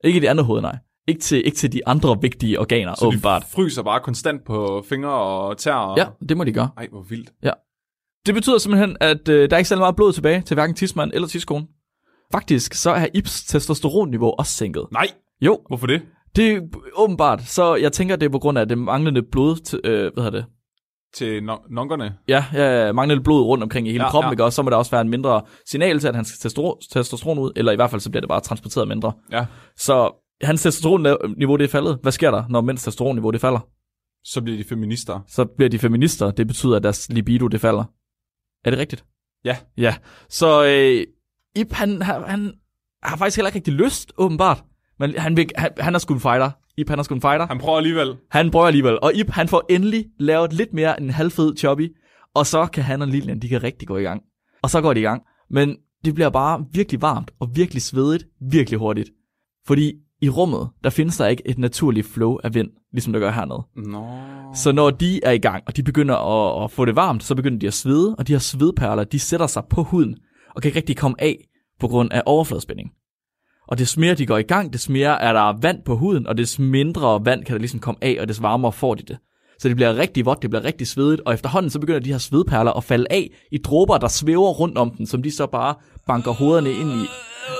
Ikke 0.05 0.17
i 0.17 0.21
det 0.21 0.27
andet 0.27 0.45
hoved, 0.45 0.61
nej. 0.61 0.79
Ikke 1.09 1.21
til, 1.21 1.47
ikke 1.47 1.57
til 1.57 1.73
de 1.73 1.89
andre 1.89 2.17
vigtige 2.23 2.61
organer, 2.61 2.95
Så 2.95 3.07
åbenbart. 3.07 3.43
de 3.43 3.47
fryser 3.55 3.83
bare 3.83 4.01
konstant 4.01 4.45
på 4.47 4.85
fingre 4.89 5.11
og 5.13 5.57
tær. 5.59 5.73
Og... 5.75 5.99
Ja, 5.99 6.07
det 6.29 6.37
må 6.37 6.45
de 6.45 6.53
gøre. 6.53 6.71
Ej, 6.77 6.87
hvor 6.91 7.03
vildt. 7.03 7.31
Det 8.27 8.35
betyder 8.35 8.59
simpelthen, 8.59 8.97
at 9.01 9.29
øh, 9.29 9.51
der 9.51 9.57
er 9.57 9.59
ikke 9.59 9.69
særlig 9.69 9.81
meget 9.81 9.97
blod 9.97 10.13
tilbage 10.13 10.41
til 10.41 10.55
hverken 10.55 10.77
tidsmand 10.77 11.11
eller 11.15 11.29
tidskone. 11.29 11.67
Faktisk, 12.33 12.75
så 12.75 12.91
er 12.91 13.07
Ibs 13.15 13.45
testosteronniveau 13.45 14.35
også 14.39 14.53
sænket. 14.53 14.87
Nej, 14.93 15.07
Jo, 15.41 15.59
hvorfor 15.69 15.87
det? 15.87 16.03
det 16.37 16.53
er 16.53 16.61
åbenbart. 16.97 17.43
Så 17.43 17.75
jeg 17.75 17.93
tænker, 17.93 18.17
det 18.17 18.27
er 18.27 18.31
på 18.31 18.39
grund 18.39 18.59
af 18.59 18.69
det 18.69 18.79
manglende 18.79 19.23
blod, 19.33 19.57
til, 19.57 19.81
øh, 19.85 20.13
hvad 20.15 20.25
hedder 20.25 20.39
det? 20.39 20.47
Til 21.15 21.41
no- 21.41 21.75
nonkerne? 21.75 22.15
Ja, 22.29 22.45
ja, 22.55 22.93
manglende 22.93 23.23
blod 23.25 23.43
rundt 23.43 23.63
omkring 23.65 23.89
i 23.89 23.91
hele 23.91 24.03
Ja, 24.03 24.07
ja, 24.07 24.11
kroppen, 24.11 24.27
ja. 24.27 24.31
ja. 24.31 24.33
ikke? 24.33 24.45
Og 24.45 24.53
så 24.53 24.63
må 24.63 24.71
der 24.71 24.77
også 24.77 24.91
være 24.91 25.01
en 25.01 25.09
mindre 25.09 25.43
signal 25.67 25.99
til, 26.01 26.09
at 26.09 26.15
han 26.15 26.25
skal 26.25 26.51
testosteron 26.93 27.39
ud, 27.39 27.53
eller 27.57 27.73
i 27.73 27.77
hvert 27.77 27.91
fald 27.91 28.01
så 28.01 28.11
bliver 28.11 28.21
det 28.21 28.29
bare 28.29 28.41
transporteret 28.41 28.89
mindre. 28.89 29.13
Ja. 29.33 29.47
Så 29.77 30.25
hans 30.43 30.63
testosteronniveau 30.63 31.57
det 31.57 31.65
er 31.65 31.69
faldet. 31.69 31.99
Hvad 32.03 32.13
sker 32.13 32.31
der, 32.31 32.45
når 32.49 32.61
mænds 32.61 32.83
testosteronniveau 32.83 33.31
det 33.31 33.41
falder? 33.41 33.69
Så 34.25 34.43
bliver 34.43 34.59
de 34.59 34.65
feminister. 34.65 35.21
Så 35.27 35.45
bliver 35.45 35.69
de 35.69 35.79
feminister. 35.79 36.31
Det 36.31 36.47
betyder, 36.47 36.77
at 36.77 36.83
deres 36.83 37.09
libido 37.09 37.49
det 37.49 37.61
falder. 37.61 37.85
Er 38.65 38.71
det 38.71 38.79
rigtigt? 38.79 39.05
Ja. 39.45 39.57
Ja. 39.77 39.95
Så 40.29 40.65
øh, 40.65 41.07
Ip, 41.57 41.73
han, 41.73 42.03
han, 42.03 42.23
han 42.27 42.53
har 43.03 43.17
faktisk 43.17 43.37
heller 43.37 43.49
ikke 43.49 43.57
rigtig 43.57 43.75
lyst, 43.75 44.13
åbenbart. 44.19 44.65
Men 44.99 45.19
han, 45.19 45.37
vil, 45.37 45.51
han, 45.57 45.71
han 45.79 45.95
er 45.95 45.99
sgu 45.99 46.15
en 46.15 46.21
fighter. 46.21 46.51
Ip, 46.77 46.89
han 46.89 46.99
er 46.99 47.03
sgu 47.03 47.15
en 47.15 47.21
fighter. 47.21 47.47
Han 47.47 47.59
prøver 47.59 47.77
alligevel. 47.77 48.17
Han 48.31 48.51
prøver 48.51 48.67
alligevel. 48.67 48.99
Og 49.03 49.15
Ip, 49.15 49.31
han 49.31 49.49
får 49.49 49.65
endelig 49.71 50.07
lavet 50.19 50.53
lidt 50.53 50.73
mere 50.73 51.01
end 51.01 51.07
en 51.07 51.11
halvfed 51.11 51.57
choppy. 51.57 51.97
Og 52.35 52.47
så 52.47 52.67
kan 52.67 52.85
han 52.85 53.03
og 53.03 53.09
Lilian, 53.09 53.41
de 53.41 53.49
kan 53.49 53.63
rigtig 53.63 53.89
gå 53.89 53.97
i 53.97 54.03
gang. 54.03 54.23
Og 54.63 54.71
så 54.71 54.81
går 54.81 54.95
de 54.95 55.01
i 55.01 55.03
gang. 55.03 55.23
Men 55.51 55.77
det 56.05 56.15
bliver 56.15 56.31
bare 56.31 56.65
virkelig 56.73 57.03
varmt 57.03 57.31
og 57.41 57.51
virkelig 57.55 57.83
svedigt, 57.83 58.25
virkelig 58.51 58.79
hurtigt. 58.79 59.11
Fordi 59.67 59.95
i 60.21 60.29
rummet, 60.29 60.69
der 60.85 60.91
findes 60.91 61.17
der 61.17 61.27
ikke 61.27 61.49
et 61.49 61.59
naturligt 61.59 62.07
flow 62.07 62.39
af 62.45 62.55
vind, 62.55 62.71
ligesom 62.93 63.13
der 63.13 63.21
gør 63.21 63.31
hernede. 63.31 63.63
Nå. 63.77 64.07
Så 64.55 64.73
når 64.73 64.91
de 64.91 65.25
er 65.25 65.31
i 65.31 65.39
gang, 65.39 65.65
og 65.67 65.77
de 65.77 65.83
begynder 65.83 66.17
at, 66.17 66.65
at 66.65 66.71
få 66.71 66.85
det 66.85 66.97
varmt, 66.97 67.25
så 67.25 67.35
begynder 67.35 67.59
de 67.59 67.67
at 67.67 67.75
svede, 67.75 68.15
og 68.19 68.27
de 68.27 68.33
her 68.33 68.39
svedperler, 68.39 69.05
de 69.05 69.19
sætter 69.19 69.47
sig 69.47 69.63
på 69.71 69.83
huden, 69.83 70.17
og 70.55 70.63
kan 70.63 70.69
ikke 70.69 70.77
rigtig 70.77 70.97
komme 70.97 71.23
af 71.23 71.49
på 71.81 71.89
grund 71.89 72.13
af 72.13 72.23
overfladespænding. 72.27 72.91
Og 73.69 73.79
des 73.79 73.97
mere 73.97 74.15
de 74.15 74.27
går 74.27 74.39
i 74.39 74.43
gang, 74.43 74.73
des 74.73 74.89
mere 74.89 75.23
er 75.23 75.33
der 75.33 75.61
vand 75.61 75.83
på 75.85 75.97
huden, 75.97 76.27
og 76.27 76.39
des 76.39 76.59
mindre 76.59 77.25
vand 77.25 77.45
kan 77.45 77.53
der 77.53 77.59
ligesom 77.59 77.81
komme 77.81 77.99
af, 78.03 78.17
og 78.21 78.29
des 78.29 78.43
varmere 78.43 78.73
får 78.73 78.95
de 78.95 79.03
det. 79.03 79.19
Så 79.59 79.69
det 79.69 79.77
bliver 79.77 79.97
rigtig 79.97 80.27
vådt, 80.27 80.43
det 80.43 80.51
bliver 80.51 80.65
rigtig 80.65 80.87
svedigt, 80.87 81.21
og 81.21 81.35
efterhånden 81.35 81.71
så 81.71 81.79
begynder 81.79 82.01
de 82.01 82.11
her 82.11 82.19
svedperler 82.19 82.73
at 82.73 82.85
falde 82.85 83.07
af 83.11 83.31
i 83.53 83.59
dråber, 83.59 83.99
der 83.99 84.09
svæver 84.09 84.51
rundt 84.51 84.79
om 84.79 84.91
den, 84.91 85.07
som 85.07 85.23
de 85.23 85.31
så 85.31 85.47
bare 85.47 85.75
banker 86.09 86.31
hovederne 86.31 86.71
ind 86.73 86.91
i. 86.91 87.07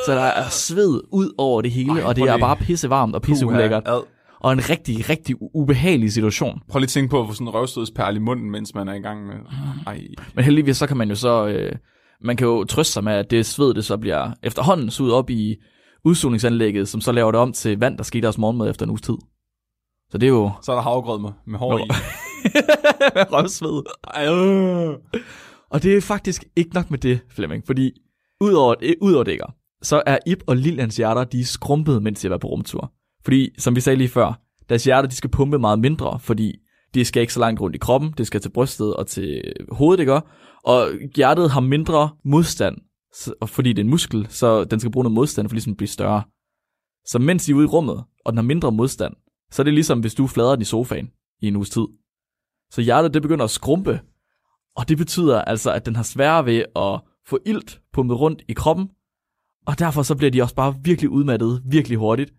Så 0.07 0.13
der 0.13 0.21
er 0.21 0.49
sved 0.49 1.01
ud 1.13 1.35
over 1.39 1.63
det 1.63 1.71
hele, 1.71 2.01
Ej, 2.01 2.03
og 2.03 2.17
det 2.17 2.25
er 2.25 2.39
bare 2.39 2.57
pisse 2.57 2.91
varmt 2.91 3.15
og 3.15 3.23
pisse 3.23 3.47
ulækkert. 3.47 3.83
Ad. 3.87 4.03
Og 4.41 4.53
en 4.53 4.71
rigtig, 4.71 5.09
rigtig 5.09 5.37
ubehagelig 5.55 6.13
situation. 6.13 6.61
Prøv 6.69 6.79
lige 6.79 6.87
at 6.87 6.91
tænke 6.91 7.11
på 7.11 7.21
at 7.21 7.29
få 7.29 7.35
sådan 7.35 7.47
en 7.47 7.55
røvstødsperle 7.55 8.17
i 8.17 8.21
munden, 8.21 8.51
mens 8.51 8.75
man 8.75 8.89
er 8.89 8.95
i 8.95 9.01
gang 9.01 9.27
med... 9.27 9.35
Ej. 9.87 10.01
Men 10.35 10.45
heldigvis 10.45 10.77
så 10.77 10.87
kan 10.87 10.97
man 10.97 11.09
jo 11.09 11.15
så, 11.15 11.47
øh, 11.47 11.73
man 12.21 12.37
kan 12.37 12.47
jo 12.47 12.65
trøste 12.65 12.93
sig 12.93 13.05
med, 13.05 13.13
at 13.13 13.31
det 13.31 13.47
sved, 13.47 13.75
det 13.75 13.85
så 13.85 13.97
bliver 13.97 14.31
efterhånden 14.43 14.91
suget 14.91 15.13
op 15.15 15.31
i 15.31 15.57
udsugningsanlægget, 16.05 16.89
som 16.89 17.01
så 17.01 17.13
laver 17.13 17.33
det 17.33 17.41
om 17.41 17.53
til 17.53 17.79
vand, 17.79 17.97
der 17.97 18.05
sker 18.05 18.19
i 18.19 18.21
deres 18.21 18.39
morgenmad 18.39 18.71
efter 18.71 18.87
en 18.87 18.91
uges 18.91 19.03
tid. 19.03 19.17
Så 20.11 20.19
det 20.19 20.27
er 20.27 20.31
jo 20.31 20.51
Så 20.63 20.73
er 20.73 20.77
der 20.77 20.83
havgrød 20.83 21.21
med, 21.21 21.31
med 21.47 21.59
hår 21.59 21.79
Nå. 21.79 21.85
i. 21.85 21.89
røvsved. 23.35 23.83
Ej, 24.15 24.29
øh. 24.29 24.97
Og 25.71 25.83
det 25.83 25.97
er 25.97 26.01
faktisk 26.01 26.45
ikke 26.57 26.75
nok 26.75 26.91
med 26.91 26.99
det, 26.99 27.21
Flemming, 27.31 27.63
fordi 27.67 27.93
udover, 28.41 28.75
øh, 28.83 28.95
udover 29.01 29.25
det, 29.25 29.41
så 29.83 30.03
er 30.07 30.19
Ip 30.27 30.43
og 30.47 30.57
Lilians 30.57 30.97
hjerter, 30.97 31.25
de 31.25 31.41
er 31.41 31.45
skrumpet, 31.45 32.03
mens 32.03 32.21
de 32.21 32.31
var 32.31 32.39
på 32.39 32.49
rumtur. 32.49 32.93
Fordi, 33.25 33.51
som 33.59 33.77
vi 33.77 33.81
sagde 33.81 33.97
lige 33.97 34.09
før, 34.09 34.41
deres 34.69 34.85
hjerter, 34.85 35.09
de 35.09 35.15
skal 35.15 35.31
pumpe 35.31 35.59
meget 35.59 35.79
mindre, 35.79 36.21
fordi 36.21 36.57
det 36.95 37.07
skal 37.07 37.21
ikke 37.21 37.33
så 37.33 37.41
langt 37.41 37.61
rundt 37.61 37.77
i 37.77 37.79
kroppen, 37.79 38.15
det 38.19 38.27
skal 38.27 38.41
til 38.41 38.51
brystet 38.51 38.95
og 38.95 39.07
til 39.07 39.43
hovedet, 39.73 40.01
ikke? 40.01 40.21
Og 40.65 40.89
hjertet 41.17 41.51
har 41.51 41.61
mindre 41.61 42.11
modstand, 42.25 42.77
og 43.41 43.49
fordi 43.49 43.69
det 43.73 43.79
er 43.79 43.85
en 43.85 43.91
muskel, 43.91 44.27
så 44.31 44.65
den 44.65 44.81
skal 44.81 44.93
bruge 44.93 45.05
noget 45.05 45.15
modstand 45.15 45.49
for 45.49 45.55
ligesom 45.55 45.73
at 45.73 45.77
blive 45.77 45.89
større. 45.89 46.23
Så 47.07 47.19
mens 47.19 47.45
de 47.45 47.53
er 47.53 47.57
ude 47.57 47.65
i 47.65 47.69
rummet, 47.69 48.05
og 48.25 48.33
den 48.33 48.37
har 48.37 48.43
mindre 48.43 48.73
modstand, 48.73 49.15
så 49.51 49.63
er 49.63 49.65
det 49.65 49.75
ligesom, 49.75 50.01
hvis 50.01 50.15
du 50.15 50.27
flader 50.27 50.51
den 50.51 50.63
i 50.63 50.65
sofaen 50.65 51.11
i 51.41 51.49
en 51.49 51.57
uges 51.57 51.71
tid. 51.71 51.87
Så 52.71 52.81
hjertet, 52.81 53.15
det 53.15 53.23
begynder 53.23 53.45
at 53.45 53.51
skrumpe, 53.51 54.01
og 54.77 54.89
det 54.89 54.99
betyder 54.99 55.43
altså, 55.43 55.73
at 55.73 55.87
den 55.87 55.97
har 55.97 56.03
sværere 56.03 56.47
ved 56.47 56.65
at 56.77 57.01
få 57.29 57.39
ilt 57.47 57.81
pumpet 57.93 58.21
rundt 58.21 58.43
i 58.49 58.53
kroppen, 58.53 58.89
og 59.67 59.79
derfor 59.79 60.03
så 60.03 60.15
bliver 60.17 60.31
de 60.31 60.43
også 60.43 60.55
bare 60.55 60.75
virkelig 60.83 61.11
udmattet 61.11 61.63
virkelig 61.65 61.99
hurtigt. 61.99 62.33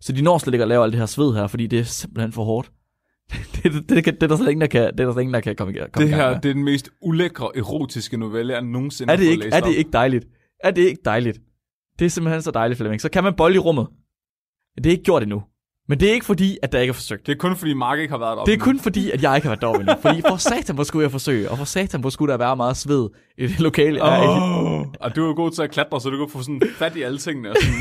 Så 0.00 0.12
de 0.12 0.22
når 0.22 0.38
slet 0.38 0.54
ikke 0.54 0.62
at 0.62 0.68
lave 0.68 0.84
alt 0.84 0.92
det 0.92 0.98
her 0.98 1.06
sved 1.06 1.34
her, 1.34 1.46
fordi 1.46 1.66
det 1.66 1.78
er 1.78 1.84
simpelthen 1.84 2.32
for 2.32 2.44
hårdt. 2.44 2.72
det, 3.32 3.72
det, 3.72 3.88
det, 3.88 4.04
det, 4.04 4.22
er 4.22 4.26
der 4.26 4.36
slet 4.36 4.48
ingen, 4.48 4.60
der 4.60 4.66
kan, 4.66 4.82
det 4.82 5.00
er 5.00 5.04
der 5.04 5.12
slet 5.12 5.22
ingen, 5.22 5.34
der 5.34 5.40
kan 5.40 5.56
komme, 5.56 5.74
komme 5.92 6.08
Det 6.08 6.16
her, 6.16 6.40
det 6.40 6.50
er 6.50 6.54
den 6.54 6.64
mest 6.64 6.90
ulækre, 7.02 7.50
erotiske 7.56 8.16
novelle, 8.16 8.52
jeg 8.52 8.62
nogensinde 8.62 9.12
Er 9.12 9.16
det, 9.16 9.24
ikke, 9.24 9.48
er 9.52 9.60
det 9.60 9.74
ikke 9.74 9.90
dejligt? 9.90 10.26
Er 10.60 10.70
det 10.70 10.82
ikke 10.82 11.00
dejligt? 11.04 11.40
Det 11.98 12.04
er 12.04 12.08
simpelthen 12.08 12.42
så 12.42 12.50
dejligt, 12.50 12.78
Flemming. 12.78 13.00
Så 13.00 13.10
kan 13.10 13.24
man 13.24 13.34
bolle 13.34 13.54
i 13.54 13.58
rummet. 13.58 13.86
Det 14.76 14.86
er 14.86 14.90
ikke 14.90 15.04
gjort 15.04 15.22
endnu. 15.22 15.42
Men 15.88 16.00
det 16.00 16.08
er 16.08 16.12
ikke 16.12 16.26
fordi, 16.26 16.58
at 16.62 16.72
der 16.72 16.78
ikke 16.80 16.90
er 16.90 16.94
forsøgt. 16.94 17.26
Det 17.26 17.32
er 17.32 17.36
kun 17.36 17.56
fordi 17.56 17.74
Mark 17.74 17.98
ikke 17.98 18.10
har 18.12 18.18
været 18.18 18.32
deroppe. 18.36 18.52
Det 18.52 18.60
er 18.60 18.64
kun 18.64 18.78
fordi, 18.80 19.10
at 19.10 19.22
jeg 19.22 19.36
ikke 19.36 19.48
har 19.48 19.50
været 19.50 19.60
deroppe 19.60 19.80
endnu. 19.80 19.94
Fordi 20.02 20.20
for 20.28 20.36
satan, 20.36 20.74
hvor 20.74 20.84
skulle 20.84 21.02
jeg 21.02 21.10
forsøge? 21.10 21.50
Og 21.50 21.58
for 21.58 21.64
satan, 21.64 22.00
hvor 22.00 22.10
skulle 22.10 22.32
der 22.32 22.38
være 22.38 22.56
meget 22.56 22.76
sved 22.76 23.08
i 23.38 23.46
det 23.46 23.60
lokale? 23.60 24.02
Oh. 24.02 24.80
Og 25.00 25.16
du 25.16 25.22
er 25.24 25.28
jo 25.28 25.34
god 25.34 25.50
til 25.50 25.62
at 25.62 25.70
klatre, 25.70 26.00
så 26.00 26.10
du 26.10 26.18
kan 26.26 26.32
få 26.32 26.42
sådan 26.42 26.62
fat 26.76 26.96
i 26.96 27.02
alle 27.02 27.18
tingene, 27.18 27.50
og 27.50 27.56
sådan, 27.62 27.74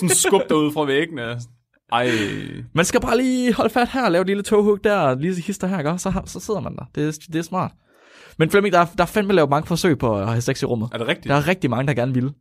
sådan 0.00 0.08
skub 0.16 0.40
derud 0.48 0.72
fra 0.72 0.84
væggene. 0.84 1.22
Ej, 1.92 2.10
Man 2.74 2.84
skal 2.84 3.00
bare 3.00 3.16
lige 3.16 3.54
holde 3.54 3.70
fat 3.70 3.88
her 3.88 4.04
og 4.04 4.10
lave 4.12 4.20
et 4.22 4.26
lille 4.26 4.42
toghug 4.42 4.84
der, 4.84 4.96
og 4.96 5.16
lige 5.16 5.42
hister 5.42 5.66
her, 5.66 5.78
ikke? 5.78 5.98
Så, 5.98 6.12
så 6.26 6.40
sidder 6.40 6.60
man 6.60 6.76
der. 6.76 6.84
Det, 6.94 7.08
er- 7.08 7.26
det 7.32 7.38
er 7.38 7.42
smart. 7.42 7.72
Men 8.38 8.50
Flemming, 8.50 8.72
der, 8.72 8.78
er- 8.80 8.86
der 8.98 9.02
er 9.02 9.06
fandme 9.06 9.32
lavet 9.32 9.50
mange 9.50 9.66
forsøg 9.66 9.98
på 9.98 10.18
at 10.18 10.28
have 10.28 10.40
sex 10.40 10.62
i 10.62 10.64
rummet. 10.64 10.88
er 10.92 10.98
det 10.98 11.06
rigtigt? 11.08 11.28
Der 11.28 11.34
er 11.34 11.48
rigtig 11.48 11.70
mange, 11.70 11.86
der 11.86 11.94
gerne 11.94 12.14
vil. 12.14 12.32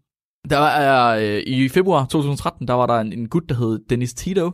Der 0.50 0.58
er 0.60 1.18
øh, 1.38 1.44
i 1.48 1.70
februar 1.70 2.06
2013, 2.06 2.68
der 2.68 2.74
var 2.74 2.86
der 2.86 2.94
en, 3.00 3.14
en 3.14 3.30
gut, 3.30 3.44
der 3.50 3.56
hed 3.56 3.80
Dennis 3.90 4.14
Tito, 4.14 4.52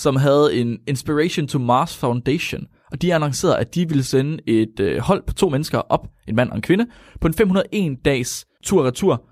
som 0.00 0.16
havde 0.16 0.60
en 0.60 0.78
Inspiration 0.86 1.46
to 1.46 1.58
Mars 1.58 1.96
Foundation. 1.96 2.66
Og 2.92 3.02
de 3.02 3.14
annoncerede, 3.14 3.58
at 3.58 3.74
de 3.74 3.88
ville 3.88 4.04
sende 4.04 4.38
et 4.46 4.80
øh, 4.80 4.98
hold 4.98 5.22
på 5.26 5.34
to 5.34 5.48
mennesker 5.48 5.78
op, 5.78 6.08
en 6.28 6.36
mand 6.36 6.50
og 6.50 6.56
en 6.56 6.62
kvinde, 6.62 6.86
på 7.20 7.26
en 7.26 7.34
501-dages 7.34 8.46
tur-retur, 8.64 9.24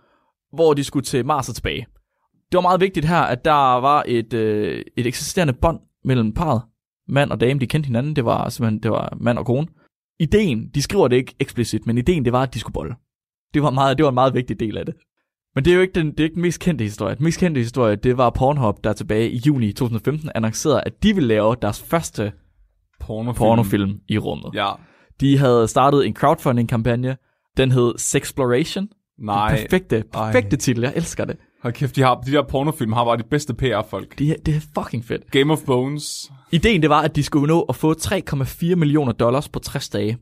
hvor 0.52 0.74
de 0.74 0.84
skulle 0.84 1.04
til 1.04 1.26
Mars 1.26 1.48
og 1.48 1.54
tilbage. 1.54 1.86
Det 2.32 2.56
var 2.56 2.60
meget 2.60 2.80
vigtigt 2.80 3.06
her, 3.06 3.20
at 3.20 3.44
der 3.44 3.80
var 3.80 4.04
et, 4.06 4.34
øh, 4.34 4.84
et 4.96 5.06
eksisterende 5.06 5.52
bånd 5.52 5.80
mellem 6.04 6.34
parret. 6.34 6.62
Mand 7.08 7.30
og 7.30 7.40
dame, 7.40 7.60
de 7.60 7.66
kendte 7.66 7.86
hinanden. 7.86 8.16
Det 8.16 8.24
var 8.24 8.48
simpelthen 8.48 8.82
det 8.82 8.90
var 8.90 9.16
mand 9.20 9.38
og 9.38 9.46
kone. 9.46 9.66
Ideen, 10.20 10.68
de 10.74 10.82
skriver 10.82 11.08
det 11.08 11.16
ikke 11.16 11.34
eksplicit, 11.40 11.86
men 11.86 11.98
ideen 11.98 12.24
det 12.24 12.32
var, 12.32 12.42
at 12.42 12.54
de 12.54 12.58
skulle 12.58 12.74
bolle. 12.74 12.94
Det 13.54 13.62
var, 13.62 13.70
meget, 13.70 13.98
det 13.98 14.04
var 14.04 14.10
en 14.10 14.14
meget 14.14 14.34
vigtig 14.34 14.60
del 14.60 14.78
af 14.78 14.86
det. 14.86 14.94
Men 15.58 15.64
det 15.64 15.70
er 15.70 15.74
jo 15.74 15.80
ikke 15.80 15.94
den, 15.94 16.10
det 16.10 16.20
er 16.20 16.24
ikke 16.24 16.34
den 16.34 16.42
mest 16.42 16.60
kendte 16.60 16.84
historie. 16.84 17.14
Den 17.14 17.24
mest 17.24 17.40
kendte 17.40 17.58
historie, 17.58 17.96
det 17.96 18.16
var 18.16 18.30
Pornhub, 18.30 18.84
der 18.84 18.92
tilbage 18.92 19.30
i 19.30 19.40
juni 19.46 19.72
2015 19.72 20.30
annoncerede, 20.34 20.82
at 20.86 21.02
de 21.02 21.14
ville 21.14 21.28
lave 21.28 21.56
deres 21.62 21.82
første 21.82 22.32
Pornofilm. 23.00 23.38
pornofilm 23.38 24.00
i 24.08 24.18
rummet. 24.18 24.50
Ja. 24.54 24.70
De 25.20 25.38
havde 25.38 25.68
startet 25.68 26.06
en 26.06 26.14
crowdfunding-kampagne. 26.14 27.16
Den 27.56 27.72
hed 27.72 27.94
Sexploration. 27.96 28.88
Nej. 29.18 29.56
Perfekte, 29.56 30.04
perfekte 30.12 30.56
titel. 30.56 30.82
Jeg 30.82 30.92
elsker 30.96 31.24
det. 31.24 31.36
Hold 31.62 31.74
kæft, 31.74 31.96
de, 31.96 32.02
har, 32.02 32.14
de 32.14 32.32
der 32.32 32.42
pornofilm 32.42 32.92
har 32.92 33.04
bare 33.04 33.16
de 33.16 33.24
bedste 33.30 33.54
PR-folk. 33.54 34.18
Det 34.18 34.30
er, 34.30 34.34
det 34.46 34.56
er 34.56 34.60
fucking 34.82 35.04
fedt. 35.04 35.30
Game 35.30 35.52
of 35.52 35.58
Bones. 35.66 36.32
Ideen 36.52 36.82
det 36.82 36.90
var, 36.90 37.02
at 37.02 37.16
de 37.16 37.22
skulle 37.22 37.46
nå 37.46 37.62
at 37.62 37.76
få 37.76 37.92
3,4 37.92 38.74
millioner 38.74 39.12
dollars 39.12 39.48
på 39.48 39.58
60 39.58 39.88
dage. 39.88 40.18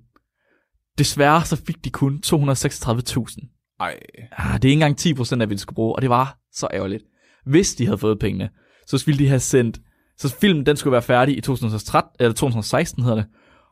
Desværre 0.99 1.45
så 1.45 1.57
fik 1.67 1.85
de 1.85 1.91
kun 1.91 2.21
236.000. 2.27 3.56
Ej. 3.81 3.97
Ah, 4.33 4.55
det 4.55 4.65
er 4.65 4.71
ikke 4.71 4.73
engang 4.73 4.97
10 4.97 5.15
procent 5.15 5.43
af, 5.43 5.49
hvad 5.49 5.57
de 5.57 5.61
skulle 5.61 5.75
bruge, 5.75 5.97
og 5.97 6.03
det 6.03 6.11
var 6.11 6.39
så 6.53 6.69
ærgerligt. 6.73 7.05
Hvis 7.47 7.75
de 7.75 7.85
havde 7.85 7.99
fået 7.99 8.19
pengene, 8.19 8.49
så 8.87 9.03
ville 9.07 9.19
de 9.19 9.29
have 9.29 9.41
sendt... 9.41 9.79
Så 10.19 10.37
filmen, 10.41 10.67
den 10.67 10.77
skulle 10.77 10.93
være 10.93 11.03
færdig 11.03 11.39
i 11.39 11.41
2013, 11.41 12.11
eller 12.21 12.33
2016 12.33 13.03
hedder 13.03 13.17
det. 13.17 13.27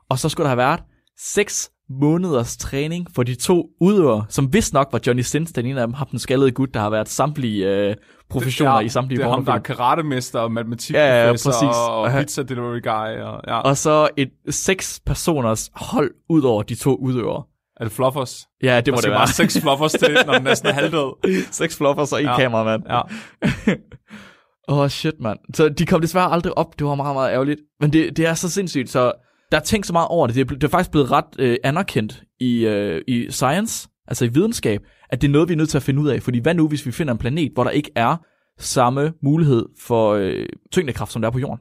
Og 0.08 0.18
så 0.18 0.28
skulle 0.28 0.44
der 0.44 0.48
have 0.48 0.58
været 0.58 0.80
6 1.18 1.70
måneders 1.90 2.56
træning 2.56 3.06
for 3.14 3.22
de 3.22 3.34
to 3.34 3.66
udøvere, 3.80 4.24
som 4.28 4.52
vist 4.52 4.72
nok 4.72 4.88
var 4.92 5.00
Johnny 5.06 5.22
Sins, 5.22 5.52
den 5.52 5.66
ene 5.66 5.80
af 5.80 5.86
dem, 5.86 5.94
har 5.94 6.04
den 6.04 6.18
skaldede 6.18 6.50
gut, 6.50 6.74
der 6.74 6.80
har 6.80 6.90
været 6.90 7.08
samtlige 7.08 7.68
øh, 7.68 7.96
professioner 8.30 8.80
i 8.80 8.88
samtlige 8.88 9.18
Det 9.18 9.26
er 9.26 9.30
ham, 9.30 9.44
der 9.44 9.52
er 9.52 9.58
karatemester, 9.58 10.38
og 10.38 10.42
Ja, 10.42 10.50
ja, 10.50 10.54
matematikprofessor, 10.54 11.50
præcis. 11.50 11.76
og, 11.88 12.00
Og 12.00 12.10
pizza 12.20 12.42
delivery 12.42 12.82
guy. 12.82 13.22
Og, 13.22 13.40
ja. 13.46 13.58
Og 13.58 13.76
så 13.76 14.08
et 14.16 14.30
seks 14.50 15.00
personers 15.06 15.70
hold 15.74 16.10
ud 16.28 16.42
over 16.42 16.62
de 16.62 16.74
to 16.74 16.94
udøvere. 16.94 17.42
Er 17.80 17.84
det 17.84 17.92
fluffers? 17.92 18.46
Ja, 18.62 18.80
det 18.80 18.94
må 18.94 19.00
det 19.02 19.10
være. 19.10 19.28
seks 19.28 19.60
fluffers 19.60 19.92
til, 19.92 20.16
når 20.26 20.34
den 20.34 20.42
næsten 20.42 20.68
er 20.68 20.72
halvdød. 20.72 21.12
Seks 21.52 21.76
floppers 21.76 22.12
og 22.12 22.20
en 22.20 22.26
Ja. 22.26 22.36
kameramand. 22.36 22.82
Ja. 22.88 23.00
Åh, 24.68 24.78
oh, 24.78 24.88
shit, 24.88 25.14
mand. 25.20 25.38
Så 25.54 25.68
de 25.68 25.86
kom 25.86 26.00
desværre 26.00 26.32
aldrig 26.32 26.58
op. 26.58 26.78
Det 26.78 26.86
var 26.86 26.94
meget, 26.94 27.14
meget 27.14 27.32
ærgerligt. 27.32 27.60
Men 27.80 27.92
det, 27.92 28.16
det 28.16 28.26
er 28.26 28.34
så 28.34 28.50
sindssygt, 28.50 28.90
så 28.90 29.12
der 29.52 29.58
er 29.58 29.62
tænkt 29.62 29.86
så 29.86 29.92
meget 29.92 30.08
over 30.08 30.26
det. 30.26 30.36
Det 30.36 30.50
er, 30.50 30.54
det 30.54 30.64
er 30.64 30.68
faktisk 30.68 30.90
blevet 30.90 31.10
ret 31.10 31.24
øh, 31.38 31.56
anerkendt 31.64 32.22
i, 32.40 32.66
øh, 32.66 33.02
i 33.08 33.26
science, 33.30 33.88
altså 34.08 34.24
i 34.24 34.28
videnskab, 34.28 34.80
at 35.10 35.20
det 35.22 35.28
er 35.28 35.32
noget, 35.32 35.48
vi 35.48 35.52
er 35.52 35.56
nødt 35.56 35.68
til 35.68 35.76
at 35.78 35.82
finde 35.82 36.00
ud 36.00 36.08
af. 36.08 36.22
Fordi 36.22 36.38
hvad 36.38 36.54
nu, 36.54 36.68
hvis 36.68 36.86
vi 36.86 36.92
finder 36.92 37.12
en 37.12 37.18
planet, 37.18 37.52
hvor 37.54 37.64
der 37.64 37.70
ikke 37.70 37.90
er 37.96 38.16
samme 38.58 39.12
mulighed 39.22 39.66
for 39.82 40.12
øh, 40.12 40.46
tyngdekraft, 40.72 41.12
som 41.12 41.22
der 41.22 41.28
er 41.28 41.32
på 41.32 41.38
jorden? 41.38 41.58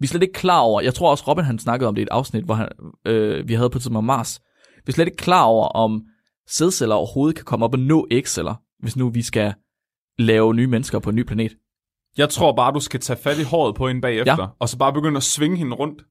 Vi 0.00 0.04
er 0.04 0.08
slet 0.08 0.22
ikke 0.22 0.32
klar 0.34 0.60
over, 0.60 0.80
jeg 0.80 0.94
tror 0.94 1.10
også 1.10 1.24
Robin 1.28 1.44
han 1.44 1.58
snakkede 1.58 1.88
om 1.88 1.94
det 1.94 2.02
i 2.02 2.06
et 2.06 2.08
afsnit, 2.10 2.44
hvor 2.44 2.54
han, 2.54 2.68
øh, 3.06 3.48
vi 3.48 3.54
havde 3.54 3.70
på 3.70 3.78
et 3.78 3.82
tidspunkt 3.82 4.06
Mars. 4.06 4.40
Vi 4.86 4.90
er 4.90 4.92
slet 4.92 5.06
ikke 5.06 5.16
klar 5.16 5.44
over, 5.44 5.66
om 5.68 6.04
sædceller 6.48 6.94
overhovedet 6.94 7.36
kan 7.36 7.44
komme 7.44 7.64
op 7.64 7.72
og 7.74 7.78
nå 7.80 8.06
ægceller, 8.10 8.54
hvis 8.82 8.96
nu 8.96 9.08
vi 9.10 9.22
skal 9.22 9.54
lave 10.18 10.54
nye 10.54 10.66
mennesker 10.66 10.98
på 10.98 11.10
en 11.10 11.16
ny 11.16 11.22
planet. 11.22 11.56
Jeg 12.16 12.28
tror 12.28 12.52
bare, 12.56 12.72
du 12.72 12.80
skal 12.80 13.00
tage 13.00 13.16
fat 13.16 13.38
i 13.38 13.42
håret 13.42 13.74
på 13.74 13.88
hende 13.88 14.00
bagefter, 14.00 14.36
Ja. 14.42 14.46
og 14.58 14.68
så 14.68 14.78
bare 14.78 14.92
begynde 14.92 15.16
at 15.16 15.22
svinge 15.22 15.56
hende 15.56 15.76
rundt. 15.76 16.02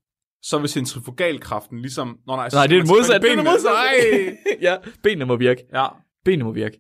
Så 0.41 0.57
vil 0.59 0.69
centrifugalkraften 0.69 1.79
ligesom... 1.81 2.17
Nå, 2.27 2.35
nej, 2.35 2.49
så 2.49 2.55
Nej, 2.57 2.67
det 2.67 2.77
er 2.77 2.81
det 2.81 2.89
modsatte. 2.89 3.27
Det 3.27 3.31
er 3.33 3.35
benene. 3.35 3.49
modsatte. 3.49 4.37
ja, 4.67 4.75
benene 5.03 5.25
må 5.25 5.35
virke. 5.35 5.63
Nej. 5.71 5.81
Ja, 5.81 5.87
Benene 6.25 6.43
må 6.43 6.51
virke. 6.51 6.79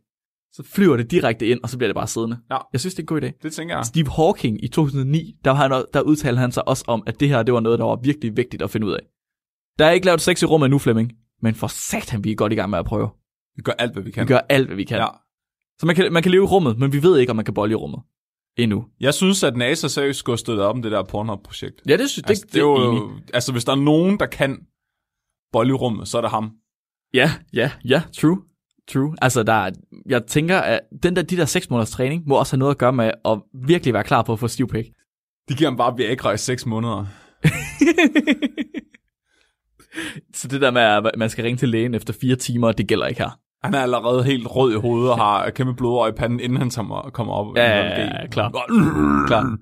Så 0.53 0.63
flyver 0.63 0.97
det 0.97 1.11
direkte 1.11 1.47
ind, 1.47 1.59
og 1.63 1.69
så 1.69 1.77
bliver 1.77 1.87
det 1.87 1.95
bare 1.95 2.07
siddende. 2.07 2.37
Ja. 2.51 2.57
Jeg 2.73 2.79
synes, 2.79 2.93
det 2.93 2.99
er 2.99 3.03
en 3.03 3.21
god 3.21 3.21
idé. 3.29 3.39
det 3.43 3.53
tænker 3.53 3.75
jeg. 3.75 3.85
Steve 3.85 4.09
Hawking 4.11 4.63
i 4.63 4.67
2009, 4.67 5.35
der, 5.45 5.53
han, 5.53 5.71
der 5.93 6.01
udtalte 6.01 6.39
han 6.39 6.51
sig 6.51 6.67
også 6.67 6.83
om, 6.87 7.03
at 7.07 7.19
det 7.19 7.29
her 7.29 7.43
det 7.43 7.53
var 7.53 7.59
noget, 7.59 7.79
der 7.79 7.85
var 7.85 7.95
virkelig 8.03 8.37
vigtigt 8.37 8.61
at 8.63 8.69
finde 8.69 8.87
ud 8.87 8.91
af. 8.91 8.99
Der 9.79 9.85
er 9.85 9.91
ikke 9.91 10.05
lavet 10.05 10.21
sex 10.21 10.41
i 10.41 10.45
rummet 10.45 10.65
endnu, 10.65 10.79
Flemming. 10.79 11.11
Men 11.43 11.55
for 11.55 11.67
satan, 11.67 12.23
vi 12.23 12.31
er 12.31 12.35
godt 12.35 12.53
i 12.53 12.55
gang 12.55 12.69
med 12.69 12.79
at 12.79 12.85
prøve. 12.85 13.09
Vi 13.55 13.61
gør 13.61 13.71
alt, 13.79 13.93
hvad 13.93 14.03
vi 14.03 14.11
kan. 14.11 14.21
Vi 14.23 14.27
gør 14.27 14.39
alt, 14.49 14.67
hvad 14.67 14.75
vi 14.75 14.83
kan. 14.83 14.97
Ja. 14.97 15.07
Så 15.79 15.85
man 15.85 15.95
kan, 15.95 16.13
man 16.13 16.23
kan 16.23 16.31
leve 16.31 16.43
i 16.43 16.47
rummet, 16.47 16.77
men 16.79 16.93
vi 16.93 17.03
ved 17.03 17.17
ikke, 17.19 17.29
om 17.29 17.35
man 17.35 17.45
kan 17.45 17.53
bolle 17.53 17.71
i 17.71 17.75
rummet. 17.75 17.99
Endnu. 18.57 18.85
Jeg 18.99 19.13
synes, 19.13 19.43
at 19.43 19.57
NASA 19.57 19.87
seriøst 19.87 20.19
skulle 20.19 20.33
have 20.33 20.37
støttet 20.37 20.65
op 20.65 20.75
om 20.75 20.81
det 20.81 20.91
der 20.91 21.03
Pornhub-projekt. 21.03 21.81
Ja, 21.87 21.97
det 21.97 22.09
synes 22.09 22.25
Altså, 22.27 22.45
det, 22.45 22.53
det 22.53 22.61
er 22.61 22.65
enig. 22.87 22.99
jo, 22.99 23.11
altså, 23.33 23.51
hvis 23.51 23.65
der 23.65 23.71
er 23.71 23.75
nogen, 23.75 24.19
der 24.19 24.25
kan 24.25 24.57
bolle 25.51 25.69
i 25.69 25.73
rummet, 25.73 26.07
så 26.07 26.17
er 26.17 26.21
det 26.21 26.29
ham. 26.29 26.51
Ja, 27.13 27.31
ja, 27.53 27.71
ja, 27.85 28.03
true. 28.17 28.37
True. 28.87 29.15
Altså, 29.21 29.43
der, 29.43 29.53
er- 29.53 29.71
jeg 30.05 30.25
tænker, 30.27 30.57
at 30.59 30.79
den 31.03 31.15
der, 31.15 31.21
de 31.21 31.37
der 31.37 31.45
6 31.45 31.69
måneders 31.69 31.91
træning 31.91 32.23
må 32.27 32.35
også 32.39 32.53
have 32.55 32.59
noget 32.59 32.71
at 32.75 32.77
gøre 32.77 32.93
med 32.93 33.11
at 33.25 33.41
virkelig 33.67 33.93
være 33.93 34.03
klar 34.03 34.21
på 34.21 34.33
at 34.33 34.39
få 34.39 34.47
stiv 34.47 34.67
pik. 34.67 34.85
De 35.49 35.53
giver 35.55 35.69
ham 35.69 35.77
bare 35.77 35.97
Viagra 35.97 36.31
i 36.31 36.37
6 36.37 36.65
måneder. 36.65 37.05
Så 40.33 40.47
det 40.47 40.61
der 40.61 40.71
med, 40.71 40.81
at 40.81 41.11
man 41.17 41.29
skal 41.29 41.43
ringe 41.43 41.57
til 41.57 41.69
lægen 41.69 41.93
efter 41.95 42.13
fire 42.21 42.35
timer, 42.35 42.71
det 42.71 42.87
gælder 42.87 43.07
ikke 43.07 43.21
her. 43.21 43.39
Han 43.63 43.73
er 43.73 43.79
allerede 43.79 44.23
helt 44.23 44.47
rød 44.47 44.73
i 44.73 44.79
hovedet 44.79 45.11
og 45.11 45.17
har 45.17 45.49
kæmpe 45.49 45.73
blodår 45.73 46.07
i 46.07 46.11
panden, 46.11 46.39
inden 46.39 46.57
han 46.57 46.69
kommer 47.13 47.33
op. 47.33 47.57
Ja, 47.57 47.77
ja, 47.77 47.87
ja, 47.87 48.21
ja, 48.21 48.27
klar. 48.27 48.51
Klar. 49.27 49.57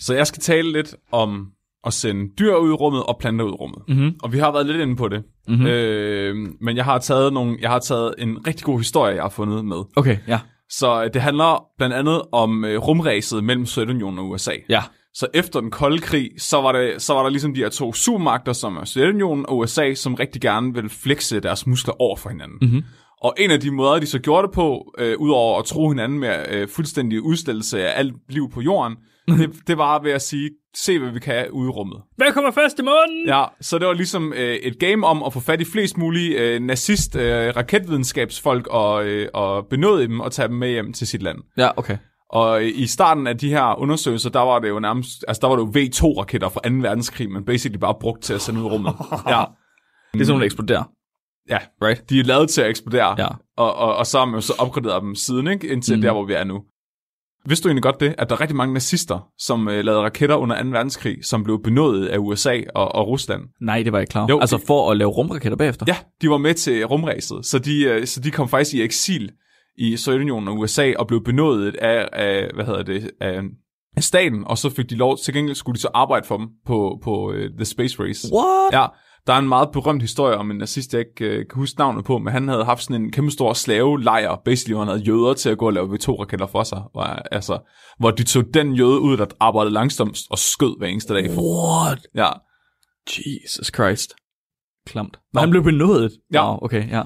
Så 0.00 0.14
jeg 0.14 0.26
skal 0.26 0.40
tale 0.40 0.72
lidt 0.72 0.94
om 1.12 1.46
at 1.86 1.92
sende 1.92 2.30
dyr 2.38 2.54
ud 2.54 2.70
i 2.70 2.72
rummet 2.72 3.02
og 3.02 3.16
planter 3.20 3.44
ud 3.44 3.50
i 3.50 3.54
rummet. 3.54 3.78
Mm-hmm. 3.88 4.14
Og 4.22 4.32
vi 4.32 4.38
har 4.38 4.52
været 4.52 4.66
lidt 4.66 4.80
inde 4.80 4.96
på 4.96 5.08
det. 5.08 5.22
Mm-hmm. 5.48 5.66
Øh, 5.66 6.36
men 6.60 6.76
jeg 6.76 6.84
har, 6.84 6.98
taget 6.98 7.32
nogle, 7.32 7.58
jeg 7.60 7.70
har 7.70 7.78
taget 7.78 8.14
en 8.18 8.46
rigtig 8.46 8.64
god 8.64 8.78
historie, 8.78 9.14
jeg 9.14 9.22
har 9.22 9.30
fundet 9.30 9.64
med. 9.64 9.76
Okay, 9.96 10.18
ja. 10.28 10.40
Så 10.68 11.04
øh, 11.04 11.10
det 11.14 11.22
handler 11.22 11.64
blandt 11.78 11.94
andet 11.94 12.22
om 12.32 12.64
øh, 12.64 12.78
rumræset 12.78 13.44
mellem 13.44 13.66
Sovjetunionen 13.66 14.18
og 14.18 14.28
USA. 14.28 14.52
Ja. 14.68 14.82
Så 15.14 15.26
efter 15.34 15.60
den 15.60 15.70
kolde 15.70 15.98
krig, 15.98 16.30
så 16.38 16.60
var, 16.60 16.72
det, 16.72 17.02
så 17.02 17.14
var 17.14 17.22
der 17.22 17.30
ligesom 17.30 17.54
de 17.54 17.60
her 17.60 17.68
to 17.68 17.92
supermagter, 17.92 18.52
som 18.52 18.76
er 18.76 18.84
Sovjetunionen 18.84 19.46
og 19.48 19.58
USA, 19.58 19.94
som 19.94 20.14
rigtig 20.14 20.42
gerne 20.42 20.74
vil 20.74 20.88
flexe 20.88 21.40
deres 21.40 21.66
muskler 21.66 22.02
over 22.02 22.16
for 22.16 22.28
hinanden. 22.28 22.58
Mm-hmm. 22.62 22.82
Og 23.20 23.34
en 23.38 23.50
af 23.50 23.60
de 23.60 23.70
måder, 23.70 23.98
de 23.98 24.06
så 24.06 24.18
gjorde 24.18 24.46
det 24.46 24.54
på, 24.54 24.94
øh, 24.98 25.18
udover 25.18 25.58
at 25.58 25.64
tro 25.64 25.88
hinanden 25.88 26.18
med 26.18 26.44
øh, 26.48 26.68
fuldstændig 26.68 27.22
udstillelse 27.22 27.88
af 27.88 27.98
alt 27.98 28.14
liv 28.28 28.50
på 28.50 28.60
jorden, 28.60 28.96
det, 29.28 29.50
det 29.66 29.78
var 29.78 30.02
ved 30.02 30.12
at 30.12 30.22
sige, 30.22 30.50
se 30.74 30.98
hvad 30.98 31.10
vi 31.10 31.18
kan 31.18 31.50
ude 31.50 31.66
i 31.66 31.70
rummet. 31.70 31.98
Hvad 32.16 32.32
kommer 32.32 32.50
først 32.50 32.78
i 32.78 32.82
månen? 32.82 33.26
Ja, 33.26 33.44
så 33.60 33.78
det 33.78 33.86
var 33.86 33.94
ligesom 33.94 34.32
øh, 34.32 34.54
et 34.54 34.78
game 34.78 35.06
om 35.06 35.22
at 35.22 35.32
få 35.32 35.40
fat 35.40 35.60
i 35.60 35.64
flest 35.64 35.98
mulige 35.98 36.38
øh, 36.38 36.60
nazist 36.60 37.16
øh, 37.16 37.56
raketvidenskabsfolk 37.56 38.66
og, 38.66 39.06
øh, 39.06 39.28
og 39.34 39.66
benåde 39.66 40.02
dem 40.02 40.20
og 40.20 40.32
tage 40.32 40.48
dem 40.48 40.56
med 40.56 40.68
hjem 40.68 40.92
til 40.92 41.06
sit 41.06 41.22
land. 41.22 41.38
Ja, 41.56 41.68
okay. 41.76 41.96
Og 42.32 42.64
i 42.64 42.86
starten 42.86 43.26
af 43.26 43.38
de 43.38 43.48
her 43.48 43.78
undersøgelser, 43.80 44.30
der 44.30 44.40
var 44.40 44.58
det 44.58 44.68
jo 44.68 44.80
nærmest, 44.80 45.24
altså 45.28 45.40
der 45.40 45.48
var 45.48 45.56
det 45.56 45.62
jo 45.62 45.80
V2-raketter 45.80 46.48
fra 46.48 46.60
2. 46.68 46.74
verdenskrig, 46.74 47.30
men 47.30 47.44
basically 47.44 47.78
bare 47.78 47.94
brugt 48.00 48.22
til 48.22 48.34
at 48.34 48.40
sende 48.40 48.60
ud 48.60 48.66
i 48.66 48.68
rummet. 48.68 48.94
ja, 49.28 49.44
Det 50.12 50.20
er 50.20 50.24
sådan, 50.24 50.40
der 50.40 50.44
eksploderer. 50.46 50.84
ja, 51.50 51.58
Right? 51.82 52.10
de 52.10 52.20
er 52.20 52.24
lavet 52.24 52.48
til 52.50 52.60
at 52.62 52.70
eksplodere, 52.70 53.14
Ja. 53.18 53.28
og, 53.56 53.74
og, 53.74 53.96
og 53.96 54.06
så 54.06 54.18
har 54.18 54.24
man 54.24 54.34
jo 54.34 54.40
så 54.40 54.52
opgraderet 54.58 55.02
dem 55.02 55.14
siden, 55.14 55.46
ikke? 55.46 55.68
indtil 55.68 55.96
mm. 55.96 56.02
der, 56.02 56.12
hvor 56.12 56.24
vi 56.24 56.32
er 56.32 56.44
nu. 56.44 56.62
Vidste 57.46 57.64
du 57.64 57.68
egentlig 57.68 57.82
godt 57.82 58.00
det, 58.00 58.14
at 58.18 58.28
der 58.30 58.36
er 58.36 58.40
rigtig 58.40 58.56
mange 58.56 58.74
nazister, 58.74 59.28
som 59.38 59.68
øh, 59.68 59.84
lavede 59.84 60.02
raketter 60.02 60.36
under 60.36 60.62
2. 60.62 60.68
verdenskrig, 60.68 61.16
som 61.24 61.44
blev 61.44 61.62
benådet 61.62 62.06
af 62.08 62.18
USA 62.18 62.60
og, 62.74 62.94
og 62.94 63.08
Rusland? 63.08 63.42
Nej, 63.60 63.82
det 63.82 63.92
var 63.92 63.98
jeg 63.98 64.02
ikke 64.02 64.10
klar. 64.10 64.26
Jo, 64.30 64.40
altså 64.40 64.58
for 64.66 64.90
at 64.90 64.96
lave 64.96 65.10
rumraketter 65.10 65.56
bagefter? 65.56 65.86
Ja, 65.88 65.96
de 66.22 66.30
var 66.30 66.38
med 66.38 66.54
til 66.54 66.84
rumræset, 66.86 67.46
så 67.46 67.58
de, 67.58 67.82
øh, 67.84 68.06
så 68.06 68.20
de 68.20 68.30
kom 68.30 68.48
faktisk 68.48 68.74
i 68.74 68.82
eksil 68.82 69.30
i 69.78 69.96
Sovjetunionen 69.96 70.48
og 70.48 70.58
USA 70.58 70.92
og 70.98 71.06
blev 71.06 71.24
benådet 71.24 71.76
af, 71.76 72.08
af 72.12 72.50
hvad 72.54 72.64
hedder 72.64 72.82
det, 72.82 73.10
af, 73.20 73.40
af 73.96 74.02
staten, 74.02 74.44
og 74.46 74.58
så 74.58 74.70
fik 74.70 74.90
de 74.90 74.94
lov, 74.94 75.18
til 75.18 75.34
gengæld 75.34 75.56
skulle 75.56 75.76
de 75.76 75.80
så 75.80 75.88
arbejde 75.94 76.26
for 76.26 76.36
dem 76.36 76.48
på, 76.66 76.98
på 77.02 77.28
uh, 77.28 77.34
The 77.34 77.64
Space 77.64 78.02
Race. 78.02 78.28
What? 78.34 78.72
Ja, 78.72 78.86
der 79.26 79.32
er 79.32 79.38
en 79.38 79.48
meget 79.48 79.68
berømt 79.72 80.02
historie 80.02 80.36
om 80.36 80.50
en 80.50 80.56
nazist, 80.56 80.92
jeg 80.92 81.00
ikke 81.00 81.30
uh, 81.30 81.36
kan 81.36 81.54
huske 81.54 81.78
navnet 81.78 82.04
på, 82.04 82.18
men 82.18 82.32
han 82.32 82.48
havde 82.48 82.64
haft 82.64 82.82
sådan 82.82 83.02
en 83.02 83.12
kæmpe 83.12 83.30
stor 83.30 83.52
slavelejr, 83.52 84.36
basically, 84.44 84.74
hvor 84.74 84.84
han 84.84 84.88
havde 84.88 85.02
jøder 85.02 85.34
til 85.34 85.50
at 85.50 85.58
gå 85.58 85.66
og 85.66 85.72
lave 85.72 85.86
V2-raketter 85.94 86.46
for 86.46 86.62
sig, 86.62 86.82
hvor, 86.92 87.02
altså, 87.02 87.58
hvor 87.98 88.10
de 88.10 88.22
tog 88.22 88.44
den 88.54 88.74
jøde 88.74 89.00
ud, 89.00 89.16
der 89.16 89.26
arbejdede 89.40 89.74
langsomt 89.74 90.18
og 90.30 90.38
skød 90.38 90.78
hver 90.78 90.86
eneste 90.86 91.14
dag. 91.14 91.30
What? 91.30 92.06
Ja, 92.14 92.28
Jesus 93.06 93.70
Christ. 93.74 94.14
Klamt. 94.86 95.18
Nå. 95.32 95.40
Han 95.40 95.50
blev 95.50 95.62
benådet? 95.62 96.12
Ja. 96.32 96.50
Wow, 96.50 96.58
okay, 96.62 96.90
ja. 96.90 97.02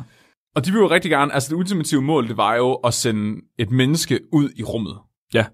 Og 0.57 0.65
de 0.65 0.73
vil 0.73 0.79
jo 0.79 0.91
rigtig 0.91 1.11
gerne, 1.11 1.35
altså 1.35 1.49
det 1.51 1.57
ultimative 1.57 2.03
mål, 2.03 2.29
det 2.29 2.37
var 2.37 2.55
jo 2.55 2.75
at 2.75 2.95
sende 2.95 3.41
et 3.59 3.71
menneske 3.71 4.21
ud 4.33 4.51
i 4.57 4.63
rummet. 4.63 4.99
Ja. 5.35 5.47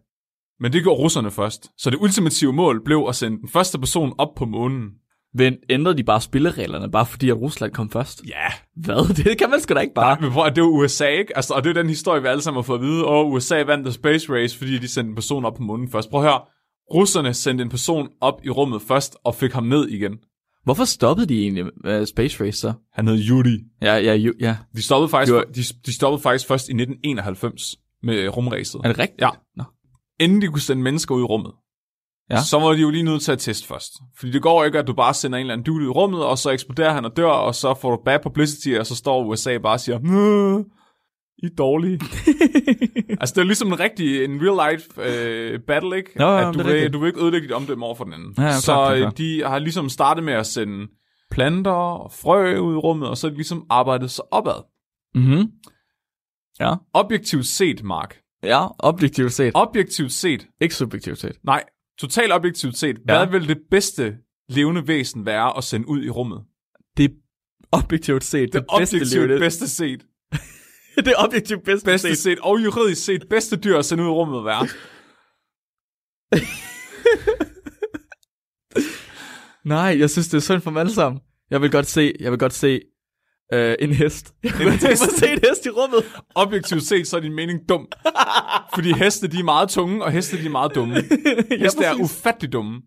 Men 0.61 0.73
det 0.73 0.83
gjorde 0.83 1.01
russerne 1.01 1.31
først. 1.31 1.71
Så 1.79 1.91
det 1.91 1.99
ultimative 2.01 2.53
mål 2.53 2.85
blev 2.85 3.07
at 3.09 3.15
sende 3.15 3.39
den 3.39 3.49
første 3.49 3.79
person 3.79 4.15
op 4.19 4.29
på 4.37 4.45
månen. 4.45 4.91
Men 5.35 5.57
ændrede 5.71 5.97
de 5.97 6.05
bare 6.05 6.21
spillereglerne, 6.21 6.91
bare 6.91 7.07
fordi 7.07 7.31
at 7.31 7.37
Rusland 7.37 7.73
kom 7.73 7.91
først? 7.91 8.23
Ja. 8.29 8.47
Hvad? 8.77 9.15
Det 9.25 9.39
kan 9.39 9.51
man 9.51 9.61
sgu 9.61 9.75
da 9.75 9.81
ikke 9.81 9.95
bare. 9.95 10.15
Nej, 10.15 10.21
men 10.21 10.33
prøv, 10.33 10.51
det 10.55 10.63
var 10.63 10.69
USA, 10.69 11.07
ikke? 11.07 11.37
Altså, 11.37 11.55
og 11.55 11.65
det 11.65 11.71
er 11.71 11.75
den 11.75 11.89
historie, 11.89 12.23
vi 12.23 12.29
alle 12.29 12.43
sammen 12.43 12.59
har 12.59 12.63
fået 12.63 12.79
at 12.79 12.85
vide. 12.85 13.05
Og 13.05 13.31
USA 13.31 13.63
vandt 13.63 13.85
The 13.85 13.93
Space 13.93 14.33
Race, 14.33 14.59
fordi 14.59 14.79
de 14.79 14.89
sendte 14.89 15.09
en 15.09 15.15
person 15.15 15.45
op 15.45 15.55
på 15.55 15.63
månen 15.63 15.89
først. 15.91 16.11
Prøv 16.11 16.21
at 16.21 16.31
høre. 16.31 16.41
Russerne 16.95 17.35
sendte 17.35 17.63
en 17.63 17.71
person 17.71 18.09
op 18.21 18.41
i 18.45 18.51
rummet 18.51 18.83
først, 18.83 19.17
og 19.25 19.35
fik 19.35 19.53
ham 19.53 19.65
ned 19.65 19.89
igen. 19.89 20.19
Hvorfor 20.65 20.85
stoppede 20.85 21.27
de 21.27 21.43
egentlig 21.43 21.65
uh, 21.65 22.05
Space 22.07 22.45
Race 22.45 22.59
så? 22.59 22.73
Han 22.93 23.09
hed 23.09 23.19
Yuri. 23.31 23.59
Ja, 23.83 23.95
ja, 23.95 24.15
jo, 24.15 24.33
ja. 24.41 24.57
De 24.77 24.83
stoppede 24.83 25.09
faktisk, 25.09 25.33
var- 25.35 25.45
de, 25.55 25.63
de 25.87 25.95
stoppede 25.95 26.23
faktisk 26.23 26.49
først 26.49 26.69
i 26.69 26.73
1991 26.73 27.77
med 28.03 28.29
rumræset. 28.29 28.81
Er 28.85 28.89
det 28.89 28.99
rigtigt? 28.99 29.21
Ja. 29.21 29.31
Nå. 29.57 29.65
Inden 30.21 30.43
de 30.43 30.47
kunne 30.47 30.61
sende 30.61 30.83
mennesker 30.83 31.15
ud 31.15 31.21
i 31.21 31.25
rummet. 31.25 31.53
Ja. 32.31 32.43
Så 32.51 32.59
var 32.59 32.73
de 32.73 32.81
jo 32.81 32.91
lige 32.91 33.03
nødt 33.03 33.23
til 33.23 33.33
at 33.33 33.39
teste 33.39 33.67
først. 33.67 33.93
Fordi 34.19 34.33
det 34.33 34.43
går 34.43 34.65
ikke, 34.65 34.79
at 34.79 34.87
du 34.87 34.93
bare 34.95 35.15
sender 35.15 35.39
en 35.39 35.41
eller 35.41 35.53
anden 35.53 35.65
dude 35.65 35.81
ud 35.81 35.85
i 35.85 35.89
rummet, 35.89 36.25
og 36.25 36.39
så 36.39 36.51
eksploderer 36.51 36.93
han 36.93 37.05
og 37.05 37.17
dør, 37.17 37.27
og 37.29 37.55
så 37.55 37.75
får 37.81 37.91
du 37.97 38.03
bad 38.05 38.19
publicity, 38.23 38.69
og 38.79 38.87
så 38.87 38.97
står 38.97 39.25
USA 39.25 39.59
bare 39.59 39.73
og 39.73 39.81
siger, 39.81 39.99
"Nå, 39.99 40.65
I 41.43 41.47
er 41.47 41.51
dårlige. 41.59 42.01
altså, 43.21 43.33
det 43.35 43.41
er 43.41 43.45
ligesom 43.45 43.69
en 43.69 43.81
rigtig, 43.81 44.25
en 44.25 44.41
real 44.43 44.73
life 44.75 44.89
øh, 45.03 45.61
battle, 45.61 45.97
ikke? 45.97 46.11
Nå, 46.17 46.37
at 46.37 46.55
du, 46.55 46.59
det 46.59 46.67
er 46.67 46.81
vil, 46.81 46.93
du 46.93 46.99
vil 46.99 47.07
ikke 47.07 47.21
ødelægge 47.23 47.47
dit 47.47 47.53
omdømme 47.53 47.87
over 47.87 47.95
for 47.95 48.05
den 48.05 48.13
anden. 48.13 48.35
Ja, 48.39 48.43
ja, 48.43 48.53
så 48.61 48.65
klart, 48.73 48.87
klart, 48.87 48.97
øh, 48.97 49.01
klart. 49.03 49.19
de 49.19 49.43
har 49.47 49.59
ligesom 49.59 49.89
startet 49.89 50.25
med 50.25 50.33
at 50.33 50.47
sende 50.47 50.87
planter 51.31 51.71
og 51.71 52.13
frø 52.13 52.59
ud 52.59 52.75
i 52.75 52.77
rummet, 52.77 53.09
og 53.09 53.17
så 53.17 53.27
er 53.27 53.31
de 53.31 53.37
ligesom 53.37 53.67
arbejdet 53.71 54.11
sig 54.11 54.25
opad. 54.33 54.65
Mhm. 55.15 55.51
Ja. 56.61 56.75
Objektivt 56.95 57.47
set, 57.47 57.83
Mark. 57.85 58.17
Ja, 58.43 58.67
objektivt 58.79 59.33
set. 59.33 59.53
Objektivt 59.55 60.13
set, 60.13 60.47
Ikke 60.61 60.75
subjektivt 60.75 61.19
set. 61.19 61.37
nej, 61.45 61.65
totalt 62.01 62.33
objektivt 62.33 62.77
set, 62.77 62.97
Ja. 63.09 63.17
hvad 63.19 63.27
vil 63.41 63.49
det 63.49 63.59
bedste 63.71 64.15
levende 64.49 64.89
væsen 64.89 65.27
være 65.27 65.57
at 65.57 65.65
sende 65.65 65.89
ud 65.89 66.03
i 66.05 66.11
rummet? 66.11 66.41
Det 66.97 67.13
objektivt 67.73 68.25
set 68.25 68.53
Det 68.53 68.53
det, 68.53 68.65
bedste 68.79 68.95
objektivt 68.97 69.29
liv. 69.29 69.39
bedste 69.39 69.69
set. 69.69 70.05
det 70.97 71.09
er 71.09 71.15
objektivt 71.25 71.65
bedste, 71.65 71.85
Bedste 71.85 72.09
set. 72.09 72.19
set 72.19 72.39
og 72.39 72.65
juridisk 72.65 73.05
set 73.05 73.29
bedste 73.31 73.57
dyr 73.57 73.79
at 73.79 73.85
sende 73.85 74.03
ud 74.05 74.09
i 74.09 74.13
rummet 74.13 74.39
at 74.39 74.45
være. 74.45 74.69
Nej, 79.65 79.97
jeg 79.99 80.11
synes, 80.11 80.29
det 80.29 80.37
er 80.37 80.41
synd 80.41 80.61
for 80.61 80.71
dem 80.71 80.77
alle 80.77 80.93
sammen. 80.93 81.21
Jeg 81.51 81.63
vil 81.63 81.71
godt 81.71 81.87
se, 81.87 82.13
jeg 82.21 82.31
vil 82.31 82.39
godt 82.39 82.53
se 82.53 82.81
øh, 83.53 83.75
en 83.81 83.93
hest. 83.93 84.35
Jeg 84.45 84.53
vil 84.59 84.67
godt 84.67 84.81
tænke 84.81 84.99
mig 85.01 85.09
at 85.09 85.19
se 85.19 85.33
en 85.33 85.39
hest 85.49 85.67
i 85.67 85.71
rummet. 85.71 86.05
Objektivt 86.35 86.83
set, 86.83 87.09
så 87.09 87.17
er 87.17 87.21
din 87.21 87.35
mening 87.35 87.61
dum. 87.69 87.89
Fordi 88.75 88.93
heste, 88.93 89.29
de 89.29 89.39
er 89.39 89.43
meget 89.45 89.69
tunge, 89.69 90.05
og 90.05 90.13
heste, 90.13 90.37
de 90.41 90.47
er 90.47 90.51
meget 90.51 90.75
dumme. 90.75 90.95
Heste 91.59 91.85
er 91.85 91.97
præcis. 91.97 92.19
ufattelig 92.19 92.53
dumme. 92.53 92.81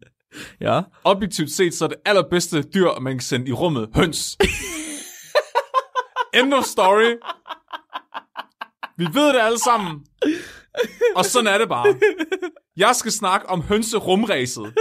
Ja. 0.61 0.81
Objektivt 1.03 1.51
set, 1.51 1.73
så 1.73 1.85
er 1.85 1.89
det 1.89 1.97
allerbedste 2.05 2.61
dyr, 2.61 2.99
man 2.99 3.13
kan 3.13 3.21
sende 3.21 3.47
i 3.47 3.51
rummet, 3.51 3.89
høns. 3.95 4.37
End 6.33 6.53
of 6.53 6.63
story. 6.63 7.13
Vi 8.97 9.07
ved 9.13 9.33
det 9.33 9.39
alle 9.39 9.59
sammen. 9.59 10.05
Og 11.15 11.25
sådan 11.25 11.47
er 11.47 11.57
det 11.57 11.69
bare. 11.69 11.95
Jeg 12.77 12.95
skal 12.95 13.11
snakke 13.11 13.49
om 13.49 13.61
hønserumræset. 13.61 14.73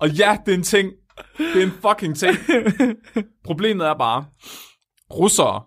Og 0.00 0.10
ja, 0.10 0.38
det 0.46 0.52
er 0.52 0.56
en 0.56 0.62
ting. 0.62 0.92
Det 1.38 1.62
er 1.62 1.66
en 1.66 1.72
fucking 1.72 2.16
ting. 2.16 2.36
Problemet 3.44 3.86
er 3.86 3.94
bare, 3.94 4.24
russere, 5.10 5.62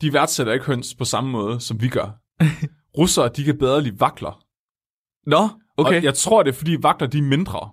de 0.00 0.12
værdsætter 0.12 0.52
ikke 0.52 0.66
høns 0.66 0.94
på 0.94 1.04
samme 1.04 1.30
måde, 1.30 1.60
som 1.60 1.80
vi 1.80 1.88
gør. 1.88 2.18
Russere, 2.98 3.28
de 3.28 3.44
kan 3.44 3.58
bedre 3.58 3.82
lide 3.82 4.00
vakler. 4.00 4.44
Nå, 5.26 5.48
okay. 5.76 5.96
Og 5.98 6.04
jeg 6.04 6.14
tror, 6.14 6.42
det 6.42 6.50
er, 6.50 6.56
fordi 6.56 6.76
vakler, 6.82 7.08
de 7.08 7.18
er 7.18 7.22
mindre. 7.22 7.70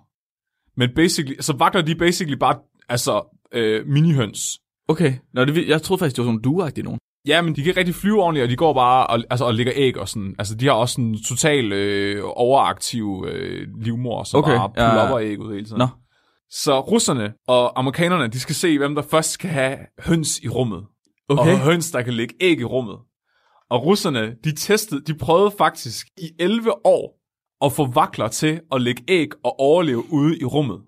Men 0.76 0.94
basically, 0.94 1.40
så 1.40 1.52
vakler 1.52 1.82
de 1.82 1.94
basically 1.94 2.38
bare, 2.38 2.58
altså, 2.88 3.38
øh, 3.52 3.86
minihøns. 3.86 4.60
Okay. 4.88 5.14
Nå, 5.32 5.44
det, 5.44 5.68
jeg 5.68 5.82
troede 5.82 5.98
faktisk, 5.98 6.16
det 6.16 6.22
var 6.22 6.26
sådan 6.26 6.40
nogle 6.44 6.56
duagtige 6.56 6.84
nogen. 6.84 7.00
Ja, 7.26 7.42
men 7.42 7.56
de 7.56 7.62
kan 7.62 7.68
ikke 7.70 7.80
rigtig 7.80 7.94
flyve 7.94 8.22
ordentligt, 8.22 8.44
og 8.44 8.50
de 8.50 8.56
går 8.56 8.74
bare 8.74 9.06
og, 9.06 9.24
altså, 9.30 9.44
og 9.44 9.54
lægger 9.54 9.72
æg 9.76 9.96
og 9.96 10.08
sådan. 10.08 10.34
Altså, 10.38 10.54
de 10.54 10.66
har 10.66 10.72
også 10.72 11.00
en 11.00 11.22
total 11.28 11.72
øh, 11.72 12.22
overaktiv 12.26 13.26
øh, 13.28 13.68
livmor, 13.80 14.24
som 14.24 14.38
Okay, 14.38 14.56
bare 14.56 14.70
ja, 14.76 14.94
ja, 14.94 15.18
ja. 15.18 15.24
æg 15.24 15.40
ud 15.40 15.52
hele 15.52 15.64
tiden. 15.64 15.78
Nå. 15.78 15.88
Så 16.50 16.80
russerne 16.80 17.32
og 17.48 17.78
amerikanerne, 17.78 18.28
de 18.28 18.40
skal 18.40 18.54
se, 18.54 18.78
hvem 18.78 18.94
der 18.94 19.02
først 19.02 19.30
skal 19.30 19.50
have 19.50 19.78
høns 19.98 20.38
i 20.38 20.48
rummet. 20.48 20.84
Okay. 21.28 21.52
Og 21.52 21.58
høns, 21.60 21.90
der 21.90 22.02
kan 22.02 22.14
lægge 22.14 22.34
æg 22.40 22.60
i 22.60 22.64
rummet. 22.64 22.96
Og 23.70 23.86
russerne, 23.86 24.34
de 24.44 24.54
testede, 24.54 25.00
de 25.06 25.14
prøvede 25.14 25.50
faktisk 25.58 26.06
i 26.18 26.30
11 26.38 26.86
år 26.86 27.20
at 27.64 27.72
få 27.72 27.86
vakler 27.86 28.28
til 28.28 28.60
at 28.72 28.82
lægge 28.82 29.02
æg 29.08 29.28
og 29.44 29.60
overleve 29.60 30.12
ude 30.12 30.38
i 30.38 30.44
rummet, 30.44 30.80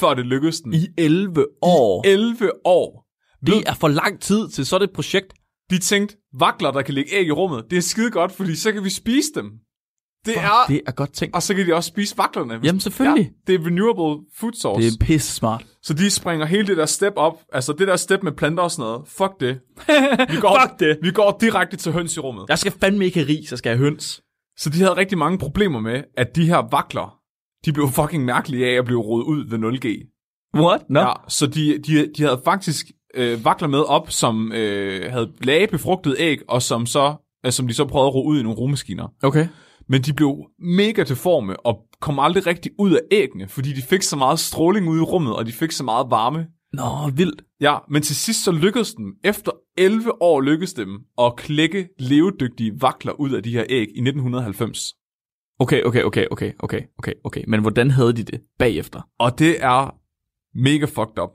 før 0.00 0.14
det 0.14 0.26
lykkedes 0.26 0.60
den. 0.60 0.74
I 0.74 0.86
11 0.98 1.46
år. 1.62 2.06
11 2.06 2.50
år. 2.64 3.04
Det 3.46 3.68
er 3.68 3.74
for 3.74 3.88
lang 3.88 4.20
tid 4.20 4.48
til 4.48 4.66
sådan 4.66 4.88
et 4.88 4.94
projekt. 4.94 5.34
De 5.70 5.78
tænkte, 5.78 6.16
vakler, 6.38 6.70
der 6.70 6.82
kan 6.82 6.94
lægge 6.94 7.14
æg 7.14 7.26
i 7.26 7.30
rummet, 7.30 7.64
det 7.70 7.76
er 7.76 7.82
skide 7.82 8.10
godt, 8.10 8.32
fordi 8.32 8.56
så 8.56 8.72
kan 8.72 8.84
vi 8.84 8.90
spise 8.90 9.28
dem. 9.34 9.50
Det 10.26 10.34
Fuck, 10.34 10.44
er... 10.44 10.66
det 10.68 10.80
er 10.86 10.92
godt 10.92 11.12
tænkt. 11.12 11.34
Og 11.34 11.42
så 11.42 11.54
kan 11.54 11.66
de 11.66 11.74
også 11.74 11.88
spise 11.88 12.18
vaklerne. 12.18 12.60
Jamen 12.64 12.80
selvfølgelig. 12.80 13.24
Ja, 13.48 13.52
det 13.52 13.60
er 13.60 13.66
renewable 13.66 14.24
food 14.36 14.52
source. 14.52 14.86
Det 14.86 15.00
er 15.00 15.04
pisse 15.04 15.34
smart. 15.34 15.66
Så 15.82 15.94
de 15.94 16.10
springer 16.10 16.46
hele 16.46 16.66
det 16.66 16.76
der 16.76 16.86
step 16.86 17.12
op. 17.16 17.42
Altså 17.52 17.72
det 17.72 17.88
der 17.88 17.96
step 17.96 18.22
med 18.22 18.32
planter 18.32 18.62
og 18.62 18.70
sådan 18.70 18.82
noget. 18.82 19.08
Fuck 19.08 19.40
det. 19.40 19.60
Vi 20.34 20.36
går, 20.40 20.60
Fuck 20.62 20.80
det. 20.80 20.98
Vi 21.02 21.10
går 21.10 21.38
direkte 21.40 21.76
til 21.76 21.92
høns 21.92 22.16
i 22.16 22.20
rummet. 22.20 22.44
Jeg 22.48 22.58
skal 22.58 22.72
fandme 22.72 23.04
ikke 23.04 23.18
have 23.18 23.28
ris, 23.28 23.50
jeg 23.50 23.58
skal 23.58 23.70
have 23.70 23.78
høns. 23.78 24.22
Så 24.58 24.70
de 24.70 24.78
havde 24.78 24.96
rigtig 24.96 25.18
mange 25.18 25.38
problemer 25.38 25.80
med, 25.80 26.02
at 26.16 26.36
de 26.36 26.46
her 26.46 26.68
vakler, 26.70 27.18
de 27.64 27.72
blev 27.72 27.88
fucking 27.88 28.24
mærkelige 28.24 28.66
af 28.66 28.78
at 28.78 28.84
blive 28.84 29.00
rodet 29.00 29.24
ud 29.24 29.48
ved 29.50 29.58
0G. 29.58 30.14
What? 30.54 30.90
No. 30.90 31.00
Ja, 31.00 31.12
så 31.28 31.46
de, 31.46 31.78
de, 31.78 32.12
de 32.16 32.22
havde 32.22 32.40
faktisk 32.44 32.86
øh, 33.14 33.44
vakler 33.44 33.68
med 33.68 33.78
op, 33.78 34.10
som 34.10 34.52
øh, 34.52 35.12
havde 35.12 35.32
lage 35.42 35.66
befrugtet 35.66 36.16
æg, 36.18 36.38
og 36.48 36.62
som, 36.62 36.86
så, 36.86 37.14
øh, 37.46 37.52
som 37.52 37.68
de 37.68 37.74
så 37.74 37.84
prøvede 37.84 38.08
at 38.08 38.14
ro 38.14 38.26
ud 38.26 38.40
i 38.40 38.42
nogle 38.42 38.58
rummaskiner. 38.58 39.08
Okay. 39.22 39.48
Men 39.88 40.02
de 40.02 40.12
blev 40.12 40.36
mega 40.58 41.02
deforme, 41.02 41.60
og 41.66 41.78
kom 42.00 42.18
aldrig 42.18 42.46
rigtig 42.46 42.72
ud 42.78 42.92
af 42.92 43.00
æggene, 43.10 43.48
fordi 43.48 43.72
de 43.72 43.82
fik 43.82 44.02
så 44.02 44.16
meget 44.16 44.38
stråling 44.38 44.88
ude 44.88 45.00
i 45.00 45.04
rummet, 45.04 45.36
og 45.36 45.46
de 45.46 45.52
fik 45.52 45.72
så 45.72 45.84
meget 45.84 46.06
varme. 46.10 46.46
Nå, 46.72 47.10
vildt. 47.14 47.42
Ja, 47.60 47.76
men 47.90 48.02
til 48.02 48.16
sidst 48.16 48.44
så 48.44 48.52
lykkedes 48.52 48.94
dem, 48.94 49.14
efter 49.24 49.52
11 49.78 50.22
år 50.22 50.40
lykkedes 50.40 50.72
dem, 50.72 50.88
at 51.18 51.36
klække 51.36 51.88
levedygtige 51.98 52.72
vakler 52.80 53.12
ud 53.12 53.30
af 53.30 53.42
de 53.42 53.52
her 53.52 53.64
æg 53.68 53.86
i 53.94 54.00
1990. 54.00 54.94
Okay, 55.60 55.82
okay, 55.82 56.02
okay, 56.02 56.26
okay, 56.30 56.52
okay, 56.58 56.82
okay, 56.98 57.12
okay. 57.24 57.44
Men 57.48 57.60
hvordan 57.60 57.90
havde 57.90 58.12
de 58.12 58.22
det 58.22 58.40
bagefter? 58.58 59.00
Og 59.18 59.38
det 59.38 59.64
er 59.64 59.94
mega 60.54 60.84
fucked 60.84 61.18
up. 61.22 61.30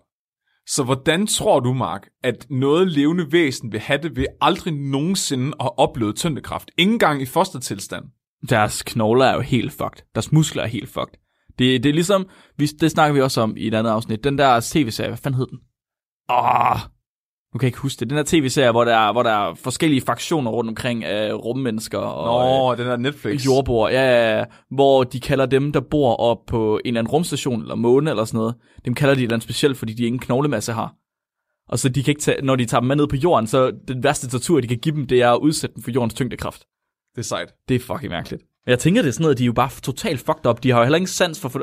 Så 0.68 0.84
hvordan 0.84 1.28
tror 1.28 1.60
du, 1.60 1.74
Mark, 1.74 2.08
at 2.24 2.46
noget 2.50 2.92
levende 2.92 3.32
væsen 3.32 3.72
vil 3.72 3.80
have 3.80 4.02
det 4.02 4.16
ved 4.16 4.26
aldrig 4.42 4.74
nogensinde 4.74 5.48
at 5.48 5.64
have 5.64 5.80
oplevet 5.80 6.16
tyndekraft? 6.16 6.72
Ingen 6.78 7.00
gang 7.00 7.22
i 7.22 7.26
fostertilstand. 7.26 8.06
Deres 8.50 8.84
knogler 8.84 9.26
er 9.26 9.36
jo 9.36 9.42
helt 9.42 9.72
fucked. 9.72 10.06
Deres 10.16 10.32
muskler 10.32 10.64
er 10.64 10.68
helt 10.68 10.90
fucked. 10.90 11.20
Det, 11.60 11.84
det 11.84 11.90
er 11.90 11.94
ligesom, 11.94 12.26
vi, 12.58 12.66
det 12.66 12.92
snakker 12.92 13.14
vi 13.14 13.22
også 13.22 13.42
om 13.42 13.58
i 13.58 13.68
et 13.68 13.74
andet 13.74 13.92
afsnit, 13.92 14.24
den 14.24 14.38
der 14.38 14.60
tv-serie, 14.64 15.10
hvad 15.10 15.18
fanden 15.18 15.38
hed 15.38 15.48
den? 15.48 15.60
Åh, 16.30 16.80
nu 17.54 17.58
kan 17.58 17.66
jeg 17.66 17.68
ikke 17.68 17.80
huske 17.80 18.00
det. 18.00 18.10
Den 18.10 18.18
der 18.18 18.24
tv-serie, 18.28 18.72
hvor 18.72 18.84
der, 18.86 18.96
er, 18.96 19.12
hvor 19.12 19.24
der 19.24 19.30
er 19.30 19.56
forskellige 19.56 20.02
fraktioner 20.02 20.52
rundt 20.52 20.70
omkring 20.70 21.04
af 21.04 21.34
rummennesker 21.34 21.98
og 21.98 22.26
Nå, 22.26 22.72
øh, 22.72 22.78
den 22.78 22.88
der 22.88 22.98
Netflix. 22.98 23.46
jordboer, 23.46 23.90
ja, 23.90 24.38
ja, 24.38 24.46
hvor 24.72 25.04
de 25.04 25.20
kalder 25.20 25.46
dem, 25.46 25.72
der 25.72 25.80
bor 25.80 26.16
op 26.16 26.38
på 26.48 26.76
en 26.76 26.82
eller 26.88 27.00
anden 27.02 27.12
rumstation 27.12 27.62
eller 27.62 27.76
måne 27.76 28.10
eller 28.10 28.26
sådan 28.26 28.38
noget, 28.38 28.56
dem 28.86 28.94
kalder 28.94 29.16
de 29.16 29.20
et 29.20 29.24
eller 29.24 29.34
andet 29.36 29.44
specielt, 29.44 29.78
fordi 29.78 29.94
de 29.94 30.04
ingen 30.06 30.20
knoglemasse 30.20 30.74
har. 30.74 30.94
Og 31.70 31.80
så 31.80 31.90
de 31.90 32.04
kan 32.04 32.12
ikke 32.12 32.22
tage, 32.22 32.42
når 32.46 32.56
de 32.56 32.66
tager 32.66 32.80
dem 32.82 32.88
med 32.88 32.96
ned 32.96 33.08
på 33.08 33.16
jorden, 33.16 33.48
så 33.48 33.72
den 33.88 34.04
værste 34.04 34.30
tortur, 34.30 34.62
de 34.62 34.68
kan 34.68 34.78
give 34.78 34.96
dem, 34.96 35.08
det 35.08 35.22
er 35.22 35.32
at 35.32 35.40
udsætte 35.40 35.74
dem 35.76 35.84
for 35.84 35.92
jordens 35.92 36.14
tyngdekraft. 36.14 36.62
Det 37.16 37.20
er 37.20 37.24
sejt. 37.24 37.54
Det 37.70 37.76
er 37.76 37.80
fucking 37.80 38.10
mærkeligt. 38.12 38.44
Men 38.66 38.70
Jeg 38.70 38.80
tænker, 38.80 39.02
det 39.02 39.10
er 39.10 39.14
sådan 39.14 39.24
noget, 39.24 39.38
de 39.38 39.44
er 39.44 39.46
jo 39.46 39.54
bare 39.54 39.70
totalt 39.84 40.20
fucked 40.20 40.46
up. 40.46 40.64
De 40.64 40.72
har 40.72 40.78
jo 40.80 40.84
heller 40.84 40.98
ingen 40.98 41.08
sans 41.08 41.40
for, 41.40 41.50
for 41.50 41.62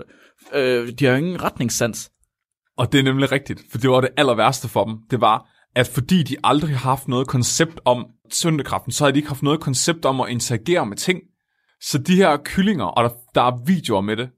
øh, 0.54 0.88
de 0.98 1.04
har 1.04 1.12
jo 1.12 1.18
ingen 1.18 1.42
retningssans. 1.42 2.10
Og 2.78 2.92
det 2.92 2.98
er 2.98 3.02
nemlig 3.02 3.32
rigtigt, 3.32 3.62
for 3.70 3.78
det 3.78 3.90
var 3.90 4.00
det 4.00 4.10
aller 4.16 4.34
værste 4.34 4.68
for 4.68 4.84
dem. 4.84 4.98
Det 5.10 5.20
var, 5.20 5.48
at 5.74 5.88
fordi 5.88 6.22
de 6.22 6.36
aldrig 6.44 6.70
har 6.70 6.90
haft 6.90 7.08
noget 7.08 7.26
koncept 7.28 7.80
om 7.84 8.06
tyndekraften, 8.30 8.92
så 8.92 9.04
har 9.04 9.10
de 9.10 9.18
ikke 9.18 9.28
haft 9.28 9.42
noget 9.42 9.60
koncept 9.60 10.04
om 10.04 10.20
at 10.20 10.28
interagere 10.28 10.86
med 10.86 10.96
ting. 10.96 11.20
Så 11.80 11.98
de 11.98 12.16
her 12.16 12.36
kyllinger, 12.44 12.84
og 12.84 13.04
der, 13.04 13.10
der 13.34 13.42
er 13.42 13.64
videoer 13.64 14.00
med 14.00 14.16
det, 14.16 14.30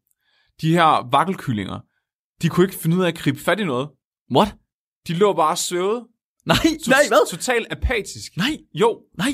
de 0.61 0.72
her 0.72 1.11
vakkelkyllinger, 1.11 1.80
de 2.43 2.49
kunne 2.49 2.66
ikke 2.66 2.76
finde 2.78 2.97
ud 2.97 3.03
af 3.03 3.09
at 3.09 3.14
gribe 3.14 3.39
fat 3.39 3.61
i 3.61 3.64
noget. 3.64 3.89
What? 4.37 4.55
De 5.09 5.14
lå 5.14 5.33
bare 5.33 5.57
svævet. 5.57 6.07
Nej, 6.47 6.57
nej, 6.89 6.99
hvad? 7.09 7.30
Totalt 7.30 7.66
apatisk. 7.70 8.37
Nej, 8.37 8.59
Jo, 8.74 9.01
nej. 9.18 9.33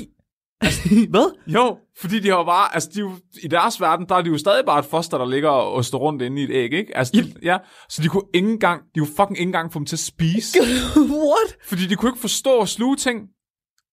hvad? 1.13 1.37
jo, 1.47 1.77
fordi 1.97 2.19
de 2.19 2.29
har 2.29 2.37
jo 2.37 2.43
bare, 2.43 2.73
altså 2.73 2.89
de 2.93 2.99
jo, 2.99 3.11
i 3.43 3.47
deres 3.47 3.81
verden, 3.81 4.05
der 4.09 4.15
er 4.15 4.21
de 4.21 4.29
jo 4.29 4.37
stadig 4.37 4.65
bare 4.65 4.79
et 4.79 4.85
foster, 4.85 5.17
der 5.17 5.25
ligger 5.25 5.49
og 5.49 5.73
oster 5.73 5.97
rundt 5.97 6.21
inde 6.21 6.41
i 6.41 6.43
et 6.43 6.51
æg, 6.51 6.73
ikke? 6.73 6.97
Altså, 6.97 7.13
de, 7.15 7.33
ja, 7.43 7.57
så 7.89 8.01
de 8.01 8.07
kunne 8.07 8.23
ikke 8.33 8.49
engang, 8.49 8.81
de 8.95 8.99
kunne 8.99 9.15
fucking 9.17 9.37
ikke 9.37 9.41
engang 9.41 9.73
få 9.73 9.79
dem 9.79 9.85
til 9.85 9.95
at 9.95 9.99
spise, 9.99 10.59
What? 11.31 11.57
fordi 11.63 11.85
de 11.87 11.95
kunne 11.95 12.09
ikke 12.09 12.21
forstå 12.21 12.51
og 12.51 12.67
sluge 12.67 12.95
ting. 12.95 13.19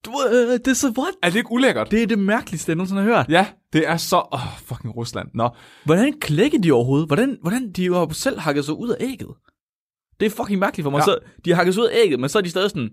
Du, 0.04 0.12
øh, 0.30 0.52
det 0.52 0.68
er 0.68 0.72
så 0.74 0.94
what? 0.98 1.14
Er 1.22 1.30
det 1.30 1.36
ikke 1.36 1.52
ulækkert? 1.52 1.90
Det 1.90 2.02
er 2.02 2.06
det 2.06 2.18
mærkeligste, 2.18 2.70
jeg 2.70 2.76
nogensinde 2.76 3.02
har 3.02 3.08
hørt. 3.08 3.26
Ja, 3.28 3.46
det 3.72 3.88
er 3.88 3.96
så... 3.96 4.16
Åh, 4.16 4.32
oh, 4.32 4.58
fucking 4.58 4.96
Rusland. 4.96 5.28
Nå, 5.34 5.50
Hvordan 5.84 6.20
klækker 6.20 6.58
de 6.58 6.72
overhovedet? 6.72 7.08
Hvordan, 7.08 7.38
hvordan 7.40 7.72
de 7.72 7.84
jo 7.84 8.10
selv 8.12 8.38
hakket 8.38 8.64
sig 8.64 8.74
ud 8.74 8.88
af 8.88 8.96
ægget? 9.00 9.34
Det 10.20 10.26
er 10.26 10.30
fucking 10.30 10.60
mærkeligt 10.60 10.84
for 10.84 10.90
mig. 10.90 10.98
Ja. 10.98 11.04
Så, 11.04 11.18
de 11.44 11.50
har 11.50 11.56
hakket 11.56 11.74
sig 11.74 11.82
ud 11.82 11.88
af 11.88 11.96
ægget, 12.04 12.20
men 12.20 12.28
så 12.28 12.38
er 12.38 12.42
de 12.42 12.50
stadig 12.50 12.70
sådan, 12.70 12.90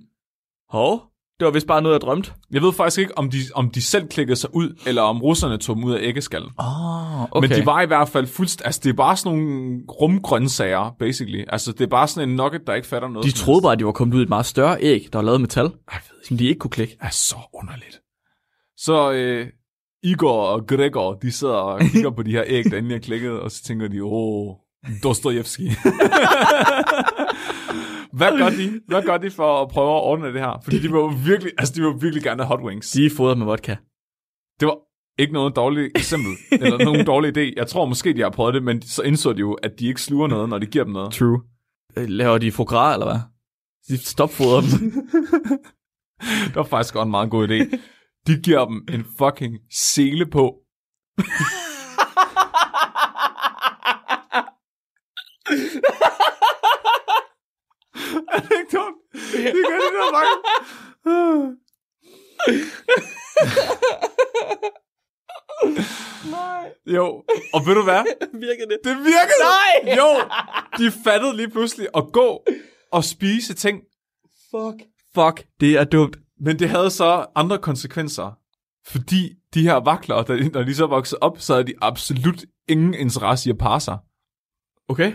hov, 0.70 1.13
det 1.40 1.46
var 1.46 1.52
vist 1.52 1.68
bare 1.68 1.82
noget, 1.82 1.94
jeg 1.94 2.02
drømte. 2.02 2.32
jeg 2.52 2.62
ved 2.62 2.74
faktisk 2.74 3.00
ikke, 3.00 3.18
om 3.18 3.30
de, 3.30 3.38
om 3.56 3.70
de 3.70 3.82
selv 3.82 4.08
klikkede 4.08 4.36
sig 4.36 4.56
ud, 4.56 4.80
eller 4.88 5.02
om 5.02 5.22
russerne 5.22 5.58
tog 5.58 5.76
dem 5.76 5.84
ud 5.84 5.94
af 5.94 6.00
æggeskallen. 6.02 6.50
Oh, 6.58 7.04
Okay. 7.32 7.48
Men 7.48 7.58
de 7.60 7.66
var 7.66 7.82
i 7.82 7.86
hvert 7.86 8.10
fald 8.10 8.28
fuldst... 8.28 8.62
Altså, 8.66 8.82
det 8.84 8.90
er 8.90 8.94
bare 8.94 9.18
sådan 9.18 9.38
nogle 9.40 9.80
rumgrøntsager, 10.02 10.96
basically. 11.00 11.44
Altså, 11.48 11.72
det 11.72 11.82
er 11.82 11.88
bare 11.88 12.08
sådan 12.08 12.30
en 12.30 12.36
nugget, 12.36 12.62
der 12.68 12.74
ikke 12.74 12.88
fatter 12.88 13.08
noget. 13.08 13.26
De 13.26 13.32
troede 13.32 13.62
bare, 13.62 13.72
at 13.72 13.80
de 13.80 13.86
var 13.86 13.92
kommet 13.92 14.16
ud 14.16 14.20
i 14.20 14.24
et 14.24 14.30
meget 14.30 14.46
større 14.46 14.78
æg, 14.82 15.08
der 15.14 15.18
var 15.20 15.24
lavet 15.24 15.36
af 15.36 15.40
metal, 15.42 15.64
jeg 15.64 15.72
ved 16.10 16.18
ikke. 16.20 16.28
som 16.28 16.38
de 16.38 16.46
ikke 16.48 16.60
kunne 16.60 16.72
klikke. 16.72 16.94
Det 17.02 17.06
er 17.06 17.10
så 17.12 17.36
underligt. 17.54 18.00
Så 18.78 19.12
øh, 19.12 19.48
Igor 20.04 20.42
og 20.48 20.68
Gregor, 20.68 21.14
de 21.14 21.32
sidder 21.32 21.54
og 21.54 21.80
kigger 21.80 22.10
på 22.10 22.24
de 22.24 22.32
her 22.32 22.44
æg, 22.48 22.64
der 22.72 22.78
endelig 22.78 22.96
er 22.96 23.00
klikket, 23.00 23.32
og 23.32 23.52
så 23.52 23.64
tænker 23.64 23.88
de, 23.88 24.04
åh, 24.04 24.56
Dostojevski. 25.04 25.64
Hvad 28.14 28.38
gør 28.38 28.50
de? 28.50 28.82
Hvad 28.88 29.04
gør 29.04 29.18
de 29.18 29.32
for 29.32 29.62
at 29.62 29.70
prøve 29.70 29.96
at 29.96 30.02
ordne 30.04 30.28
det 30.34 30.42
her? 30.42 30.60
Fordi 30.64 30.80
de 30.80 30.88
jo 30.88 31.14
virkelig, 31.26 31.52
altså 31.58 31.74
de 31.76 31.82
jo 31.82 31.90
virkelig 31.90 32.24
gerne 32.24 32.44
hot 32.44 32.60
wings. 32.64 32.92
De 32.92 33.06
er 33.06 33.10
fodret 33.18 33.38
med 33.38 33.46
vodka. 33.46 33.76
Det 34.60 34.68
var 34.68 34.78
ikke 35.22 35.34
noget 35.34 35.56
dårligt 35.56 35.98
eksempel, 35.98 36.32
eller 36.52 36.86
nogen 36.86 37.06
dårlig 37.06 37.38
idé. 37.38 37.54
Jeg 37.56 37.68
tror 37.68 37.86
måske, 37.86 38.14
de 38.14 38.22
har 38.22 38.30
prøvet 38.30 38.54
det, 38.54 38.64
men 38.64 38.82
så 38.82 39.02
indså 39.02 39.34
de 39.34 39.40
jo, 39.40 39.54
at 39.54 39.72
de 39.80 39.88
ikke 39.88 40.02
sluger 40.02 40.28
noget, 40.28 40.50
når 40.50 40.58
de 40.60 40.66
giver 40.66 40.84
dem 40.84 40.94
noget. 40.94 41.14
True. 41.14 41.42
Øh, 41.98 42.08
Laver 42.10 42.38
de 42.38 42.52
foie 42.52 42.66
gras, 42.66 42.94
eller 42.96 43.06
hvad? 43.06 43.20
De 43.88 43.98
stopfodrer 43.98 44.62
dem. 44.62 44.92
Det 46.48 46.56
var 46.56 46.64
faktisk 46.64 46.94
godt 46.94 47.06
en 47.06 47.12
meget 47.12 47.30
god 47.30 47.48
idé. 47.48 47.78
De 48.28 48.42
giver 48.42 48.66
dem 48.66 48.86
en 48.90 49.06
fucking 49.18 49.58
sele 49.72 50.26
på. 50.26 50.56
Er 58.34 58.40
det 58.40 58.52
ikke 58.62 58.78
dumt? 58.78 58.98
Det 59.14 59.66
gør 59.70 59.78
de 59.86 59.90
der 59.98 60.12
mange. 60.18 61.58
Nej. 66.32 66.72
Jo, 66.88 67.06
og 67.54 67.66
ved 67.66 67.76
du 67.76 67.84
hvad? 67.84 68.04
Virker 68.34 68.66
det? 68.70 68.78
Det 68.84 68.98
virkede! 68.98 69.44
Nej! 69.86 69.96
Jo, 69.98 70.10
de 70.78 70.92
fattede 71.04 71.36
lige 71.38 71.50
pludselig 71.50 71.88
at 71.96 72.04
gå 72.14 72.44
og 72.92 73.04
spise 73.04 73.54
ting, 73.54 73.82
Fuck. 74.52 74.82
Fuck, 75.16 75.46
det 75.60 75.76
er 75.78 75.84
dumt. 75.84 76.18
men 76.40 76.60
det 76.60 76.70
havde 76.70 76.90
så 76.92 77.26
andre 77.36 77.58
konsekvenser. 77.58 78.32
Fordi 78.88 79.30
de 79.54 79.62
her 79.64 79.76
vakler, 79.76 80.24
da- 80.24 80.50
når 80.54 80.64
de 80.64 80.76
så 80.76 80.86
voksede 80.88 81.20
op, 81.22 81.40
så 81.40 81.54
havde 81.54 81.68
de 81.68 81.74
absolut 81.82 82.46
ingen 82.70 82.94
interesse 82.94 83.50
i 83.50 83.52
at 83.52 83.58
parre 83.58 83.80
sig. 83.80 83.98
Okay. 84.90 85.14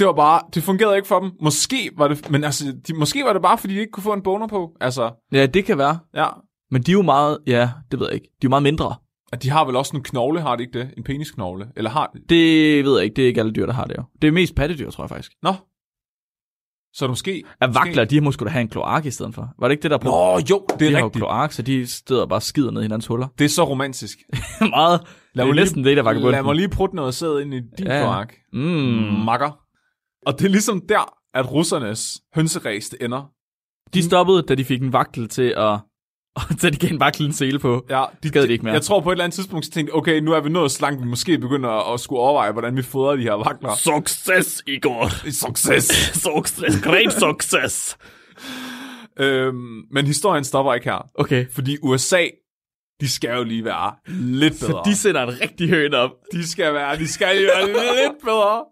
Det 0.00 0.06
var 0.06 0.12
bare, 0.12 0.40
det 0.54 0.62
fungerede 0.62 0.96
ikke 0.96 1.08
for 1.08 1.20
dem. 1.20 1.30
Måske 1.40 1.90
var 1.96 2.08
det, 2.08 2.30
men 2.30 2.44
altså, 2.44 2.64
de, 2.88 2.94
måske 2.94 3.24
var 3.24 3.32
det 3.32 3.42
bare, 3.42 3.58
fordi 3.58 3.74
de 3.74 3.80
ikke 3.80 3.90
kunne 3.92 4.02
få 4.04 4.12
en 4.12 4.22
boner 4.22 4.46
på. 4.46 4.72
Altså, 4.80 5.10
Ja, 5.32 5.46
det 5.46 5.64
kan 5.64 5.78
være. 5.78 5.98
ja. 6.16 6.26
Men 6.70 6.82
de 6.82 6.90
er 6.90 6.92
jo 6.92 7.02
meget, 7.02 7.38
ja, 7.46 7.70
det 7.90 8.00
ved 8.00 8.06
jeg 8.06 8.14
ikke. 8.14 8.24
De 8.26 8.30
er 8.32 8.44
jo 8.44 8.48
meget 8.48 8.62
mindre. 8.62 8.94
At 9.32 9.42
de 9.42 9.50
har 9.50 9.64
vel 9.64 9.76
også 9.76 9.96
en 9.96 10.02
knogle, 10.02 10.40
har 10.40 10.56
de 10.56 10.62
ikke 10.62 10.78
det? 10.78 10.90
En 10.96 11.02
penisknogle? 11.04 11.66
Eller 11.76 11.90
har 11.90 12.10
de? 12.14 12.18
Det 12.28 12.84
ved 12.84 12.94
jeg 12.96 13.04
ikke. 13.04 13.14
Det 13.16 13.22
er 13.24 13.26
ikke 13.28 13.40
alle 13.40 13.52
dyr, 13.52 13.66
der 13.66 13.72
har 13.72 13.84
det 13.84 13.96
jo. 13.98 14.02
Det 14.22 14.28
er 14.28 14.32
mest 14.32 14.54
pattedyr, 14.54 14.90
tror 14.90 15.04
jeg 15.04 15.08
faktisk. 15.08 15.32
Nå. 15.42 15.52
Så 16.92 17.04
er 17.04 17.06
det 17.06 17.10
måske... 17.10 17.42
At 17.60 17.74
vakler, 17.74 18.04
de 18.04 18.14
har 18.16 18.22
måske 18.22 18.44
da 18.44 18.50
have 18.50 18.60
en 18.60 18.68
kloak 18.68 19.06
i 19.06 19.10
stedet 19.10 19.34
for. 19.34 19.48
Var 19.58 19.68
det 19.68 19.72
ikke 19.72 19.82
det, 19.82 19.90
der 19.90 19.98
på? 19.98 20.08
Nå, 20.08 20.40
jo, 20.50 20.64
det 20.70 20.80
de 20.80 20.86
er 20.86 20.90
har 20.90 20.98
jo 20.98 21.04
rigtigt. 21.06 21.20
kloak, 21.20 21.52
så 21.52 21.62
de 21.62 21.86
steder 21.86 22.26
bare 22.26 22.40
skider 22.40 22.70
ned 22.70 22.80
i 22.80 22.84
hinandens 22.84 23.06
huller. 23.06 23.26
Det 23.38 23.44
er 23.44 23.48
så 23.48 23.64
romantisk. 23.64 24.18
meget. 24.60 25.00
Lad 25.34 25.44
det 25.44 25.48
mig 25.54 25.58
er 25.58 25.62
næsten 25.62 25.84
det, 25.84 25.96
der 25.96 26.02
var 26.02 26.12
Lad 26.12 26.42
mig 26.42 26.54
lige 26.54 26.68
prutte 26.68 26.96
noget 26.96 27.14
sæd 27.14 27.40
ind 27.40 27.54
i 27.54 27.60
din 27.78 27.86
Ja. 27.86 27.94
ja. 27.96 28.02
kloak. 28.02 28.34
Mm. 28.52 28.60
Makker. 29.24 29.58
Og 30.26 30.38
det 30.38 30.44
er 30.44 30.50
ligesom 30.50 30.80
der, 30.88 31.14
at 31.34 31.52
russernes 31.52 32.20
hønseræs 32.34 32.88
det 32.88 33.04
ender. 33.04 33.30
De 33.94 34.02
stoppede, 34.02 34.42
da 34.42 34.54
de 34.54 34.64
fik 34.64 34.82
en 34.82 34.92
vagtel 34.92 35.28
til 35.28 35.54
at... 35.56 35.78
da 36.62 36.70
de 36.70 36.76
gav 36.76 36.90
en 36.90 37.00
vagtel 37.00 37.26
en 37.26 37.32
sele 37.32 37.58
på. 37.58 37.86
Ja, 37.90 38.04
de 38.22 38.30
gad 38.30 38.46
de 38.46 38.52
ikke 38.52 38.64
mere. 38.64 38.74
Jeg 38.74 38.82
tror 38.82 39.00
på 39.00 39.10
et 39.10 39.14
eller 39.14 39.24
andet 39.24 39.34
tidspunkt, 39.34 39.66
så 39.66 39.70
tænkte 39.70 39.92
okay, 39.92 40.20
nu 40.20 40.32
er 40.32 40.40
vi 40.40 40.48
nået 40.48 40.70
så 40.70 40.82
langt, 40.82 41.02
vi 41.02 41.06
måske 41.06 41.38
begynder 41.38 41.70
at, 41.70 41.94
at 41.94 42.00
skulle 42.00 42.20
overveje, 42.20 42.52
hvordan 42.52 42.76
vi 42.76 42.82
fodrer 42.82 43.16
de 43.16 43.22
her 43.22 43.32
vakler. 43.32 43.76
Success, 43.76 44.62
Igor. 44.66 45.08
Succes! 45.30 45.84
success. 46.28 46.82
Great 46.82 47.12
success. 47.12 47.98
øhm, 49.24 49.82
men 49.90 50.06
historien 50.06 50.44
stopper 50.44 50.74
ikke 50.74 50.90
her. 50.90 51.10
Okay. 51.14 51.46
Fordi 51.50 51.76
USA, 51.82 52.26
de 53.00 53.10
skal 53.10 53.36
jo 53.36 53.44
lige 53.44 53.64
være 53.64 53.94
lidt 54.06 54.54
bedre. 54.60 54.84
Så 54.84 54.90
de 54.90 54.96
sender 54.96 55.22
en 55.22 55.40
rigtig 55.40 55.68
høn 55.68 55.94
op. 55.94 56.10
de 56.32 56.50
skal 56.50 56.74
være, 56.74 56.96
de 56.96 57.08
skal 57.08 57.42
jo 57.42 57.48
være 57.56 57.72
lidt 57.72 58.22
bedre. 58.24 58.64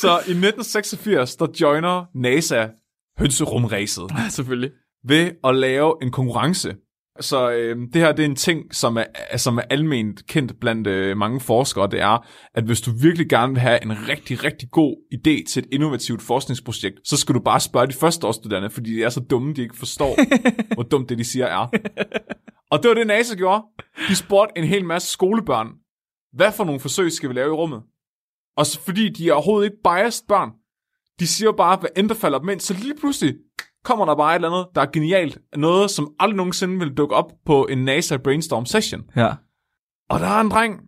Så 0.00 0.08
i 0.08 0.34
1986, 0.36 1.36
der 1.36 1.46
joiner 1.60 2.04
NASA 2.14 2.66
hønserumræset 3.18 4.04
Ja, 4.10 4.28
selvfølgelig. 4.28 4.70
ved 5.04 5.30
at 5.44 5.54
lave 5.54 5.94
en 6.02 6.10
konkurrence 6.10 6.74
Så 7.20 7.50
øh, 7.50 7.76
det 7.92 8.02
her 8.02 8.12
det 8.12 8.22
er 8.22 8.26
en 8.28 8.36
ting, 8.36 8.74
som 8.74 8.96
er, 8.96 9.36
som 9.36 9.58
er 9.58 9.62
alment 9.70 10.26
kendt 10.26 10.60
blandt 10.60 10.86
øh, 10.86 11.16
mange 11.16 11.40
forskere. 11.40 11.90
Det 11.90 12.00
er, 12.00 12.26
at 12.54 12.64
hvis 12.64 12.80
du 12.80 12.90
virkelig 13.02 13.28
gerne 13.28 13.52
vil 13.52 13.60
have 13.60 13.82
en 13.82 14.08
rigtig, 14.08 14.44
rigtig 14.44 14.70
god 14.70 14.96
idé 15.14 15.44
til 15.52 15.62
et 15.62 15.68
innovativt 15.72 16.22
forskningsprojekt, 16.22 16.96
så 17.04 17.16
skal 17.16 17.34
du 17.34 17.40
bare 17.40 17.60
spørge 17.60 17.86
de 17.86 17.92
førsteårsstuderende, 17.92 18.70
fordi 18.70 18.94
de 18.96 19.02
er 19.02 19.08
så 19.08 19.20
dumme, 19.20 19.54
de 19.54 19.62
ikke 19.62 19.76
forstår, 19.76 20.16
hvor 20.74 20.82
dumt 20.82 21.08
det, 21.08 21.18
de 21.18 21.24
siger 21.24 21.46
er. 21.46 21.66
Og 22.70 22.82
det 22.82 22.88
var 22.88 22.94
det, 22.94 23.06
NASA 23.06 23.34
gjorde. 23.34 23.62
De 24.08 24.16
spurgte 24.16 24.52
en 24.60 24.64
hel 24.64 24.84
masse 24.84 25.08
skolebørn, 25.08 25.68
hvad 26.32 26.52
for 26.52 26.64
nogle 26.64 26.80
forsøg 26.80 27.12
skal 27.12 27.28
vi 27.28 27.34
lave 27.34 27.48
i 27.48 27.56
rummet? 27.56 27.82
Og 28.56 28.66
så, 28.66 28.80
fordi 28.80 29.08
de 29.08 29.28
er 29.28 29.32
overhovedet 29.32 29.66
ikke 29.66 29.82
biased 29.84 30.24
børn. 30.28 30.50
De 31.20 31.26
siger 31.26 31.52
bare, 31.52 31.76
hvad 31.76 31.90
end 31.96 32.08
der 32.08 32.14
falder 32.14 32.38
dem 32.38 32.48
ind, 32.48 32.60
så 32.60 32.74
lige 32.74 32.94
pludselig 33.00 33.34
kommer 33.84 34.04
der 34.04 34.16
bare 34.16 34.32
et 34.32 34.34
eller 34.34 34.50
andet, 34.50 34.66
der 34.74 34.80
er 34.80 34.86
genialt. 34.92 35.38
Noget, 35.56 35.90
som 35.90 36.14
aldrig 36.18 36.36
nogensinde 36.36 36.78
vil 36.78 36.94
dukke 36.94 37.14
op 37.14 37.32
på 37.46 37.66
en 37.70 37.78
NASA 37.84 38.16
brainstorm 38.16 38.66
session. 38.66 39.02
Ja. 39.16 39.34
Og 40.10 40.20
der 40.20 40.26
er 40.26 40.40
en 40.40 40.50
dreng 40.50 40.80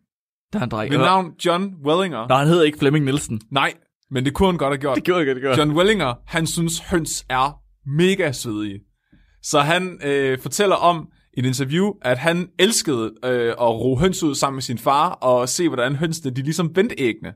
Der 0.52 0.58
er 0.58 0.64
en 0.64 0.70
dreng. 0.70 0.90
ved 0.92 0.98
navn 0.98 1.32
John 1.44 1.74
Wellinger. 1.86 2.28
Nej, 2.28 2.38
han 2.38 2.46
hedder 2.48 2.62
ikke 2.64 2.78
Flemming 2.78 3.04
Nielsen. 3.04 3.40
Nej, 3.50 3.74
men 4.10 4.24
det 4.24 4.34
kunne 4.34 4.48
han 4.48 4.58
godt 4.58 4.72
have 4.72 4.80
gjort. 4.80 4.96
Det 4.96 5.04
gjorde 5.04 5.26
jeg, 5.26 5.34
det 5.34 5.42
gjorde 5.42 5.58
John 5.58 5.72
Wellinger, 5.72 6.14
han 6.26 6.46
synes 6.46 6.78
høns 6.80 7.26
er 7.28 7.60
mega 7.96 8.32
svedige. 8.32 8.80
Så 9.42 9.60
han 9.60 10.00
øh, 10.04 10.38
fortæller 10.38 10.76
om 10.76 11.08
i 11.36 11.40
et 11.40 11.46
interview, 11.46 11.92
at 12.02 12.18
han 12.18 12.48
elskede 12.58 13.14
øh, 13.24 13.48
at 13.48 13.58
ro 13.60 13.96
høns 13.96 14.22
ud 14.22 14.34
sammen 14.34 14.56
med 14.56 14.62
sin 14.62 14.78
far, 14.78 15.10
og 15.10 15.48
se, 15.48 15.68
hvordan 15.68 15.96
hønsene 15.96 16.30
de 16.34 16.42
ligesom 16.42 16.76
vendte 16.76 16.94
æggene. 16.98 17.32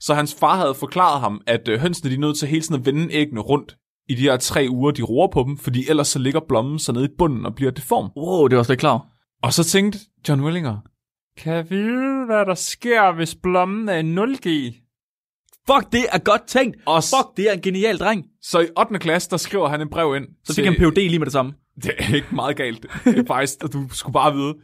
Så 0.00 0.14
hans 0.14 0.34
far 0.34 0.56
havde 0.56 0.74
forklaret 0.74 1.20
ham, 1.20 1.40
at 1.46 1.68
øh, 1.68 1.80
hønsene 1.80 2.10
de 2.10 2.14
er 2.14 2.18
nødt 2.18 2.38
til 2.38 2.48
hele 2.48 2.62
tiden 2.62 2.80
at 2.80 2.86
vende 2.86 3.14
æggene 3.14 3.40
rundt 3.40 3.76
i 4.08 4.14
de 4.14 4.22
her 4.22 4.36
tre 4.36 4.66
uger, 4.70 4.90
de 4.90 5.02
roer 5.02 5.28
på 5.32 5.42
dem, 5.42 5.58
fordi 5.58 5.90
ellers 5.90 6.08
så 6.08 6.18
ligger 6.18 6.40
blommen 6.48 6.78
så 6.78 6.92
nede 6.92 7.04
i 7.04 7.08
bunden 7.18 7.46
og 7.46 7.54
bliver 7.54 7.70
deform. 7.70 8.10
Wow, 8.16 8.46
det 8.48 8.56
var 8.56 8.62
slet 8.62 8.74
ikke 8.74 8.80
klar. 8.80 9.06
Og 9.42 9.52
så 9.52 9.64
tænkte 9.64 9.98
John 10.28 10.40
Wellinger, 10.40 10.76
kan 11.38 11.54
jeg 11.54 11.70
vide, 11.70 12.24
hvad 12.26 12.46
der 12.46 12.54
sker, 12.54 13.12
hvis 13.14 13.34
blommen 13.34 13.88
er 13.88 13.98
en 13.98 14.18
0G? 14.18 14.48
Fuck, 15.70 15.92
det 15.92 16.04
er 16.12 16.18
godt 16.18 16.46
tænkt. 16.46 16.76
Og 16.86 17.02
Fuck, 17.04 17.36
det 17.36 17.48
er 17.48 17.52
en 17.52 17.60
genial 17.60 17.98
dreng. 17.98 18.24
Så 18.42 18.60
i 18.60 18.66
8. 18.78 18.98
klasse, 18.98 19.30
der 19.30 19.36
skriver 19.36 19.68
han 19.68 19.80
en 19.80 19.90
brev 19.90 20.16
ind. 20.16 20.26
Så 20.44 20.54
fik 20.54 20.64
han 20.64 20.74
PhD 20.74 20.96
lige 20.96 21.18
med 21.18 21.26
det 21.26 21.32
samme. 21.32 21.52
Det 21.82 21.92
er 21.98 22.14
ikke 22.14 22.34
meget 22.34 22.56
galt. 22.56 22.86
Det 23.04 23.18
er 23.18 23.26
faktisk, 23.26 23.64
at 23.64 23.72
du 23.72 23.88
skulle 23.92 24.12
bare 24.12 24.34
vide. 24.34 24.54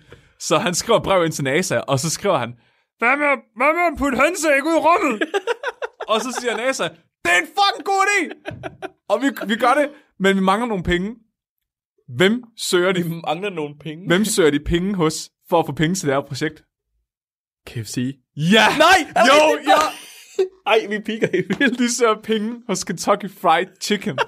Så 0.40 0.58
han 0.58 0.74
skriver 0.74 1.00
brev 1.00 1.24
ind 1.24 1.32
til 1.32 1.44
NASA, 1.44 1.78
og 1.78 2.00
så 2.00 2.10
skriver 2.10 2.38
han, 2.38 2.52
hvad 2.98 3.16
med, 3.16 3.26
hvad 3.56 3.70
med 3.78 3.84
at 3.92 3.98
putte 3.98 4.18
hønseæg 4.18 4.64
ud 4.64 4.76
i 4.80 4.82
rummet? 4.88 5.22
og 6.10 6.20
så 6.20 6.38
siger 6.40 6.56
NASA, 6.56 6.84
det 7.24 7.32
er 7.34 7.38
en 7.40 7.46
fucking 7.58 7.84
god 7.84 8.02
idé! 8.06 8.20
og 9.08 9.22
vi, 9.22 9.28
vi 9.46 9.56
gør 9.56 9.74
det, 9.74 9.90
men 10.20 10.36
vi 10.36 10.40
mangler 10.40 10.66
nogle 10.66 10.84
penge. 10.84 11.16
Hvem 12.16 12.44
søger 12.56 12.92
de, 12.92 13.20
mangler 13.26 13.50
nogle 13.50 13.74
penge. 13.80 14.06
hvem 14.06 14.24
søger 14.24 14.50
de 14.50 14.60
penge 14.60 14.94
hos, 14.94 15.30
for 15.48 15.58
at 15.60 15.66
få 15.66 15.72
penge 15.72 15.94
til 15.94 16.06
det 16.08 16.14
her 16.14 16.22
projekt? 16.22 16.64
KFC. 17.66 18.16
Ja! 18.36 18.66
Nej! 18.78 18.98
Jo, 19.28 19.58
ja! 19.70 19.80
Ej, 20.72 20.86
vi 20.88 21.00
piker 21.00 21.28
i 21.34 21.42
vildt. 21.58 21.78
De 21.78 21.94
søger 21.94 22.14
penge 22.22 22.62
hos 22.68 22.84
Kentucky 22.84 23.30
Fried 23.30 23.66
Chicken. 23.82 24.18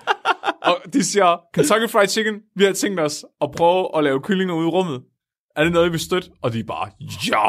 og 0.62 0.76
de 0.92 1.04
siger, 1.04 1.40
Kentucky 1.54 1.90
Fried 1.90 2.08
Chicken, 2.08 2.34
vi 2.56 2.64
har 2.64 2.72
tænkt 2.72 3.00
os 3.00 3.24
at 3.40 3.50
prøve 3.56 3.98
at 3.98 4.04
lave 4.04 4.20
kyllinger 4.22 4.54
ude 4.54 4.66
i 4.66 4.70
rummet. 4.70 5.02
Er 5.56 5.64
det 5.64 5.72
noget, 5.72 5.86
I 5.86 5.90
vil 5.90 6.00
støtte? 6.00 6.30
Og 6.42 6.52
de 6.52 6.58
er 6.60 6.64
bare, 6.64 6.90
ja! 7.28 7.48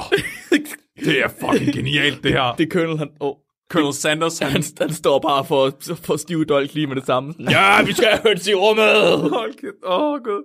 Det 0.99 1.19
er 1.19 1.27
fucking 1.27 1.73
genialt, 1.73 2.23
det 2.23 2.31
her. 2.31 2.55
Det 2.55 2.65
er 2.65 2.69
Colonel, 2.71 2.97
han... 2.97 3.09
Oh. 3.19 3.35
Colonel 3.71 3.93
Sanders, 3.93 4.39
han... 4.39 4.51
Han, 4.51 4.63
han 4.81 4.93
står 4.93 5.19
bare 5.19 5.45
for, 5.45 5.73
for 5.95 6.17
stive 6.17 6.45
dolk 6.45 6.73
lige 6.73 6.87
med 6.87 6.95
det 6.95 7.05
samme. 7.05 7.33
Ja, 7.39 7.83
vi 7.83 7.93
skal 7.93 8.07
have 8.07 8.21
høns 8.27 8.47
i 8.47 8.53
rummet! 8.53 9.29
Hold 9.29 9.53
kæft. 9.53 9.83
Åh, 9.85 10.01
oh, 10.01 10.19
gud. 10.23 10.43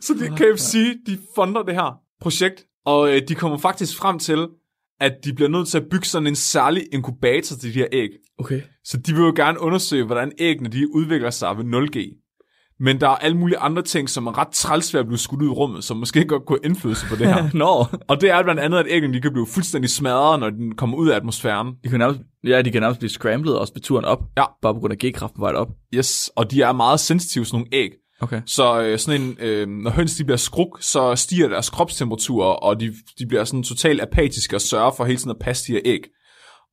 Så 0.00 0.14
de, 0.14 0.36
KFC, 0.36 0.74
de 1.06 1.18
funder 1.34 1.62
det 1.62 1.74
her 1.74 2.00
projekt, 2.20 2.64
og 2.86 3.14
øh, 3.14 3.22
de 3.28 3.34
kommer 3.34 3.58
faktisk 3.58 3.98
frem 3.98 4.18
til, 4.18 4.46
at 5.00 5.12
de 5.24 5.34
bliver 5.34 5.48
nødt 5.48 5.68
til 5.68 5.78
at 5.78 5.84
bygge 5.90 6.06
sådan 6.06 6.26
en 6.26 6.36
særlig 6.36 6.86
inkubator 6.92 7.56
til 7.56 7.74
de 7.74 7.78
her 7.78 7.86
æg. 7.92 8.08
Okay. 8.38 8.62
Så 8.84 8.96
de 8.96 9.12
vil 9.12 9.22
jo 9.22 9.32
gerne 9.36 9.60
undersøge, 9.60 10.04
hvordan 10.04 10.32
æggene 10.38 10.68
de 10.68 10.94
udvikler 10.94 11.30
sig 11.30 11.58
ved 11.58 11.64
0G. 11.64 12.27
Men 12.80 13.00
der 13.00 13.08
er 13.08 13.14
alle 13.14 13.36
mulige 13.36 13.58
andre 13.58 13.82
ting, 13.82 14.10
som 14.10 14.26
er 14.26 14.38
ret 14.38 14.48
træls 14.48 14.94
ved 14.94 15.00
at 15.00 15.06
blive 15.06 15.18
skudt 15.18 15.42
ud 15.42 15.46
i 15.46 15.50
rummet, 15.50 15.84
som 15.84 15.96
måske 15.96 16.24
godt 16.24 16.46
kunne 16.46 16.58
indflydelse 16.64 17.06
på 17.06 17.16
det 17.16 17.26
her. 17.26 17.50
Nå. 17.54 17.86
og 18.08 18.20
det 18.20 18.30
er 18.30 18.42
blandt 18.42 18.60
andet, 18.60 18.78
at 18.78 18.86
æggene 18.88 19.14
de 19.14 19.20
kan 19.20 19.32
blive 19.32 19.46
fuldstændig 19.46 19.90
smadret, 19.90 20.40
når 20.40 20.50
den 20.50 20.74
kommer 20.74 20.96
ud 20.96 21.08
af 21.08 21.16
atmosfæren. 21.16 21.74
De 21.84 21.88
kan 21.88 21.98
nærmest, 21.98 22.20
ja, 22.44 22.62
de 22.62 22.70
kan 22.70 22.82
nærmest 22.82 23.00
blive 23.00 23.10
scrambled 23.10 23.52
også 23.52 23.72
ved 23.74 23.82
turen 23.82 24.04
op. 24.04 24.18
Ja. 24.36 24.44
Bare 24.62 24.74
på 24.74 24.80
grund 24.80 24.92
af 24.92 24.98
G-kraften 24.98 25.36
på 25.36 25.44
vej 25.44 25.52
op. 25.52 25.68
Yes, 25.94 26.30
og 26.36 26.50
de 26.50 26.62
er 26.62 26.72
meget 26.72 27.00
sensitive, 27.00 27.44
sådan 27.44 27.56
nogle 27.56 27.68
æg. 27.72 27.90
Okay. 28.20 28.40
Så 28.46 28.82
øh, 28.82 28.98
sådan 28.98 29.20
en, 29.20 29.36
øh, 29.40 29.68
når 29.68 29.90
høns 29.90 30.16
de 30.16 30.24
bliver 30.24 30.36
skruk, 30.36 30.78
så 30.80 31.16
stiger 31.16 31.48
deres 31.48 31.70
kropstemperatur, 31.70 32.44
og 32.44 32.80
de, 32.80 32.94
de 33.18 33.26
bliver 33.26 33.44
sådan 33.44 33.62
totalt 33.62 34.02
apatiske 34.02 34.56
og 34.56 34.60
sørger 34.60 34.90
for 34.96 35.04
hele 35.04 35.18
tiden 35.18 35.30
at 35.30 35.38
passe 35.40 35.66
de 35.66 35.72
her 35.72 35.80
æg. 35.84 36.00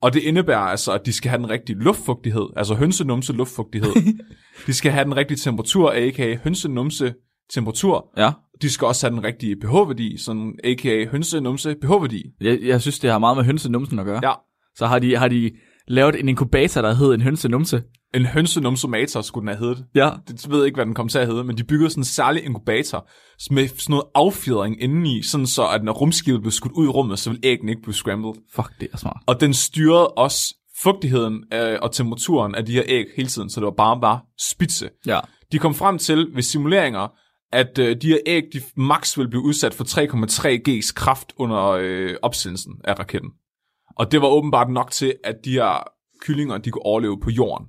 Og 0.01 0.13
det 0.13 0.23
indebærer 0.23 0.59
altså, 0.59 0.91
at 0.91 1.05
de 1.05 1.13
skal 1.13 1.29
have 1.29 1.41
den 1.41 1.49
rigtige 1.49 1.79
luftfugtighed, 1.79 2.45
altså 2.55 2.75
hønsenumse 2.75 3.33
luftfugtighed. 3.33 3.91
de 4.67 4.73
skal 4.73 4.91
have 4.91 5.05
den 5.05 5.15
rigtige 5.15 5.37
temperatur, 5.37 5.91
a.k.a. 5.91 6.35
hønsenumse 6.43 7.13
temperatur. 7.53 8.13
Ja. 8.17 8.31
De 8.61 8.69
skal 8.69 8.85
også 8.85 9.07
have 9.07 9.15
den 9.15 9.23
rigtige 9.23 9.55
pH-værdi, 9.55 10.17
sådan 10.17 10.53
a.k.a. 10.63 11.05
hønsenumse 11.05 11.75
pH-værdi. 11.81 12.23
Jeg, 12.41 12.59
jeg 12.61 12.81
synes, 12.81 12.99
det 12.99 13.11
har 13.11 13.19
meget 13.19 13.37
med 13.37 13.45
hønsenumsen 13.45 13.99
at 13.99 14.05
gøre. 14.05 14.19
Ja, 14.23 14.33
Så 14.75 14.85
har 14.87 14.99
de, 14.99 15.17
har 15.17 15.27
de 15.27 15.51
lavet 15.87 16.19
en 16.19 16.29
inkubator, 16.29 16.81
der 16.81 16.93
hed 16.93 17.13
en 17.13 17.21
hønsenumse. 17.21 17.83
En 18.13 18.25
hønsenumsomator 18.25 19.21
skulle 19.21 19.41
den 19.41 19.57
have 19.57 19.67
heddet. 19.67 19.85
Ja. 19.95 20.11
det 20.27 20.49
ved 20.49 20.57
jeg 20.57 20.65
ikke, 20.65 20.75
hvad 20.75 20.85
den 20.85 20.93
kom 20.93 21.07
til 21.07 21.19
at 21.19 21.27
hedde, 21.27 21.43
men 21.43 21.57
de 21.57 21.63
byggede 21.63 21.89
sådan 21.89 22.01
en 22.01 22.05
særlig 22.05 22.43
inkubator 22.43 23.09
med 23.53 23.67
sådan 23.67 23.83
noget 23.89 24.05
affjedring 24.15 24.81
indeni, 24.81 25.23
sådan 25.23 25.47
så 25.47 25.67
at 25.67 25.83
når 25.83 25.93
rumskibet 25.93 26.41
blev 26.41 26.51
skudt 26.51 26.73
ud 26.73 26.85
i 26.85 26.89
rummet, 26.89 27.19
så 27.19 27.29
vil 27.29 27.39
æggene 27.43 27.71
ikke 27.71 27.81
blive 27.81 27.93
scrambled. 27.93 28.33
Fuck, 28.55 28.79
det 28.79 28.87
er 28.93 28.97
smart. 28.97 29.21
Og 29.25 29.41
den 29.41 29.53
styrede 29.53 30.07
også 30.07 30.55
fugtigheden 30.81 31.43
øh, 31.53 31.77
og 31.81 31.91
temperaturen 31.91 32.55
af 32.55 32.65
de 32.65 32.71
her 32.71 32.83
æg 32.85 33.05
hele 33.15 33.29
tiden, 33.29 33.49
så 33.49 33.59
det 33.59 33.65
var 33.65 33.73
bare 33.77 34.01
bare 34.01 34.19
spidse. 34.39 34.89
Ja. 35.05 35.19
De 35.51 35.59
kom 35.59 35.75
frem 35.75 35.97
til 35.97 36.27
ved 36.33 36.43
simuleringer, 36.43 37.07
at 37.51 37.79
øh, 37.79 37.95
de 38.01 38.07
her 38.07 38.19
æg, 38.25 38.43
de 38.53 38.61
max 38.77 39.17
vil 39.17 39.29
blive 39.29 39.43
udsat 39.43 39.73
for 39.73 39.83
3,3 39.83 40.69
G's 40.69 40.93
kraft 40.93 41.33
under 41.37 41.69
øh, 41.69 42.15
opsendelsen 42.21 42.73
af 42.83 42.99
raketten. 42.99 43.29
Og 43.97 44.11
det 44.11 44.21
var 44.21 44.27
åbenbart 44.27 44.69
nok 44.69 44.91
til, 44.91 45.13
at 45.23 45.35
de 45.45 45.51
her 45.51 45.87
kyllinger, 46.21 46.57
de 46.57 46.71
kunne 46.71 46.85
overleve 46.85 47.19
på 47.19 47.29
jorden. 47.29 47.65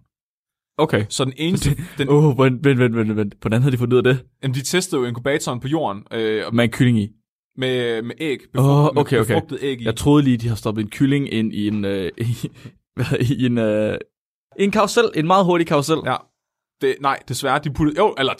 Okay. 0.78 1.04
Så 1.08 1.24
den 1.24 1.32
eneste, 1.36 1.70
den, 1.98 2.08
Åh, 2.08 2.24
oh, 2.24 2.38
vent, 2.38 2.64
vent, 2.64 2.80
vent, 2.80 2.96
vent, 2.96 3.16
vent. 3.16 3.34
Hvordan 3.40 3.62
havde 3.62 3.72
de 3.72 3.78
fundet 3.78 3.92
ud 3.92 3.98
af 3.98 4.04
det? 4.14 4.24
jamen, 4.42 4.54
de 4.54 4.62
testede 4.62 5.00
jo 5.00 5.06
inkubatoren 5.06 5.60
på 5.60 5.68
jorden, 5.68 6.02
øh, 6.12 6.54
Med 6.54 6.64
en 6.64 6.70
kylling 6.70 6.98
i. 6.98 7.08
med, 7.56 8.02
med 8.02 8.14
æg, 8.18 8.38
Åh, 8.40 8.52
befrugt, 8.52 8.98
okay, 8.98 9.18
okay. 9.18 9.34
befrugtet 9.34 9.58
æg 9.62 9.80
i. 9.80 9.84
Jeg 9.84 9.96
troede 9.96 10.22
lige, 10.24 10.36
de 10.36 10.48
har 10.48 10.54
stoppet 10.54 10.82
en 10.82 10.90
kylling 10.90 11.32
ind 11.32 11.52
i 11.54 11.68
en... 11.68 11.84
Øh, 11.84 12.10
i, 13.20 13.34
i 13.34 13.46
en, 13.46 13.58
øh, 13.58 13.98
en 14.58 14.70
karusel. 14.70 15.04
En 15.14 15.26
meget 15.26 15.44
hurtig 15.44 15.66
karusel. 15.66 15.98
Ja. 16.04 16.16
Det, 16.80 16.96
nej, 17.00 17.18
desværre, 17.28 17.60
de 17.64 17.70
puttede... 17.70 17.98
Jo, 17.98 18.14
eller 18.18 18.32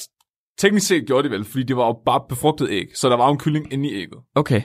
teknisk 0.59 0.87
set 0.87 1.07
gjorde 1.07 1.28
de 1.28 1.32
vel, 1.34 1.45
fordi 1.45 1.62
det 1.62 1.76
var 1.76 1.87
jo 1.87 2.03
bare 2.07 2.20
befrugtet 2.28 2.68
æg, 2.70 2.87
så 2.95 3.09
der 3.09 3.16
var 3.16 3.26
jo 3.26 3.32
en 3.32 3.39
kylling 3.39 3.72
inde 3.72 3.91
i 3.91 3.95
ægget. 3.95 4.20
Okay. 4.34 4.62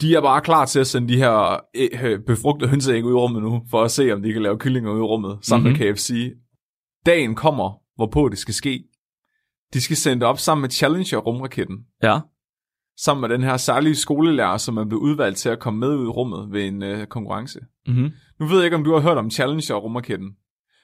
De 0.00 0.14
er 0.14 0.20
bare 0.20 0.40
klar 0.40 0.64
til 0.64 0.80
at 0.80 0.86
sende 0.86 1.08
de 1.08 1.16
her 1.18 1.60
æ- 1.74 1.88
øh, 2.02 2.20
befrugtede 2.26 2.70
hønseæg 2.70 3.04
ud 3.04 3.10
i 3.10 3.14
rummet 3.14 3.42
nu, 3.42 3.62
for 3.70 3.82
at 3.82 3.90
se, 3.90 4.12
om 4.12 4.22
de 4.22 4.32
kan 4.32 4.42
lave 4.42 4.58
kyllinger 4.58 4.90
ud 4.92 4.98
i 4.98 5.02
rummet, 5.02 5.38
sammen 5.42 5.62
Mhm. 5.64 5.72
mm-hmm. 5.72 5.86
med 5.86 5.94
KFC. 5.94 6.32
Dagen 7.06 7.34
kommer, 7.34 7.80
hvorpå 7.96 8.28
det 8.28 8.38
skal 8.38 8.54
ske. 8.54 8.84
De 9.74 9.80
skal 9.80 9.96
sende 9.96 10.20
det 10.20 10.28
op 10.28 10.38
sammen 10.38 10.62
med 10.62 10.70
Challenger-rumraketten, 10.70 11.76
Ja. 12.02 12.20
sammen 12.98 13.20
med 13.20 13.28
den 13.28 13.42
her 13.42 13.56
særlige 13.56 13.94
skolelærer, 13.94 14.56
som 14.56 14.76
er 14.76 14.84
blevet 14.84 15.02
udvalgt 15.02 15.38
til 15.38 15.48
at 15.48 15.58
komme 15.58 15.80
med 15.80 15.88
ud 15.88 16.04
i 16.04 16.08
rummet 16.08 16.52
ved 16.52 16.64
en 16.64 16.82
øh, 16.82 17.06
konkurrence. 17.06 17.60
Mm-hmm. 17.86 18.10
Nu 18.40 18.46
ved 18.46 18.56
jeg 18.56 18.64
ikke, 18.64 18.76
om 18.76 18.84
du 18.84 18.92
har 18.92 19.00
hørt 19.00 19.18
om 19.18 19.30
Challenger-rumraketten, 19.30 20.36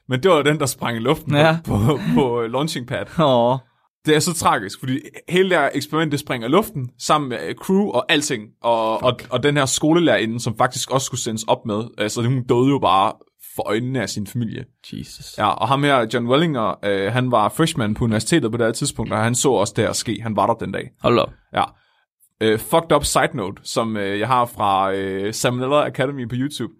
men 0.08 0.22
det 0.22 0.30
var 0.30 0.42
den, 0.42 0.58
der 0.60 0.66
sprang 0.66 0.96
i 0.96 1.00
luften 1.00 1.34
Ja. 1.34 1.58
på, 1.64 1.72
på, 1.86 1.98
på 2.14 2.40
launching 2.42 2.86
pad. 2.88 3.20
Åh. 3.20 3.58
Det 4.06 4.16
er 4.16 4.20
så 4.20 4.34
tragisk, 4.34 4.78
fordi 4.80 5.00
hele 5.28 5.50
det 5.50 5.58
her 5.58 5.70
eksperiment, 5.74 6.12
det 6.12 6.20
springer 6.20 6.48
i 6.48 6.50
luften, 6.50 6.90
sammen 6.98 7.28
med 7.28 7.38
øh, 7.48 7.54
crew 7.54 7.88
og 7.88 8.12
alting, 8.12 8.42
og, 8.62 9.02
og, 9.02 9.20
og 9.30 9.42
den 9.42 9.56
her 9.56 9.66
skolelærerinde, 9.66 10.40
som 10.40 10.58
faktisk 10.58 10.90
også 10.90 11.04
skulle 11.04 11.20
sendes 11.20 11.44
op 11.44 11.66
med, 11.66 11.84
altså 11.98 12.22
hun 12.22 12.42
døde 12.46 12.68
jo 12.68 12.78
bare 12.78 13.12
for 13.56 13.68
øjnene 13.68 14.02
af 14.02 14.08
sin 14.08 14.26
familie. 14.26 14.64
Jesus. 14.92 15.38
Ja, 15.38 15.48
og 15.48 15.68
ham 15.68 15.82
her, 15.82 16.06
John 16.14 16.28
Wellinger, 16.28 16.74
øh, 16.84 17.12
han 17.12 17.30
var 17.30 17.48
freshman 17.48 17.94
på 17.94 18.04
universitetet 18.04 18.50
på 18.50 18.56
det 18.56 18.66
her 18.66 18.72
tidspunkt, 18.72 19.12
og 19.12 19.18
han 19.18 19.34
så 19.34 19.50
også 19.50 19.72
det 19.76 19.84
her 19.84 19.92
ske. 19.92 20.18
Han 20.22 20.36
var 20.36 20.46
der 20.46 20.54
den 20.54 20.72
dag. 20.72 20.90
Hold 21.02 21.18
op. 21.18 21.32
Ja. 21.54 21.64
Øh, 22.40 22.58
fucked 22.58 22.92
up 22.92 23.04
side 23.04 23.30
note, 23.34 23.62
som 23.64 23.96
øh, 23.96 24.18
jeg 24.18 24.28
har 24.28 24.44
fra 24.44 24.92
øh, 24.94 25.34
Salmonella 25.34 25.86
Academy 25.86 26.28
på 26.28 26.34
YouTube. 26.38 26.72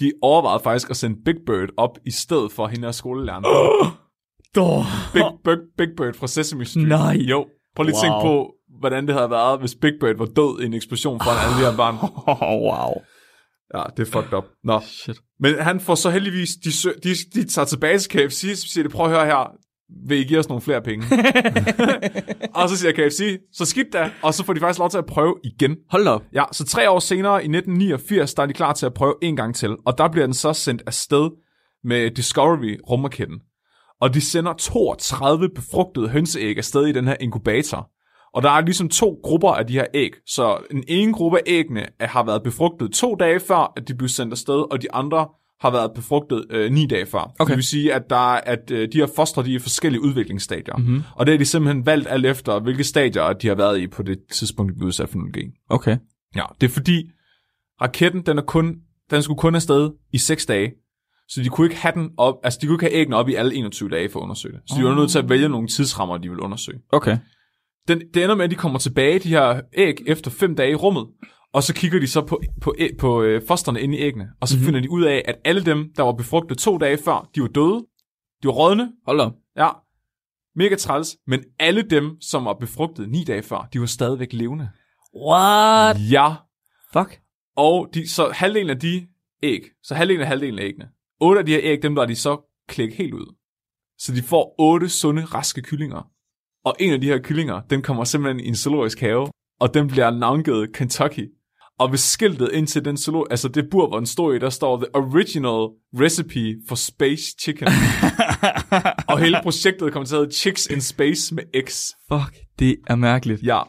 De 0.00 0.12
overvejede 0.22 0.62
faktisk 0.62 0.90
at 0.90 0.96
sende 0.96 1.18
Big 1.24 1.36
Bird 1.46 1.68
op 1.76 1.98
i 2.06 2.10
stedet 2.10 2.52
for 2.52 2.66
hende 2.66 2.84
her 2.84 2.92
skolelæreren. 2.92 3.44
Big, 4.54 5.22
Big, 5.44 5.56
Big 5.78 5.88
Bird 5.96 6.14
fra 6.14 6.26
Sesame 6.26 6.64
Street. 6.64 6.88
Nej. 6.88 7.16
Jo. 7.16 7.46
Prøv 7.76 7.84
lige 7.84 7.96
at 7.96 8.02
tænke 8.02 8.14
Wow. 8.14 8.22
på, 8.22 8.54
hvordan 8.80 9.06
det 9.06 9.14
havde 9.14 9.30
været, 9.30 9.60
hvis 9.60 9.74
Big 9.74 9.92
Bird 10.00 10.16
var 10.16 10.24
død 10.26 10.60
i 10.62 10.66
en 10.66 10.74
eksplosion 10.74 11.20
alle 11.26 11.54
de 11.60 11.70
her 11.70 11.76
børn. 11.76 11.94
Oh, 12.26 12.62
wow. 12.68 12.94
Ja, 13.74 13.82
det 13.96 14.08
er 14.08 14.12
fucked 14.12 14.32
up. 14.38 14.44
Nå. 14.64 14.80
Shit. 14.80 15.16
Men 15.40 15.58
han 15.58 15.80
får 15.80 15.94
så 15.94 16.10
heldigvis, 16.10 16.48
de, 16.64 16.70
de, 17.04 17.08
de 17.34 17.44
tager 17.48 17.66
tilbage 17.66 17.98
til 17.98 18.10
KFC, 18.10 18.40
så 18.54 18.68
siger 18.68 18.84
de, 18.84 18.88
prøv 18.90 19.06
at 19.06 19.12
høre 19.12 19.26
her, 19.26 19.50
vil 20.08 20.18
I 20.18 20.24
give 20.24 20.38
os 20.38 20.48
nogle 20.48 20.62
flere 20.62 20.82
penge? 20.82 21.06
og 22.54 22.68
så 22.68 22.76
siger 22.76 22.92
KFC, 22.92 23.38
så 23.52 23.64
skidt 23.64 23.92
da, 23.92 24.10
og 24.22 24.34
så 24.34 24.44
får 24.44 24.52
de 24.52 24.60
faktisk 24.60 24.78
lov 24.78 24.90
til 24.90 24.98
at 24.98 25.06
prøve 25.06 25.34
igen. 25.44 25.76
Hold 25.90 26.06
op. 26.08 26.22
Ja, 26.32 26.44
så 26.52 26.64
tre 26.64 26.90
år 26.90 26.98
senere, 26.98 27.34
i 27.34 27.44
1989, 27.48 28.34
der 28.34 28.42
er 28.42 28.46
de 28.46 28.52
klar 28.52 28.72
til 28.72 28.86
at 28.86 28.94
prøve 28.94 29.14
en 29.22 29.36
gang 29.36 29.54
til, 29.54 29.76
og 29.86 29.98
der 29.98 30.08
bliver 30.08 30.26
den 30.26 30.34
så 30.34 30.52
sendt 30.52 30.82
afsted 30.86 31.30
med 31.84 32.10
Discovery 32.10 32.76
rumraketten. 32.90 33.40
Og 34.00 34.14
de 34.14 34.20
sender 34.20 34.52
32 34.52 35.48
befrugtede 35.54 36.08
hønseæg 36.08 36.58
afsted 36.58 36.86
i 36.86 36.92
den 36.92 37.06
her 37.06 37.16
inkubator. 37.20 37.90
Og 38.34 38.42
der 38.42 38.50
er 38.50 38.60
ligesom 38.60 38.88
to 38.88 39.20
grupper 39.22 39.50
af 39.50 39.66
de 39.66 39.72
her 39.72 39.86
æg. 39.94 40.12
Så 40.26 40.58
en 40.70 40.84
ene 40.88 41.12
gruppe 41.12 41.38
af 41.38 41.42
æggene 41.46 41.86
har 42.00 42.24
været 42.24 42.42
befrugtet 42.42 42.92
to 42.92 43.14
dage 43.14 43.40
før, 43.40 43.72
at 43.76 43.88
de 43.88 43.94
blev 43.94 44.08
sendt 44.08 44.32
afsted, 44.32 44.72
og 44.72 44.82
de 44.82 44.92
andre 44.92 45.28
har 45.60 45.70
været 45.70 45.92
befrugtet 45.94 46.46
øh, 46.50 46.72
ni 46.72 46.86
dage 46.86 47.06
før. 47.06 47.32
Okay. 47.38 47.50
Det 47.50 47.56
vil 47.56 47.64
sige, 47.64 47.94
at, 47.94 48.10
der 48.10 48.34
er, 48.34 48.40
at 48.40 48.70
øh, 48.70 48.88
de 48.92 48.98
her 48.98 49.06
fostre 49.16 49.42
de 49.42 49.50
er 49.50 49.56
i 49.56 49.58
forskellige 49.58 50.02
udviklingsstadier. 50.02 50.76
Mm-hmm. 50.76 51.02
Og 51.16 51.26
det 51.26 51.34
er 51.34 51.38
de 51.38 51.44
simpelthen 51.44 51.86
valgt 51.86 52.08
alt 52.08 52.26
efter, 52.26 52.60
hvilke 52.60 52.84
stadier 52.84 53.32
de 53.32 53.48
har 53.48 53.54
været 53.54 53.78
i 53.78 53.86
på 53.86 54.02
det 54.02 54.18
tidspunkt, 54.32 54.72
de 54.72 54.78
blev 54.78 54.86
udsat 54.86 55.08
for 55.08 55.18
0G. 55.18 55.66
Okay. 55.70 55.96
Ja, 56.36 56.44
det 56.60 56.66
er 56.66 56.72
fordi, 56.72 57.10
raketten, 57.82 58.22
den, 58.26 58.38
er 58.38 58.42
kun, 58.42 58.76
den 59.10 59.22
skulle 59.22 59.38
kun 59.38 59.54
afsted 59.54 59.90
i 60.12 60.18
6 60.18 60.46
dage. 60.46 60.72
Så 61.28 61.42
de 61.42 61.48
kunne 61.48 61.66
ikke 61.66 61.76
have 61.76 61.92
den 61.94 62.10
op, 62.16 62.34
altså 62.42 62.58
de 62.62 62.66
kunne 62.66 62.74
ikke 62.74 62.84
have 62.84 62.94
æggene 62.94 63.16
op 63.16 63.28
i 63.28 63.34
alle 63.34 63.54
21 63.54 63.88
dage 63.88 64.10
for 64.10 64.20
at 64.20 64.22
undersøge 64.22 64.54
det. 64.54 64.62
Så 64.66 64.74
de 64.78 64.84
var 64.84 64.94
nødt 64.94 65.10
til 65.10 65.18
at 65.18 65.28
vælge 65.28 65.48
nogle 65.48 65.68
tidsrammer, 65.68 66.16
de 66.18 66.28
ville 66.28 66.42
undersøge. 66.42 66.78
Okay. 66.92 67.18
Den, 67.88 68.02
det 68.14 68.22
ender 68.22 68.34
med, 68.34 68.44
at 68.44 68.50
de 68.50 68.54
kommer 68.54 68.78
tilbage, 68.78 69.18
de 69.18 69.28
her 69.28 69.60
æg, 69.74 69.94
efter 70.06 70.30
5 70.30 70.56
dage 70.56 70.70
i 70.70 70.74
rummet. 70.74 71.06
Og 71.52 71.62
så 71.62 71.74
kigger 71.74 72.00
de 72.00 72.06
så 72.06 72.20
på, 72.20 72.40
på, 72.60 72.74
på 72.98 73.22
øh, 73.22 73.42
fosterne 73.48 73.80
inde 73.80 73.98
i 73.98 74.00
æggene. 74.00 74.28
Og 74.40 74.48
så 74.48 74.56
mm-hmm. 74.56 74.64
finder 74.64 74.80
de 74.80 74.90
ud 74.90 75.02
af, 75.02 75.22
at 75.24 75.36
alle 75.44 75.64
dem, 75.64 75.92
der 75.96 76.02
var 76.02 76.12
befrugtet 76.12 76.58
to 76.58 76.78
dage 76.78 76.98
før, 77.04 77.28
de 77.34 77.40
var 77.40 77.48
døde. 77.48 77.86
De 78.42 78.46
var 78.46 78.52
rådne. 78.52 78.92
Hold 79.06 79.20
op. 79.20 79.32
Ja, 79.56 79.68
mega 80.56 80.76
træls. 80.76 81.16
Men 81.26 81.44
alle 81.58 81.82
dem, 81.82 82.20
som 82.20 82.44
var 82.44 82.54
befrugtet 82.54 83.08
ni 83.08 83.24
dage 83.24 83.42
før, 83.42 83.68
de 83.72 83.80
var 83.80 83.86
stadigvæk 83.86 84.32
levende. 84.32 84.68
What? 85.26 85.96
Ja, 86.10 86.34
Fuck. 86.92 87.20
Og 87.56 87.88
de, 87.94 88.08
så 88.08 88.30
halvdelen 88.34 88.70
af 88.70 88.78
de 88.78 89.06
æg, 89.42 89.62
så 89.82 89.94
halvdelen 89.94 90.22
af 90.22 90.28
halvdelen 90.28 90.58
af 90.58 90.64
æggene, 90.64 90.88
otte 91.20 91.38
af 91.38 91.46
de 91.46 91.52
her 91.52 91.60
æg, 91.62 91.82
dem 91.82 91.94
der 91.94 92.02
er 92.02 92.06
de 92.06 92.16
så 92.16 92.40
klækket 92.68 92.96
helt 92.96 93.14
ud. 93.14 93.34
Så 93.98 94.12
de 94.12 94.22
får 94.22 94.54
otte 94.58 94.88
sunde, 94.88 95.24
raske 95.24 95.62
kyllinger. 95.62 96.10
Og 96.64 96.76
en 96.80 96.92
af 96.92 97.00
de 97.00 97.06
her 97.06 97.18
kyllinger, 97.18 97.60
den 97.60 97.82
kommer 97.82 98.04
simpelthen 98.04 98.44
i 98.44 98.48
en 98.48 98.56
zoologisk 98.56 99.00
have, 99.00 99.28
og 99.60 99.74
den 99.74 99.88
bliver 99.88 100.10
navngivet 100.10 100.72
Kentucky. 100.72 101.28
Og 101.78 101.90
ved 101.90 101.98
skiltet 101.98 102.50
ind 102.52 102.66
til 102.66 102.84
den 102.84 102.96
zoolo, 102.96 103.24
altså 103.30 103.48
det 103.48 103.70
bur, 103.70 103.88
hvor 103.88 103.96
den 103.96 104.06
står 104.06 104.32
i, 104.32 104.38
der 104.38 104.50
står 104.50 104.76
The 104.76 104.94
Original 104.94 105.68
Recipe 105.94 106.60
for 106.68 106.74
Space 106.74 107.22
Chicken. 107.40 107.68
og 109.10 109.18
hele 109.18 109.38
projektet 109.42 109.92
kommer 109.92 110.06
til 110.06 110.14
at 110.14 110.20
hedde 110.20 110.34
Chicks 110.34 110.66
in 110.66 110.80
Space 110.80 111.34
med 111.34 111.42
X. 111.66 111.90
Fuck, 112.12 112.36
det 112.58 112.76
er 112.86 112.96
mærkeligt. 112.96 113.42
Ja, 113.42 113.60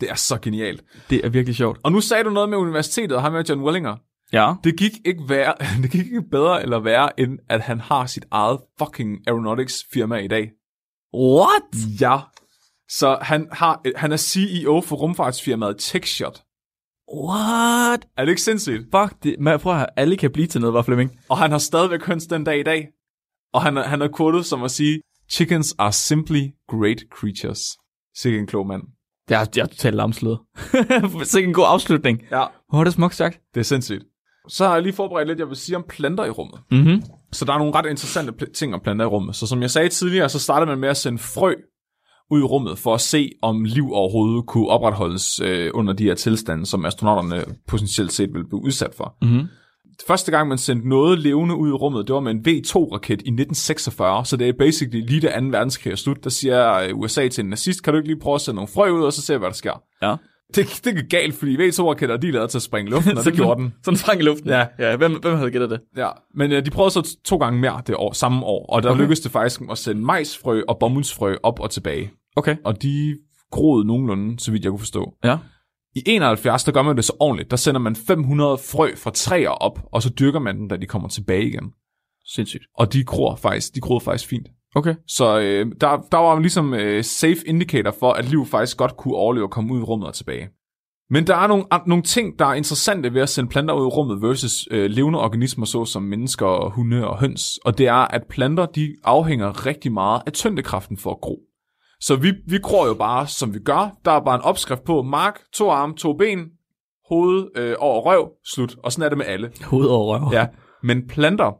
det 0.00 0.10
er 0.10 0.14
så 0.14 0.38
genialt. 0.42 0.84
Det 1.10 1.24
er 1.24 1.28
virkelig 1.28 1.56
sjovt. 1.56 1.78
Og 1.82 1.92
nu 1.92 2.00
sagde 2.00 2.24
du 2.24 2.30
noget 2.30 2.48
med 2.48 2.58
universitetet, 2.58 3.12
og 3.12 3.22
ham 3.22 3.32
med 3.32 3.44
John 3.44 3.62
Wellinger. 3.62 3.96
Ja. 4.32 4.54
Det 4.64 4.78
gik 4.78 4.92
ikke 5.04 5.22
værre, 5.28 5.54
det 5.82 5.90
gik 5.90 6.04
ikke 6.06 6.22
bedre 6.30 6.62
eller 6.62 6.78
værre, 6.78 7.20
end 7.20 7.38
at 7.48 7.60
han 7.60 7.80
har 7.80 8.06
sit 8.06 8.24
eget 8.30 8.60
fucking 8.78 9.18
aeronautics 9.28 9.84
firma 9.92 10.16
i 10.16 10.28
dag. 10.28 10.50
What? 11.14 12.00
Ja. 12.00 12.18
Så 12.88 13.18
han, 13.22 13.48
har, 13.52 13.80
han 13.96 14.12
er 14.12 14.16
CEO 14.16 14.80
for 14.80 14.96
rumfartsfirmaet 14.96 15.76
TechShot. 15.78 16.42
What? 17.24 18.06
Er 18.16 18.24
det 18.24 18.28
ikke 18.28 18.42
sindssygt? 18.42 18.86
Fuck, 18.94 19.22
det, 19.22 19.36
man, 19.40 19.60
prøv 19.60 19.72
at 19.72 19.78
høre, 19.78 19.98
alle 19.98 20.16
kan 20.16 20.32
blive 20.32 20.46
til 20.46 20.60
noget, 20.60 20.74
var 20.74 20.82
Flemming. 20.82 21.20
Og 21.28 21.38
han 21.38 21.50
har 21.50 21.58
stadigvæk 21.58 22.06
høns 22.06 22.26
den 22.26 22.44
dag 22.44 22.60
i 22.60 22.62
dag. 22.62 22.88
Og 23.52 23.62
han, 23.62 23.76
han 23.76 24.02
er 24.02 24.08
quoted 24.16 24.42
som 24.42 24.62
at 24.62 24.70
sige, 24.70 25.00
Chickens 25.30 25.74
are 25.78 25.92
simply 25.92 26.42
great 26.68 26.98
creatures. 27.12 27.60
Sikke 28.16 28.38
en 28.38 28.46
klog 28.46 28.66
mand. 28.66 28.82
Det 29.28 29.36
er, 29.36 29.44
det 29.44 29.60
er 29.62 29.66
totalt 29.66 29.96
lamslået. 29.96 30.38
Sikke 31.24 31.48
en 31.48 31.54
god 31.54 31.64
afslutning. 31.68 32.22
Ja, 32.30 32.44
Hvor 32.68 32.80
er 32.80 32.84
det 32.84 32.92
smukt 32.92 33.14
sagt. 33.14 33.40
det 33.54 33.60
er 33.60 33.64
sindssygt. 33.64 34.04
Så 34.48 34.66
har 34.66 34.74
jeg 34.74 34.82
lige 34.82 34.92
forberedt 34.92 35.28
lidt, 35.28 35.38
jeg 35.38 35.48
vil 35.48 35.56
sige 35.56 35.76
om 35.76 35.84
planter 35.88 36.24
i 36.24 36.30
rummet. 36.30 36.60
Mhm. 36.70 37.02
Så 37.32 37.44
der 37.44 37.52
er 37.52 37.58
nogle 37.58 37.74
ret 37.74 37.86
interessante 37.86 38.46
ting 38.52 38.74
om 38.74 38.80
planter 38.80 39.04
i 39.04 39.08
rummet. 39.08 39.36
Så 39.36 39.46
som 39.46 39.62
jeg 39.62 39.70
sagde 39.70 39.88
tidligere, 39.88 40.28
så 40.28 40.38
starter 40.38 40.66
man 40.66 40.78
med 40.78 40.88
at 40.88 40.96
sende 40.96 41.18
frø 41.18 41.54
ud 42.30 42.40
i 42.40 42.44
rummet 42.44 42.78
for 42.78 42.94
at 42.94 43.00
se, 43.00 43.30
om 43.42 43.64
liv 43.64 43.92
overhovedet 43.92 44.46
kunne 44.46 44.68
opretholdes 44.68 45.40
øh, 45.40 45.70
under 45.74 45.92
de 45.92 46.04
her 46.04 46.14
tilstande, 46.14 46.66
som 46.66 46.84
astronauterne 46.84 47.44
potentielt 47.68 48.12
set 48.12 48.28
ville 48.32 48.48
blive 48.48 48.64
udsat 48.64 48.94
for. 48.96 49.16
Mhm. 49.22 49.46
Første 50.06 50.30
gang, 50.30 50.48
man 50.48 50.58
sendte 50.58 50.88
noget 50.88 51.18
levende 51.18 51.56
ud 51.56 51.68
i 51.68 51.72
rummet, 51.72 52.06
det 52.06 52.14
var 52.14 52.20
med 52.20 52.32
en 52.32 52.38
V2-raket 52.38 53.22
i 53.22 53.30
1946, 53.30 54.24
så 54.24 54.36
det 54.36 54.48
er 54.48 54.52
basically 54.58 55.06
lige 55.06 55.20
da 55.20 55.40
2. 55.40 55.46
verdenskrig 55.46 55.90
er 55.90 55.96
slut. 55.96 56.24
Der 56.24 56.30
siger 56.30 56.74
øh, 56.74 56.98
USA 56.98 57.28
til 57.28 57.44
en 57.44 57.50
nazist, 57.50 57.82
kan 57.82 57.92
du 57.92 57.98
ikke 57.98 58.08
lige 58.08 58.20
prøve 58.20 58.34
at 58.34 58.40
sende 58.40 58.54
nogle 58.54 58.68
frø 58.74 58.90
ud, 58.90 59.02
og 59.02 59.12
så 59.12 59.22
se, 59.22 59.38
hvad 59.38 59.48
der 59.48 59.54
sker. 59.54 59.82
Ja. 60.02 60.16
Det, 60.54 60.80
det 60.84 60.96
gik 60.96 61.10
galt, 61.10 61.34
fordi 61.34 61.56
V2-raketter, 61.56 62.16
de 62.16 62.28
er 62.28 62.32
lavet 62.32 62.50
til 62.50 62.58
at 62.58 62.62
springe 62.62 62.88
i 62.88 62.92
luften, 62.92 63.18
og 63.18 63.24
det 63.24 63.34
gjorde 63.34 63.62
den. 63.62 63.74
Sådan 63.84 63.98
sprang 63.98 64.20
i 64.20 64.22
luften. 64.22 64.48
Ja. 64.48 64.66
ja 64.78 64.96
hvem, 64.96 65.20
hvem 65.20 65.36
havde 65.36 65.50
gættet 65.50 65.70
det? 65.70 65.80
Ja, 65.96 66.08
men 66.34 66.52
øh, 66.52 66.64
de 66.64 66.70
prøvede 66.70 66.90
så 66.90 67.16
to 67.24 67.36
gange 67.36 67.60
mere 67.60 67.82
det 67.86 67.94
år, 67.96 68.12
samme 68.12 68.46
år, 68.46 68.66
og 68.66 68.82
der 68.82 68.90
okay. 68.90 69.00
lykkedes 69.00 69.20
det 69.20 69.32
faktisk 69.32 69.60
at 69.70 69.78
sende 69.78 70.02
majsfrø 70.02 70.62
og 70.68 70.78
bomuldsfrø 70.78 71.36
op 71.42 71.60
og 71.60 71.70
tilbage. 71.70 72.10
Okay. 72.36 72.56
Og 72.64 72.82
de 72.82 73.18
groede 73.50 73.86
nogenlunde, 73.86 74.40
så 74.40 74.50
vidt 74.50 74.64
jeg 74.64 74.70
kunne 74.70 74.78
forstå. 74.78 75.14
Ja. 75.24 75.38
I 75.96 76.02
71, 76.06 76.64
der 76.64 76.72
gør 76.72 76.82
man 76.82 76.96
det 76.96 77.04
så 77.04 77.12
ordentligt. 77.20 77.50
Der 77.50 77.56
sender 77.56 77.80
man 77.80 77.96
500 77.96 78.58
frø 78.58 78.94
fra 78.96 79.10
træer 79.10 79.48
op, 79.48 79.80
og 79.92 80.02
så 80.02 80.10
dyrker 80.10 80.38
man 80.38 80.58
dem, 80.58 80.68
da 80.68 80.76
de 80.76 80.86
kommer 80.86 81.08
tilbage 81.08 81.46
igen. 81.46 81.72
Sindssygt. 82.26 82.64
Og 82.74 82.92
de 82.92 83.04
gror 83.04 83.36
faktisk, 83.36 83.74
de 83.74 83.80
gror 83.80 83.98
faktisk 83.98 84.28
fint. 84.28 84.48
Okay. 84.74 84.94
Så 85.06 85.38
øh, 85.38 85.66
der, 85.80 86.06
der 86.12 86.18
var 86.18 86.40
ligesom 86.40 86.74
øh, 86.74 87.04
safe 87.04 87.46
indicator 87.46 87.90
for, 87.90 88.12
at 88.12 88.24
liv 88.24 88.46
faktisk 88.46 88.76
godt 88.76 88.96
kunne 88.96 89.14
overleve 89.14 89.46
og 89.46 89.50
komme 89.50 89.74
ud 89.74 89.80
i 89.80 89.82
rummet 89.82 90.08
og 90.08 90.14
tilbage. 90.14 90.48
Men 91.10 91.26
der 91.26 91.36
er 91.36 91.46
nogle, 91.46 91.64
nogle 91.86 92.02
ting, 92.02 92.38
der 92.38 92.46
er 92.46 92.54
interessante 92.54 93.14
ved 93.14 93.20
at 93.22 93.28
sende 93.28 93.50
planter 93.50 93.74
ud 93.74 93.84
i 93.84 93.88
rummet 93.88 94.22
versus 94.22 94.68
øh, 94.70 94.90
levende 94.90 95.18
organismer, 95.18 95.66
såsom 95.66 96.02
mennesker, 96.02 96.46
og 96.46 96.70
hunde 96.70 97.08
og 97.08 97.20
høns. 97.20 97.58
Og 97.64 97.78
det 97.78 97.86
er, 97.86 97.94
at 97.94 98.22
planter 98.30 98.66
de 98.66 98.94
afhænger 99.04 99.66
rigtig 99.66 99.92
meget 99.92 100.22
af 100.26 100.32
tyngdekraften 100.32 100.96
for 100.96 101.10
at 101.10 101.20
gro. 101.20 101.38
Så 102.00 102.16
vi, 102.16 102.32
vi 102.46 102.58
gror 102.58 102.86
jo 102.86 102.94
bare, 102.94 103.26
som 103.26 103.54
vi 103.54 103.58
gør. 103.58 103.96
Der 104.04 104.10
er 104.10 104.20
bare 104.24 104.34
en 104.34 104.40
opskrift 104.40 104.84
på 104.84 105.02
mark, 105.02 105.40
to 105.52 105.70
arme, 105.70 105.94
to 105.94 106.12
ben, 106.12 106.38
hoved 107.08 107.48
øh, 107.56 107.76
over 107.78 108.00
røv, 108.00 108.30
slut. 108.54 108.76
Og 108.84 108.92
sådan 108.92 109.04
er 109.04 109.08
det 109.08 109.18
med 109.18 109.26
alle. 109.26 109.52
Hoved 109.64 109.86
over 109.86 110.18
røv. 110.18 110.32
Ja, 110.32 110.46
men 110.82 111.06
planter, 111.06 111.52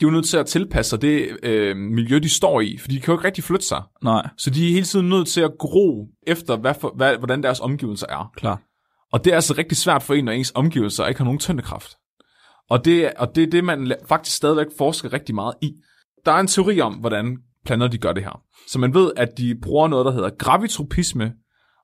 de 0.00 0.04
er 0.04 0.08
jo 0.08 0.10
nødt 0.10 0.28
til 0.28 0.36
at 0.36 0.46
tilpasse 0.46 0.90
sig 0.90 1.02
det 1.02 1.36
øh, 1.42 1.76
miljø, 1.76 2.18
de 2.18 2.28
står 2.28 2.60
i, 2.60 2.78
for 2.80 2.88
de 2.88 3.00
kan 3.00 3.12
jo 3.12 3.18
ikke 3.18 3.26
rigtig 3.26 3.44
flytte 3.44 3.66
sig. 3.66 3.82
Nej, 4.02 4.28
Så 4.36 4.50
de 4.50 4.68
er 4.68 4.72
hele 4.72 4.86
tiden 4.86 5.08
nødt 5.08 5.28
til 5.28 5.40
at 5.40 5.50
gro 5.58 6.06
efter, 6.26 6.56
hvad 6.56 6.74
for, 6.80 6.92
hvad, 6.96 7.16
hvordan 7.16 7.42
deres 7.42 7.60
omgivelser 7.60 8.06
er. 8.08 8.32
klar. 8.36 8.62
Og 9.12 9.24
det 9.24 9.30
er 9.30 9.34
altså 9.34 9.54
rigtig 9.58 9.76
svært 9.76 10.02
for 10.02 10.14
en, 10.14 10.24
når 10.24 10.32
ens 10.32 10.52
omgivelser 10.54 11.06
ikke 11.06 11.18
har 11.18 11.24
nogen 11.24 11.38
tyndekraft. 11.38 11.96
Og 12.70 12.84
det, 12.84 13.12
og 13.18 13.34
det 13.34 13.42
er 13.42 13.50
det, 13.50 13.64
man 13.64 13.94
faktisk 14.08 14.36
stadigvæk 14.36 14.66
forsker 14.78 15.12
rigtig 15.12 15.34
meget 15.34 15.54
i. 15.62 15.72
Der 16.24 16.32
er 16.32 16.40
en 16.40 16.46
teori 16.46 16.80
om, 16.80 16.94
hvordan 16.94 17.36
planter 17.66 17.88
de 17.88 17.98
gør 17.98 18.12
det 18.12 18.22
her. 18.24 18.40
Så 18.68 18.78
man 18.78 18.94
ved, 18.94 19.12
at 19.16 19.28
de 19.38 19.54
bruger 19.62 19.88
noget, 19.88 20.06
der 20.06 20.12
hedder 20.12 20.30
gravitropisme, 20.38 21.32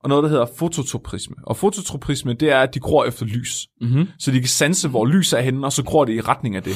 og 0.03 0.09
noget, 0.09 0.23
der 0.23 0.29
hedder 0.31 0.47
fototropisme. 0.59 1.37
Og 1.47 1.57
fototropisme, 1.57 2.33
det 2.35 2.51
er, 2.51 2.61
at 2.61 2.75
de 2.75 2.81
gror 2.81 3.05
efter 3.05 3.27
lys. 3.27 3.67
Mhm. 3.81 4.07
Så 4.19 4.31
de 4.31 4.39
kan 4.41 4.49
sanse, 4.49 4.89
hvor 4.89 5.07
lys 5.07 5.33
er 5.33 5.41
henne, 5.41 5.67
og 5.67 5.73
så 5.73 5.85
gror 5.85 6.05
det 6.05 6.13
i 6.13 6.21
retning 6.21 6.57
af 6.57 6.63
det. 6.63 6.75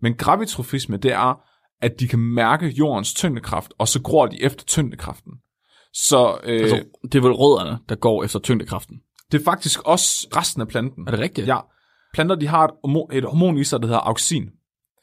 Men 0.00 0.14
gravitrofisme, 0.14 0.96
det 0.96 1.12
er, 1.12 1.40
at 1.82 2.00
de 2.00 2.08
kan 2.08 2.18
mærke 2.18 2.66
jordens 2.68 3.14
tyngdekraft, 3.14 3.72
og 3.78 3.88
så 3.88 4.02
gror 4.02 4.26
de 4.26 4.42
efter 4.42 4.64
tyngdekraften. 4.64 5.32
Så 5.92 6.38
øh, 6.44 6.60
Altså, 6.60 6.82
det 7.02 7.14
er 7.14 7.22
vel 7.22 7.32
rødderne, 7.32 7.78
der 7.88 7.94
går 7.94 8.24
efter 8.24 8.38
tyngdekraften. 8.38 8.96
det 9.32 9.40
er 9.40 9.44
faktisk 9.44 9.82
også 9.82 10.28
resten 10.36 10.62
af 10.62 10.68
planten. 10.68 11.06
Er 11.06 11.10
det 11.10 11.20
rigtigt? 11.20 11.46
Ja. 11.46 11.58
Planter, 12.14 12.34
de 12.34 12.46
har 12.46 12.64
et, 12.64 12.70
hormon, 12.84 13.10
et 13.12 13.24
hormon 13.24 13.58
i 13.58 13.64
sig, 13.64 13.80
der 13.80 13.86
hedder 13.86 14.00
auxin. 14.00 14.48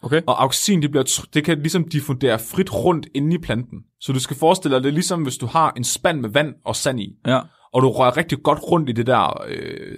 Okay. 0.04 0.22
Og 0.28 0.44
auxin, 0.44 0.82
det, 0.82 0.92
bliver, 0.92 1.26
det 1.34 1.44
kan 1.46 1.60
ligesom 1.60 1.90
diffundere 1.90 2.40
frit 2.40 2.74
rundt 2.74 3.08
inde 3.16 3.36
i 3.36 3.38
planten. 3.38 3.80
Så 4.00 4.14
du 4.14 4.20
skal 4.20 4.38
forestille 4.38 4.76
dig, 4.76 4.84
det 4.84 4.90
er 4.90 4.94
ligesom, 4.94 5.24
hvis 5.24 5.38
du 5.38 5.46
har 5.46 5.74
en 5.78 5.84
spand 5.84 6.20
med 6.20 6.30
vand 6.30 6.54
og 6.66 6.76
sand 6.76 7.00
i, 7.00 7.10
Ja. 7.28 7.40
og 7.74 7.82
du 7.82 7.90
rører 7.90 8.18
rigtig 8.18 8.44
godt 8.44 8.60
rundt 8.72 8.90
i 8.90 8.92
det 8.92 9.08
der 9.08 9.44
øh, 9.48 9.98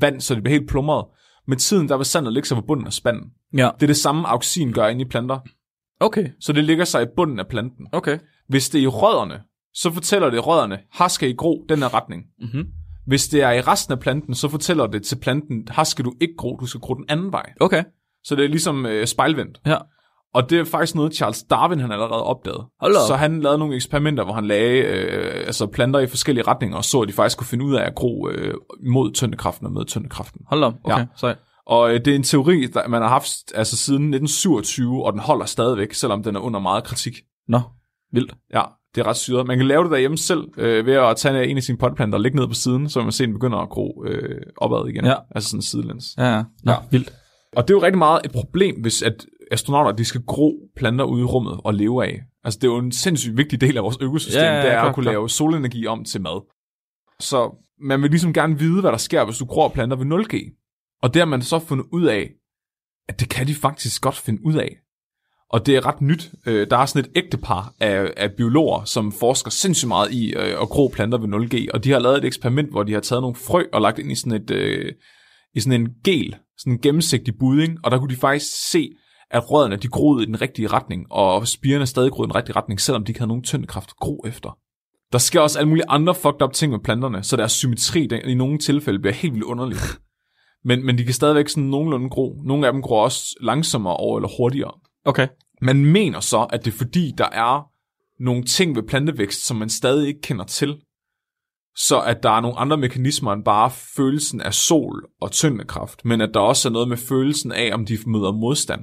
vand, 0.00 0.20
så 0.20 0.34
det 0.34 0.42
bliver 0.42 0.58
helt 0.58 0.68
plumret. 0.70 1.04
Med 1.46 1.56
tiden, 1.56 1.88
der 1.88 1.96
vil 1.96 2.06
sandet 2.06 2.32
ligge 2.32 2.48
sig 2.48 2.54
på 2.56 2.62
bunden 2.66 2.86
af 2.86 2.92
spanden. 2.92 3.24
Ja. 3.56 3.70
Det 3.74 3.82
er 3.82 3.86
det 3.86 3.96
samme, 3.96 4.28
auxin 4.28 4.72
gør 4.72 4.86
inde 4.86 5.02
i 5.02 5.04
planter. 5.04 5.38
Okay. 6.00 6.28
Så 6.40 6.52
det 6.52 6.64
ligger 6.64 6.84
sig 6.84 7.02
i 7.02 7.06
bunden 7.16 7.38
af 7.38 7.46
planten. 7.46 7.86
Okay. 7.92 8.18
Hvis 8.48 8.68
det 8.68 8.78
er 8.78 8.82
i 8.82 8.86
rødderne, 8.86 9.40
så 9.74 9.92
fortæller 9.92 10.30
det 10.30 10.46
rødderne, 10.46 10.78
her 10.98 11.08
skal 11.08 11.28
I 11.28 11.32
gro 11.32 11.64
den 11.68 11.78
her 11.78 11.94
retning. 11.94 12.22
Mhm. 12.38 12.66
Hvis 13.06 13.28
det 13.28 13.42
er 13.42 13.50
i 13.50 13.60
resten 13.60 13.92
af 13.92 14.00
planten, 14.00 14.34
så 14.34 14.48
fortæller 14.48 14.86
det 14.86 15.02
til 15.02 15.16
planten, 15.16 15.68
her 15.76 15.84
skal 15.84 16.04
du 16.04 16.12
ikke 16.20 16.34
gro, 16.38 16.56
du 16.60 16.66
skal 16.66 16.80
gro 16.80 16.94
den 16.94 17.04
anden 17.08 17.32
vej. 17.32 17.52
Okay. 17.60 17.84
Så 18.24 18.36
det 18.36 18.44
er 18.44 18.48
ligesom 18.48 18.86
øh, 18.86 19.06
spejlvendt. 19.06 19.60
Ja. 19.66 19.76
Og 20.34 20.50
det 20.50 20.60
er 20.60 20.64
faktisk 20.64 20.94
noget, 20.94 21.14
Charles 21.14 21.42
Darwin 21.42 21.80
han 21.80 21.92
allerede 21.92 22.22
opdagede. 22.22 22.66
Hold 22.80 22.96
op. 22.96 23.06
Så 23.06 23.16
han 23.16 23.40
lavede 23.40 23.58
nogle 23.58 23.74
eksperimenter, 23.74 24.24
hvor 24.24 24.32
han 24.32 24.46
lagde 24.46 24.78
øh, 24.78 25.46
altså 25.46 25.66
planter 25.66 26.00
i 26.00 26.06
forskellige 26.06 26.46
retninger, 26.46 26.76
og 26.76 26.84
så, 26.84 27.00
at 27.00 27.08
de 27.08 27.12
faktisk 27.12 27.38
kunne 27.38 27.46
finde 27.46 27.64
ud 27.64 27.74
af 27.74 27.86
at 27.86 27.94
gro 27.94 28.28
øh, 28.28 28.54
mod 28.86 29.12
tyndekraften 29.12 29.66
og 29.66 29.72
med 29.72 29.84
tyndekraften. 29.84 30.40
Hold 30.46 30.64
op. 30.64 30.74
Okay. 30.84 30.98
Ja. 30.98 31.06
Sejt. 31.16 31.38
Og 31.70 31.94
øh, 31.94 32.00
det 32.04 32.08
er 32.08 32.14
en 32.16 32.22
teori, 32.22 32.66
der 32.66 32.88
man 32.88 33.02
har 33.02 33.08
haft 33.08 33.30
altså, 33.54 33.76
siden 33.76 34.02
1927, 34.02 35.04
og 35.04 35.12
den 35.12 35.20
holder 35.20 35.44
stadigvæk, 35.44 35.94
selvom 35.94 36.22
den 36.22 36.36
er 36.36 36.40
under 36.40 36.60
meget 36.60 36.84
kritik. 36.84 37.14
Nå. 37.48 37.60
Vildt. 38.12 38.34
Ja, 38.54 38.62
det 38.94 39.00
er 39.00 39.06
ret 39.06 39.16
syret. 39.16 39.46
Man 39.46 39.58
kan 39.58 39.66
lave 39.66 39.82
det 39.84 39.90
derhjemme 39.92 40.18
selv, 40.18 40.44
øh, 40.58 40.86
ved 40.86 40.94
at 40.94 41.16
tage 41.16 41.46
en 41.46 41.56
af 41.56 41.62
sine 41.62 41.78
potplanter 41.78 42.18
og 42.18 42.22
lægge 42.22 42.38
ned 42.38 42.46
på 42.48 42.54
siden, 42.54 42.88
så 42.88 43.02
man 43.02 43.12
ser, 43.12 43.24
den 43.26 43.34
begynder 43.34 43.58
at 43.58 43.68
gro 43.68 44.04
øh, 44.06 44.40
opad 44.56 44.88
igen. 44.88 45.04
Ja. 45.04 45.14
Altså 45.34 45.50
sådan 45.50 45.62
sidelæns. 45.62 46.04
Ja, 46.18 46.24
ja. 46.36 46.42
Nå, 46.64 46.72
Ja. 46.72 46.76
vildt. 46.90 47.12
Og 47.56 47.68
det 47.68 47.74
er 47.74 47.78
jo 47.78 47.82
rigtig 47.82 47.98
meget 47.98 48.20
et 48.24 48.32
problem, 48.32 48.80
hvis 48.80 49.02
at 49.02 49.26
astronauter 49.52 49.92
de 49.92 50.04
skal 50.04 50.22
gro 50.26 50.52
planter 50.76 51.04
ude 51.04 51.20
i 51.20 51.24
rummet 51.24 51.60
og 51.64 51.74
leve 51.74 52.04
af. 52.04 52.20
Altså 52.44 52.58
det 52.62 52.68
er 52.68 52.72
jo 52.72 52.78
en 52.78 52.92
sindssygt 52.92 53.36
vigtig 53.36 53.60
del 53.60 53.76
af 53.76 53.82
vores 53.82 53.96
økosystem, 54.00 54.42
Ja, 54.42 54.52
ja, 54.56 54.62
det 54.62 54.66
er 54.66 54.72
klart, 54.72 54.88
at 54.88 54.94
kunne 54.94 55.02
klart. 55.04 55.12
lave 55.14 55.28
solenergi 55.28 55.86
om 55.86 56.04
til 56.04 56.20
mad. 56.20 56.42
Så 57.20 57.54
man 57.80 58.02
vil 58.02 58.10
ligesom 58.10 58.32
gerne 58.32 58.58
vide, 58.58 58.80
hvad 58.80 58.90
der 58.92 58.98
sker, 58.98 59.24
hvis 59.24 59.38
du 59.38 59.44
gror 59.44 59.68
planter 59.68 59.96
ved 59.96 60.06
0G. 60.06 60.56
Og 61.02 61.14
det 61.14 61.20
har 61.20 61.26
man 61.26 61.42
så 61.42 61.58
fundet 61.58 61.86
ud 61.92 62.04
af, 62.04 62.30
at 63.08 63.20
det 63.20 63.28
kan 63.28 63.46
de 63.46 63.54
faktisk 63.54 64.02
godt 64.02 64.16
finde 64.16 64.44
ud 64.44 64.54
af. 64.54 64.76
Og 65.50 65.66
det 65.66 65.76
er 65.76 65.86
ret 65.86 66.00
nyt. 66.00 66.30
Øh, 66.46 66.70
der 66.70 66.76
er 66.76 66.86
sådan 66.86 67.10
et 67.10 67.16
ægtepar 67.16 67.74
af, 67.80 68.12
af 68.16 68.32
biologer, 68.32 68.84
som 68.84 69.12
forsker 69.12 69.50
sindssygt 69.50 69.88
meget 69.88 70.12
i 70.12 70.32
øh, 70.32 70.62
at 70.62 70.68
gro 70.68 70.90
planter 70.94 71.18
ved 71.18 71.28
0G, 71.28 71.66
og 71.74 71.84
de 71.84 71.90
har 71.90 71.98
lavet 71.98 72.18
et 72.18 72.24
eksperiment, 72.24 72.70
hvor 72.70 72.82
de 72.82 72.92
har 72.92 73.00
taget 73.00 73.22
nogle 73.22 73.36
frø 73.36 73.64
og 73.72 73.80
lagt 73.80 73.98
ind 73.98 74.12
i 74.12 74.14
sådan 74.14 74.42
et 74.42 74.50
øh, 74.50 74.92
i 75.54 75.60
sådan 75.60 75.80
en 75.80 75.88
gel, 76.04 76.36
sådan 76.58 76.72
en 76.72 76.80
gennemsigtig 76.80 77.38
budding, 77.38 77.78
og 77.84 77.90
der 77.90 77.98
kunne 77.98 78.14
de 78.14 78.20
faktisk 78.20 78.70
se, 78.70 78.90
at 79.30 79.50
rødderne 79.50 79.76
de 79.76 79.88
groede 79.88 80.22
i 80.22 80.26
den 80.26 80.40
rigtige 80.40 80.68
retning, 80.68 81.06
og 81.10 81.48
spirene 81.48 81.86
stadig 81.86 82.12
groede 82.12 82.26
i 82.26 82.30
den 82.30 82.34
rigtige 82.34 82.56
retning, 82.56 82.80
selvom 82.80 83.04
de 83.04 83.10
ikke 83.10 83.20
havde 83.20 83.28
nogen 83.28 83.42
tyngdekraft 83.42 83.90
gro 83.96 84.24
efter. 84.26 84.58
Der 85.12 85.18
sker 85.18 85.40
også 85.40 85.58
alle 85.58 85.68
mulige 85.68 85.88
andre 85.88 86.14
fucked 86.14 86.42
up 86.42 86.52
ting 86.52 86.72
med 86.72 86.80
planterne, 86.84 87.22
så 87.22 87.36
deres 87.36 87.52
symmetri 87.52 88.06
den, 88.06 88.20
i 88.24 88.34
nogle 88.34 88.58
tilfælde 88.58 88.98
bliver 88.98 89.14
helt 89.14 89.34
vildt 89.34 89.44
underlig. 89.44 89.76
Men, 90.64 90.86
men 90.86 90.98
de 90.98 91.04
kan 91.04 91.14
stadigvæk 91.14 91.48
sådan 91.48 91.68
nogenlunde 91.68 92.10
gro. 92.10 92.42
Nogle 92.44 92.66
af 92.66 92.72
dem 92.72 92.82
gror 92.82 93.04
også 93.04 93.36
langsommere 93.40 93.96
over 93.96 94.18
eller 94.18 94.36
hurtigere. 94.36 94.72
Okay. 95.04 95.28
Man 95.62 95.84
mener 95.84 96.20
så, 96.20 96.46
at 96.52 96.64
det 96.64 96.72
er 96.72 96.78
fordi, 96.78 97.12
der 97.18 97.28
er 97.32 97.70
nogle 98.22 98.44
ting 98.44 98.76
ved 98.76 98.82
plantevækst, 98.82 99.46
som 99.46 99.56
man 99.56 99.68
stadig 99.68 100.08
ikke 100.08 100.20
kender 100.20 100.44
til. 100.44 100.76
Så 101.76 102.00
at 102.00 102.22
der 102.22 102.30
er 102.30 102.40
nogle 102.40 102.58
andre 102.58 102.76
mekanismer 102.76 103.32
end 103.32 103.44
bare 103.44 103.70
følelsen 103.96 104.40
af 104.40 104.54
sol 104.54 105.06
og 105.20 105.32
tyngdekraft, 105.32 106.04
men 106.04 106.20
at 106.20 106.30
der 106.34 106.40
også 106.40 106.68
er 106.68 106.72
noget 106.72 106.88
med 106.88 106.96
følelsen 106.96 107.52
af, 107.52 107.70
om 107.74 107.86
de 107.86 107.98
møder 108.06 108.32
modstand. 108.32 108.80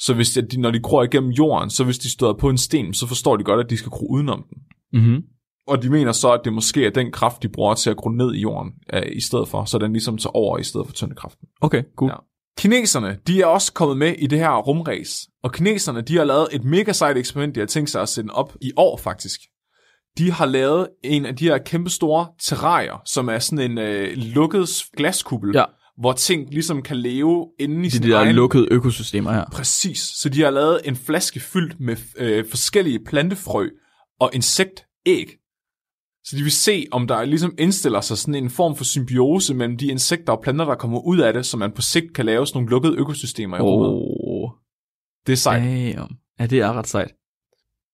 Så 0.00 0.14
hvis 0.14 0.38
de, 0.50 0.60
når 0.60 0.70
de 0.70 0.80
gror 0.80 1.02
igennem 1.02 1.30
jorden, 1.30 1.70
så 1.70 1.84
hvis 1.84 1.98
de 1.98 2.10
støder 2.10 2.32
på 2.32 2.48
en 2.48 2.58
sten, 2.58 2.94
så 2.94 3.06
forstår 3.06 3.36
de 3.36 3.44
godt, 3.44 3.64
at 3.64 3.70
de 3.70 3.76
skal 3.76 3.90
gro 3.90 4.06
udenom 4.12 4.44
den. 4.48 4.62
Mm-hmm. 4.92 5.22
Og 5.66 5.82
de 5.82 5.90
mener 5.90 6.12
så, 6.12 6.32
at 6.32 6.40
det 6.44 6.52
måske 6.52 6.86
er 6.86 6.90
den 6.90 7.12
kraft, 7.12 7.42
de 7.42 7.48
bruger 7.48 7.74
til 7.74 7.90
at 7.90 7.96
gro 7.96 8.08
ned 8.08 8.34
i 8.34 8.40
jorden 8.40 8.72
øh, 8.94 9.02
i 9.12 9.20
stedet 9.20 9.48
for, 9.48 9.64
så 9.64 9.78
den 9.78 9.92
ligesom 9.92 10.18
tager 10.18 10.36
over 10.36 10.58
i 10.58 10.62
stedet 10.62 10.86
for 10.86 10.94
tyndekraften. 10.94 11.48
Okay, 11.60 11.82
cool. 11.96 12.10
Ja. 12.10 12.16
Kineserne, 12.58 13.18
de 13.26 13.40
er 13.42 13.46
også 13.46 13.72
kommet 13.72 13.96
med 13.96 14.14
i 14.18 14.26
det 14.26 14.38
her 14.38 14.56
rumræs. 14.56 15.28
Og 15.42 15.52
kineserne, 15.52 16.00
de 16.00 16.16
har 16.16 16.24
lavet 16.24 16.48
et 16.52 16.64
mega 16.64 16.92
sejt 16.92 17.16
eksperiment, 17.16 17.54
de 17.54 17.60
har 17.60 17.66
tænkt 17.66 17.90
sig 17.90 18.02
at 18.02 18.08
sende 18.08 18.32
op 18.34 18.56
i 18.60 18.70
år 18.76 18.96
faktisk. 18.96 19.40
De 20.18 20.30
har 20.32 20.46
lavet 20.46 20.88
en 21.04 21.26
af 21.26 21.36
de 21.36 21.44
her 21.44 21.58
kæmpe 21.58 21.90
store 21.90 22.26
terrarier, 22.42 23.02
som 23.06 23.28
er 23.28 23.38
sådan 23.38 23.70
en 23.70 23.78
øh, 23.78 24.16
lukket 24.16 24.68
glaskuppel, 24.96 25.52
Ja. 25.54 25.64
hvor 25.98 26.12
ting 26.12 26.50
ligesom 26.50 26.82
kan 26.82 26.96
leve 26.96 27.48
inde 27.60 27.80
i 27.80 27.84
De 27.84 27.90
sin 27.90 28.02
der 28.02 28.18
egen... 28.18 28.34
lukkede 28.34 28.68
økosystemer 28.70 29.32
her. 29.32 29.44
Præcis. 29.52 29.98
Så 29.98 30.28
de 30.28 30.42
har 30.42 30.50
lavet 30.50 30.80
en 30.84 30.96
flaske 30.96 31.40
fyldt 31.40 31.80
med 31.80 31.96
øh, 32.16 32.44
forskellige 32.50 32.98
plantefrø 33.06 33.68
og 34.20 34.30
insektæg. 34.34 35.30
Så 36.24 36.36
de 36.36 36.42
vil 36.42 36.52
se, 36.52 36.86
om 36.90 37.06
der 37.06 37.24
ligesom 37.24 37.54
indstiller 37.58 38.00
sig 38.00 38.18
sådan 38.18 38.34
en 38.34 38.50
form 38.50 38.76
for 38.76 38.84
symbiose 38.84 39.54
mellem 39.54 39.76
de 39.76 39.86
insekter 39.86 40.32
og 40.32 40.42
planter, 40.42 40.64
der 40.64 40.74
kommer 40.74 41.00
ud 41.00 41.18
af 41.18 41.32
det, 41.32 41.46
så 41.46 41.56
man 41.56 41.72
på 41.72 41.82
sigt 41.82 42.14
kan 42.14 42.26
lave 42.26 42.46
sådan 42.46 42.56
nogle 42.58 42.70
lukkede 42.70 42.96
økosystemer 42.96 43.56
i 43.56 43.60
rummet. 43.60 43.88
Oh, 43.90 44.50
Det 45.26 45.32
er 45.32 45.36
sejt. 45.36 45.62
damn. 45.62 46.16
Ja, 46.40 46.46
det 46.46 46.60
er 46.60 46.72
ret 46.72 46.86
sejt. 46.86 47.12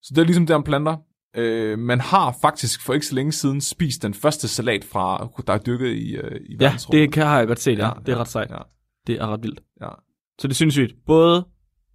Så 0.02 0.12
det 0.14 0.18
er 0.18 0.24
ligesom 0.24 0.46
det 0.46 0.56
om 0.56 0.62
planter. 0.62 0.96
Øh, 1.36 1.78
man 1.78 2.00
har 2.00 2.36
faktisk 2.42 2.82
for 2.82 2.94
ikke 2.94 3.06
så 3.06 3.14
længe 3.14 3.32
siden 3.32 3.60
spist 3.60 4.02
den 4.02 4.14
første 4.14 4.48
salat, 4.48 4.84
fra, 4.84 5.28
der 5.46 5.52
er 5.52 5.58
dykket 5.58 5.88
i, 5.88 6.10
øh, 6.16 6.40
i 6.48 6.56
Ja, 6.60 6.72
det 6.92 7.12
kan 7.12 7.26
har 7.26 7.38
jeg 7.38 7.46
godt 7.46 7.60
set, 7.60 7.78
ja. 7.78 7.86
ja 7.86 7.92
det 8.06 8.12
er 8.12 8.16
ret 8.18 8.28
sejt. 8.28 8.50
Ja, 8.50 8.58
Det 9.06 9.14
er 9.20 9.26
ret 9.26 9.42
vildt. 9.42 9.60
ja. 9.80 9.88
Så 10.38 10.48
det 10.48 10.56
synes 10.56 10.78
vi, 10.78 10.94
både 11.06 11.46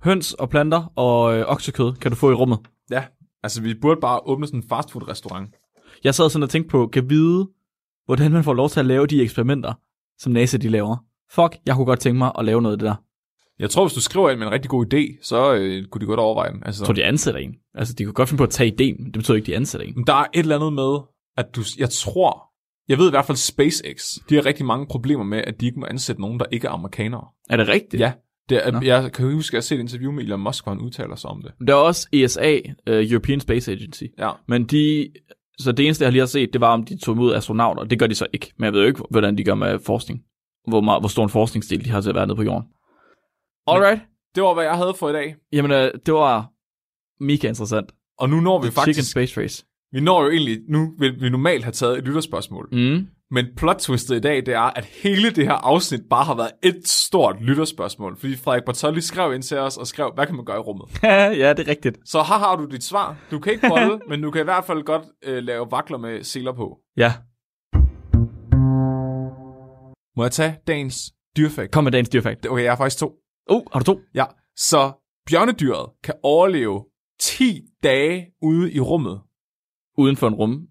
høns 0.04 0.34
og 0.34 0.50
planter 0.50 0.92
og 0.96 1.38
øh, 1.38 1.46
oksekød 1.48 1.94
kan 1.94 2.12
du 2.12 2.16
få 2.18 2.32
i 2.32 2.34
rummet. 2.34 2.60
ja, 2.92 3.04
altså 3.44 3.62
vi 3.62 3.74
burde 3.82 4.02
bare 4.02 4.20
åbne 4.26 4.48
sådan 4.48 4.60
en 4.60 4.70
fastfood-restaurant. 4.70 5.50
Jeg 6.06 6.16
sad 6.16 6.30
sådan 6.30 6.44
og 6.44 6.50
tænkte 6.50 6.70
på, 6.70 6.88
kan 6.88 7.10
vide, 7.10 7.50
hvordan 8.06 8.32
man 8.32 8.44
får 8.44 8.54
lov 8.54 8.70
til 8.70 8.80
at 8.80 8.86
lave 8.86 9.08
de 9.08 9.22
eksperimenter, 9.22 9.74
som 10.18 10.32
NASA 10.32 10.58
de 10.58 10.70
laver. 10.70 10.98
Fuck, 11.32 11.58
jeg 11.66 11.76
kunne 11.76 11.86
godt 11.86 12.00
tænke 12.00 12.18
mig 12.18 12.32
at 12.40 12.46
lave 12.46 12.62
noget 12.62 12.74
af 12.74 12.80
det 12.80 12.86
der. 12.86 12.96
Jeg 13.60 13.70
tror, 13.70 13.86
hvis 13.86 13.94
du 13.94 14.02
skriver 14.02 14.30
ind 14.30 14.40
med 14.40 14.48
en 14.48 14.54
rigtig 14.54 14.70
god 14.70 14.94
idé, 14.94 15.20
så 15.24 15.54
øh, 15.56 15.86
kunne 15.86 16.02
de 16.02 16.06
godt 16.06 16.20
overveje 16.20 16.52
den. 16.52 16.64
Altså, 16.66 16.84
Jeg 16.84 16.86
tror, 16.86 16.94
de 16.94 17.04
ansætter 17.04 17.40
en. 17.40 17.56
Altså, 17.74 17.94
de 17.94 18.04
kunne 18.04 18.14
godt 18.14 18.30
finde 18.30 18.38
på 18.38 18.44
at 18.44 18.50
tage 18.50 18.72
idéen, 18.72 18.96
men 19.04 19.06
det 19.06 19.14
betyder 19.14 19.36
ikke, 19.36 19.46
de 19.46 19.56
ansætter 19.56 19.88
en. 19.88 19.94
Men 19.96 20.08
der 20.08 20.14
er 20.14 20.26
et 20.34 20.40
eller 20.40 20.56
andet 20.56 20.74
med, 20.74 20.98
at 21.38 21.56
du, 21.56 21.62
jeg 21.78 21.90
tror, 21.90 22.44
jeg 22.88 22.98
ved 22.98 23.08
i 23.08 23.10
hvert 23.10 23.26
fald 23.26 23.38
SpaceX, 23.38 24.04
de 24.30 24.36
har 24.36 24.46
rigtig 24.46 24.66
mange 24.66 24.88
problemer 24.88 25.24
med, 25.24 25.38
at 25.38 25.62
de 25.62 25.66
ikke 25.66 25.80
må 25.80 25.86
ansætte 25.86 26.22
nogen, 26.22 26.40
der 26.40 26.46
ikke 26.52 26.68
er 26.68 26.72
amerikanere. 26.72 27.28
Er 27.50 27.58
det 27.58 27.68
rigtigt? 27.68 28.00
Ja, 28.02 28.12
det 28.50 28.68
er, 28.68 28.72
Nå. 28.72 28.80
jeg 28.82 29.12
kan 29.12 29.34
huske, 29.34 29.50
at 29.50 29.54
jeg 29.54 29.58
har 29.58 29.62
set 29.62 29.76
et 29.76 29.80
interview 29.80 30.12
med 30.12 30.24
Elon 30.24 30.40
Musk, 30.42 30.66
hvor 30.66 30.74
han 30.74 30.82
udtaler 30.82 31.16
sig 31.16 31.30
om 31.30 31.42
det. 31.42 31.52
Der 31.68 31.74
er 31.74 31.78
også 31.78 32.08
ESA, 32.14 32.58
uh, 32.90 33.12
European 33.12 33.40
Space 33.40 33.72
Agency. 33.72 34.04
Ja, 34.20 34.32
Men 34.48 34.64
de, 34.64 35.08
så 35.60 35.72
det 35.72 35.86
eneste, 35.86 36.04
jeg 36.04 36.12
lige 36.12 36.22
har 36.22 36.28
set, 36.28 36.54
det 36.54 36.62
var, 36.62 36.74
om 36.74 36.84
de 36.86 36.98
tog 36.98 37.16
imod 37.16 37.36
astronauter. 37.36 37.84
Det 37.84 38.00
gør 38.00 38.08
de 38.08 38.16
så 38.16 38.28
ikke. 38.34 38.54
Men 38.58 38.66
jeg 38.66 38.74
ved 38.74 38.82
jo 38.82 38.88
ikke, 38.88 39.04
hvordan 39.10 39.38
de 39.38 39.44
gør 39.44 39.56
med 39.56 39.80
forskning. 39.80 40.22
Hvor, 40.68 40.82
meget, 40.82 41.02
hvor 41.02 41.08
stor 41.08 41.24
en 41.24 41.30
forskningsdel 41.30 41.86
de 41.86 41.90
har 41.90 42.02
til 42.02 42.10
at 42.10 42.16
være 42.16 42.28
nede 42.28 42.36
på 42.36 42.44
jorden. 42.44 42.68
Alright. 43.68 44.02
det 44.36 44.44
var, 44.44 44.54
hvad 44.54 44.64
jeg 44.64 44.76
havde 44.76 44.94
for 45.00 45.10
i 45.10 45.14
dag. 45.14 45.36
Jamen, 45.52 45.72
øh, 45.72 45.92
det 46.06 46.14
var 46.14 46.50
mega 47.24 47.48
interessant. 47.48 47.92
Og 48.20 48.30
nu 48.30 48.40
når 48.40 48.62
vi 48.62 48.68
The 48.68 48.72
Chicken 48.72 48.86
faktisk, 48.86 49.12
Space 49.12 49.42
Race. 49.42 49.66
vi 49.92 50.00
når 50.00 50.24
jo 50.24 50.30
egentlig, 50.30 50.60
nu 50.70 50.94
vil 51.00 51.22
vi 51.22 51.30
normalt 51.30 51.64
have 51.64 51.72
taget 51.72 51.98
et 51.98 52.04
lytterspørgsmål. 52.04 52.70
Mm. 52.72 53.08
Men 53.36 53.46
plot 53.58 53.78
twistet 53.78 54.16
i 54.16 54.20
dag, 54.20 54.46
det 54.46 54.54
er, 54.54 54.62
at 54.80 54.86
hele 54.86 55.32
det 55.32 55.46
her 55.46 55.54
afsnit 55.54 56.02
bare 56.10 56.26
har 56.26 56.36
været 56.36 56.52
et 56.64 56.88
stort 56.88 57.42
lytterspørgsmål. 57.42 58.18
Fordi 58.20 58.36
Frederik 58.36 58.64
Bartolli 58.66 59.02
skrev 59.02 59.34
ind 59.34 59.44
til 59.44 59.58
os 59.58 59.78
og 59.78 59.88
skrev, 59.88 60.12
hvad 60.16 60.26
kan 60.26 60.36
man 60.36 60.46
gøre 60.46 60.58
i 60.58 60.60
rummet? 60.60 61.04
ja, 61.44 61.54
det 61.54 61.60
er 61.60 61.68
rigtigt. 61.68 61.98
Så 62.06 62.18
her 62.18 62.38
har 62.38 62.56
du 62.56 62.66
dit 62.66 62.84
svar. 62.84 63.18
Du 63.32 63.40
kan 63.40 63.54
ikke 63.54 63.68
bolle, 63.70 64.00
men 64.10 64.22
du 64.22 64.32
kan 64.32 64.42
i 64.42 64.44
hvert 64.44 64.66
fald 64.66 64.84
godt 64.84 65.04
øh, 65.24 65.44
lave 65.44 65.68
vakler 65.72 65.98
med 65.98 66.24
seler 66.24 66.54
på. 66.54 66.78
Ja, 66.98 67.14
Må 70.18 70.24
jeg 70.24 70.32
tage 70.32 70.56
dagens 70.68 71.14
dyrfakt? 71.38 71.72
kom 71.72 71.84
med 71.84 71.92
dagens 71.92 72.10
dyrfakt. 72.10 72.48
Okay, 72.50 72.64
jeg 72.64 72.72
har 72.72 72.78
faktisk 72.78 73.00
to. 73.00 73.12
Oh, 73.50 73.62
har 73.74 73.80
du 73.80 73.86
to? 73.86 74.00
Ja, 74.14 74.26
så 74.58 74.92
bjørnedyret 75.30 75.90
kan 76.04 76.14
overleve 76.24 76.86
10 77.20 77.62
dage 77.84 78.26
ude 78.42 78.74
i 78.74 78.80
rummet. 78.80 79.22
Uden 79.98 80.18
for 80.18 80.28
en 80.28 80.34
rum. 80.36 80.68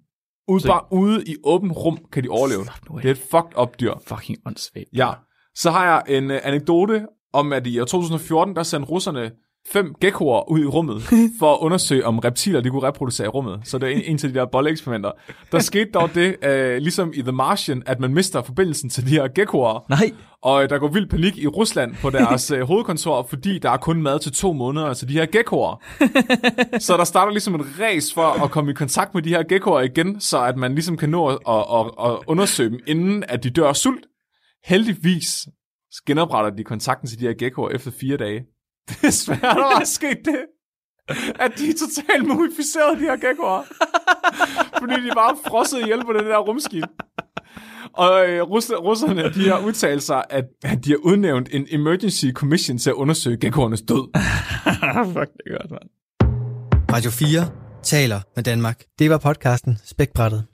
Ude, 0.48 0.60
Se. 0.60 0.68
bare 0.68 0.82
ude 0.90 1.24
i 1.26 1.36
åben 1.44 1.72
rum 1.72 1.98
kan 2.12 2.24
de 2.24 2.28
overleve. 2.28 2.64
Det 3.02 3.04
er 3.04 3.10
et 3.10 3.18
fucked 3.30 3.58
up 3.62 3.80
dyr. 3.80 3.92
fucking 4.06 4.38
åndssvagt. 4.46 4.88
Ja, 4.92 5.10
så 5.54 5.70
har 5.70 5.84
jeg 5.84 6.18
en 6.18 6.30
uh, 6.30 6.36
anekdote 6.42 7.06
om, 7.32 7.52
at 7.52 7.66
i 7.66 7.80
år 7.80 7.84
2014, 7.84 8.56
der 8.56 8.62
sendte 8.62 8.90
russerne 8.90 9.30
fem 9.72 9.94
geckoer 10.00 10.50
ud 10.50 10.60
i 10.60 10.66
rummet 10.66 11.02
for 11.40 11.54
at 11.54 11.58
undersøge, 11.60 12.06
om 12.06 12.18
reptiler 12.18 12.60
de 12.60 12.70
kunne 12.70 12.82
reproducere 12.82 13.26
i 13.26 13.28
rummet. 13.28 13.60
Så 13.64 13.78
det 13.78 13.88
er 13.88 13.96
en, 13.96 14.02
en 14.04 14.18
til 14.18 14.34
de 14.34 14.38
der 14.38 14.46
bolleeksperimenter. 14.46 15.10
Der 15.52 15.58
skete 15.58 15.90
dog 15.90 16.14
det, 16.14 16.36
uh, 16.46 16.82
ligesom 16.82 17.12
i 17.14 17.22
The 17.22 17.32
Martian, 17.32 17.82
at 17.86 18.00
man 18.00 18.14
mister 18.14 18.42
forbindelsen 18.42 18.90
til 18.90 19.06
de 19.06 19.10
her 19.10 19.28
geckoer, 19.28 19.86
Nej. 19.88 20.10
og 20.42 20.62
øh, 20.62 20.70
der 20.70 20.78
går 20.78 20.88
vild 20.88 21.06
panik 21.06 21.38
i 21.38 21.46
Rusland 21.46 21.94
på 22.02 22.10
deres 22.10 22.50
uh, 22.50 22.60
hovedkontor, 22.70 23.26
fordi 23.30 23.58
der 23.58 23.70
er 23.70 23.76
kun 23.76 24.02
mad 24.02 24.18
til 24.18 24.32
to 24.32 24.52
måneder 24.52 24.94
til 24.94 25.08
de 25.08 25.12
her 25.12 25.26
geckoer. 25.26 25.82
så 26.86 26.96
der 26.96 27.04
starter 27.04 27.32
ligesom 27.32 27.54
et 27.54 27.66
race 27.80 28.14
for 28.14 28.44
at 28.44 28.50
komme 28.50 28.70
i 28.70 28.74
kontakt 28.74 29.14
med 29.14 29.22
de 29.22 29.28
her 29.28 29.42
geckoer 29.42 29.80
igen, 29.80 30.20
så 30.20 30.42
at 30.44 30.56
man 30.56 30.74
ligesom 30.74 30.96
kan 30.96 31.08
nå 31.08 31.26
at, 31.26 31.38
at, 31.48 32.10
at 32.10 32.18
undersøge 32.26 32.70
dem, 32.70 32.80
inden 32.86 33.24
at 33.28 33.44
de 33.44 33.50
dør 33.50 33.68
af 33.68 33.76
sult. 33.76 34.06
Heldigvis 34.64 35.48
genopretter 36.06 36.50
de 36.56 36.64
kontakten 36.64 37.08
til 37.08 37.20
de 37.20 37.26
her 37.26 37.34
geckoer 37.34 37.70
efter 37.70 37.90
fire 38.00 38.16
dage. 38.16 38.44
Desværre 39.02 39.54
der 39.58 39.80
er 39.80 39.84
sket 39.84 40.18
det, 40.24 40.40
at 41.40 41.52
de 41.58 41.68
er 41.70 41.74
totalt 41.74 42.26
mumificerede, 42.28 42.96
de 42.96 43.00
her 43.00 43.16
geckoer. 43.16 43.62
Fordi 44.78 44.94
de 44.94 45.10
bare 45.14 45.30
er 45.30 45.48
frosset 45.50 45.80
ihjel 45.80 46.04
på 46.04 46.12
det 46.12 46.24
der 46.24 46.38
rumskib. 46.38 46.84
Og 47.92 48.28
øh, 48.28 48.42
russ- 48.42 48.74
russerne, 48.76 49.22
de 49.34 49.48
har 49.48 49.58
udtalt 49.66 50.02
sig, 50.02 50.24
at, 50.30 50.44
at 50.64 50.84
de 50.84 50.90
har 50.90 50.96
udnævnt 50.96 51.48
en 51.52 51.66
emergency 51.70 52.26
commission 52.32 52.78
til 52.78 52.90
at 52.90 52.94
undersøge 52.94 53.36
geckoernes 53.36 53.82
død. 53.82 54.10
Fuck, 55.14 55.30
det 55.32 55.42
er 55.46 55.58
godt, 55.58 55.70
mand. 55.70 55.90
Radio 56.92 57.10
4 57.10 57.50
taler 57.82 58.20
med 58.36 58.44
Danmark. 58.44 58.82
Det 58.98 59.10
var 59.10 59.18
podcasten 59.18 59.78
Spækbrættet. 59.84 60.44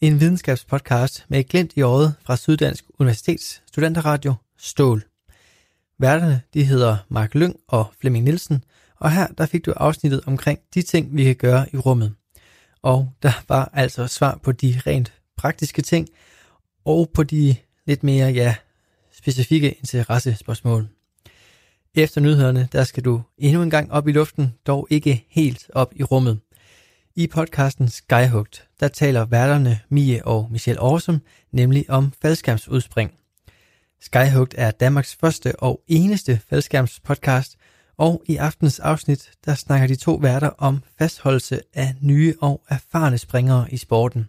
En 0.00 0.20
videnskabspodcast 0.20 1.24
med 1.28 1.40
et 1.40 1.48
glimt 1.48 1.72
i 1.76 1.82
øjet 1.82 2.14
fra 2.26 2.36
Syddansk 2.36 2.84
Universitets 2.98 3.62
studenterradio 3.66 4.34
Stål. 4.58 5.02
Værterne 6.02 6.42
de 6.54 6.64
hedder 6.64 6.96
Mark 7.08 7.34
Lyng 7.34 7.56
og 7.68 7.86
Flemming 8.00 8.24
Nielsen, 8.24 8.64
og 8.96 9.12
her 9.12 9.26
der 9.26 9.46
fik 9.46 9.66
du 9.66 9.72
afsnittet 9.76 10.20
omkring 10.26 10.58
de 10.74 10.82
ting, 10.82 11.16
vi 11.16 11.24
kan 11.24 11.36
gøre 11.36 11.66
i 11.72 11.76
rummet. 11.76 12.14
Og 12.82 13.12
der 13.22 13.32
var 13.48 13.70
altså 13.72 14.06
svar 14.06 14.38
på 14.42 14.52
de 14.52 14.80
rent 14.86 15.12
praktiske 15.36 15.82
ting, 15.82 16.08
og 16.84 17.10
på 17.14 17.22
de 17.22 17.56
lidt 17.86 18.02
mere, 18.02 18.30
ja, 18.30 18.54
specifikke 19.12 19.72
interessespørgsmål. 19.72 20.88
Efter 21.94 22.20
nyhederne, 22.20 22.68
der 22.72 22.84
skal 22.84 23.04
du 23.04 23.22
endnu 23.38 23.62
en 23.62 23.70
gang 23.70 23.92
op 23.92 24.08
i 24.08 24.12
luften, 24.12 24.54
dog 24.66 24.86
ikke 24.90 25.26
helt 25.28 25.70
op 25.74 25.92
i 25.96 26.02
rummet. 26.02 26.40
I 27.16 27.26
podcasten 27.26 27.88
Skyhugt, 27.88 28.68
der 28.80 28.88
taler 28.88 29.24
værterne 29.24 29.80
Mie 29.88 30.26
og 30.26 30.48
Michelle 30.50 30.80
Awesome 30.80 31.20
nemlig 31.52 31.90
om 31.90 32.12
faldskærmsudspring. 32.22 33.21
Skyhugt 34.02 34.54
er 34.58 34.70
Danmarks 34.70 35.16
første 35.20 35.60
og 35.60 35.82
eneste 35.88 36.40
faldskærmspodcast, 36.48 37.56
og 37.96 38.22
i 38.26 38.36
aftens 38.36 38.80
afsnit, 38.80 39.30
der 39.44 39.54
snakker 39.54 39.86
de 39.86 39.96
to 39.96 40.14
værter 40.14 40.50
om 40.58 40.82
fastholdelse 40.98 41.60
af 41.74 41.94
nye 42.00 42.34
og 42.40 42.62
erfarne 42.68 43.18
springere 43.18 43.66
i 43.70 43.76
sporten. 43.76 44.28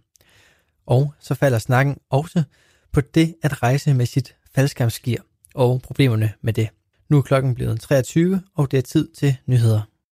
Og 0.85 1.13
så 1.19 1.35
falder 1.35 1.59
snakken 1.59 1.97
også 2.09 2.43
på 2.91 3.01
det 3.01 3.35
at 3.43 3.63
rejse 3.63 3.93
med 3.93 4.05
sit 4.05 4.35
faldskærmsgear 4.55 5.23
og 5.55 5.81
problemerne 5.81 6.33
med 6.41 6.53
det. 6.53 6.69
Nu 7.09 7.17
er 7.17 7.21
klokken 7.21 7.55
blevet 7.55 7.81
23, 7.81 8.41
og 8.55 8.71
det 8.71 8.77
er 8.77 8.81
tid 8.81 9.07
til 9.13 9.35
nyheder. 9.45 9.92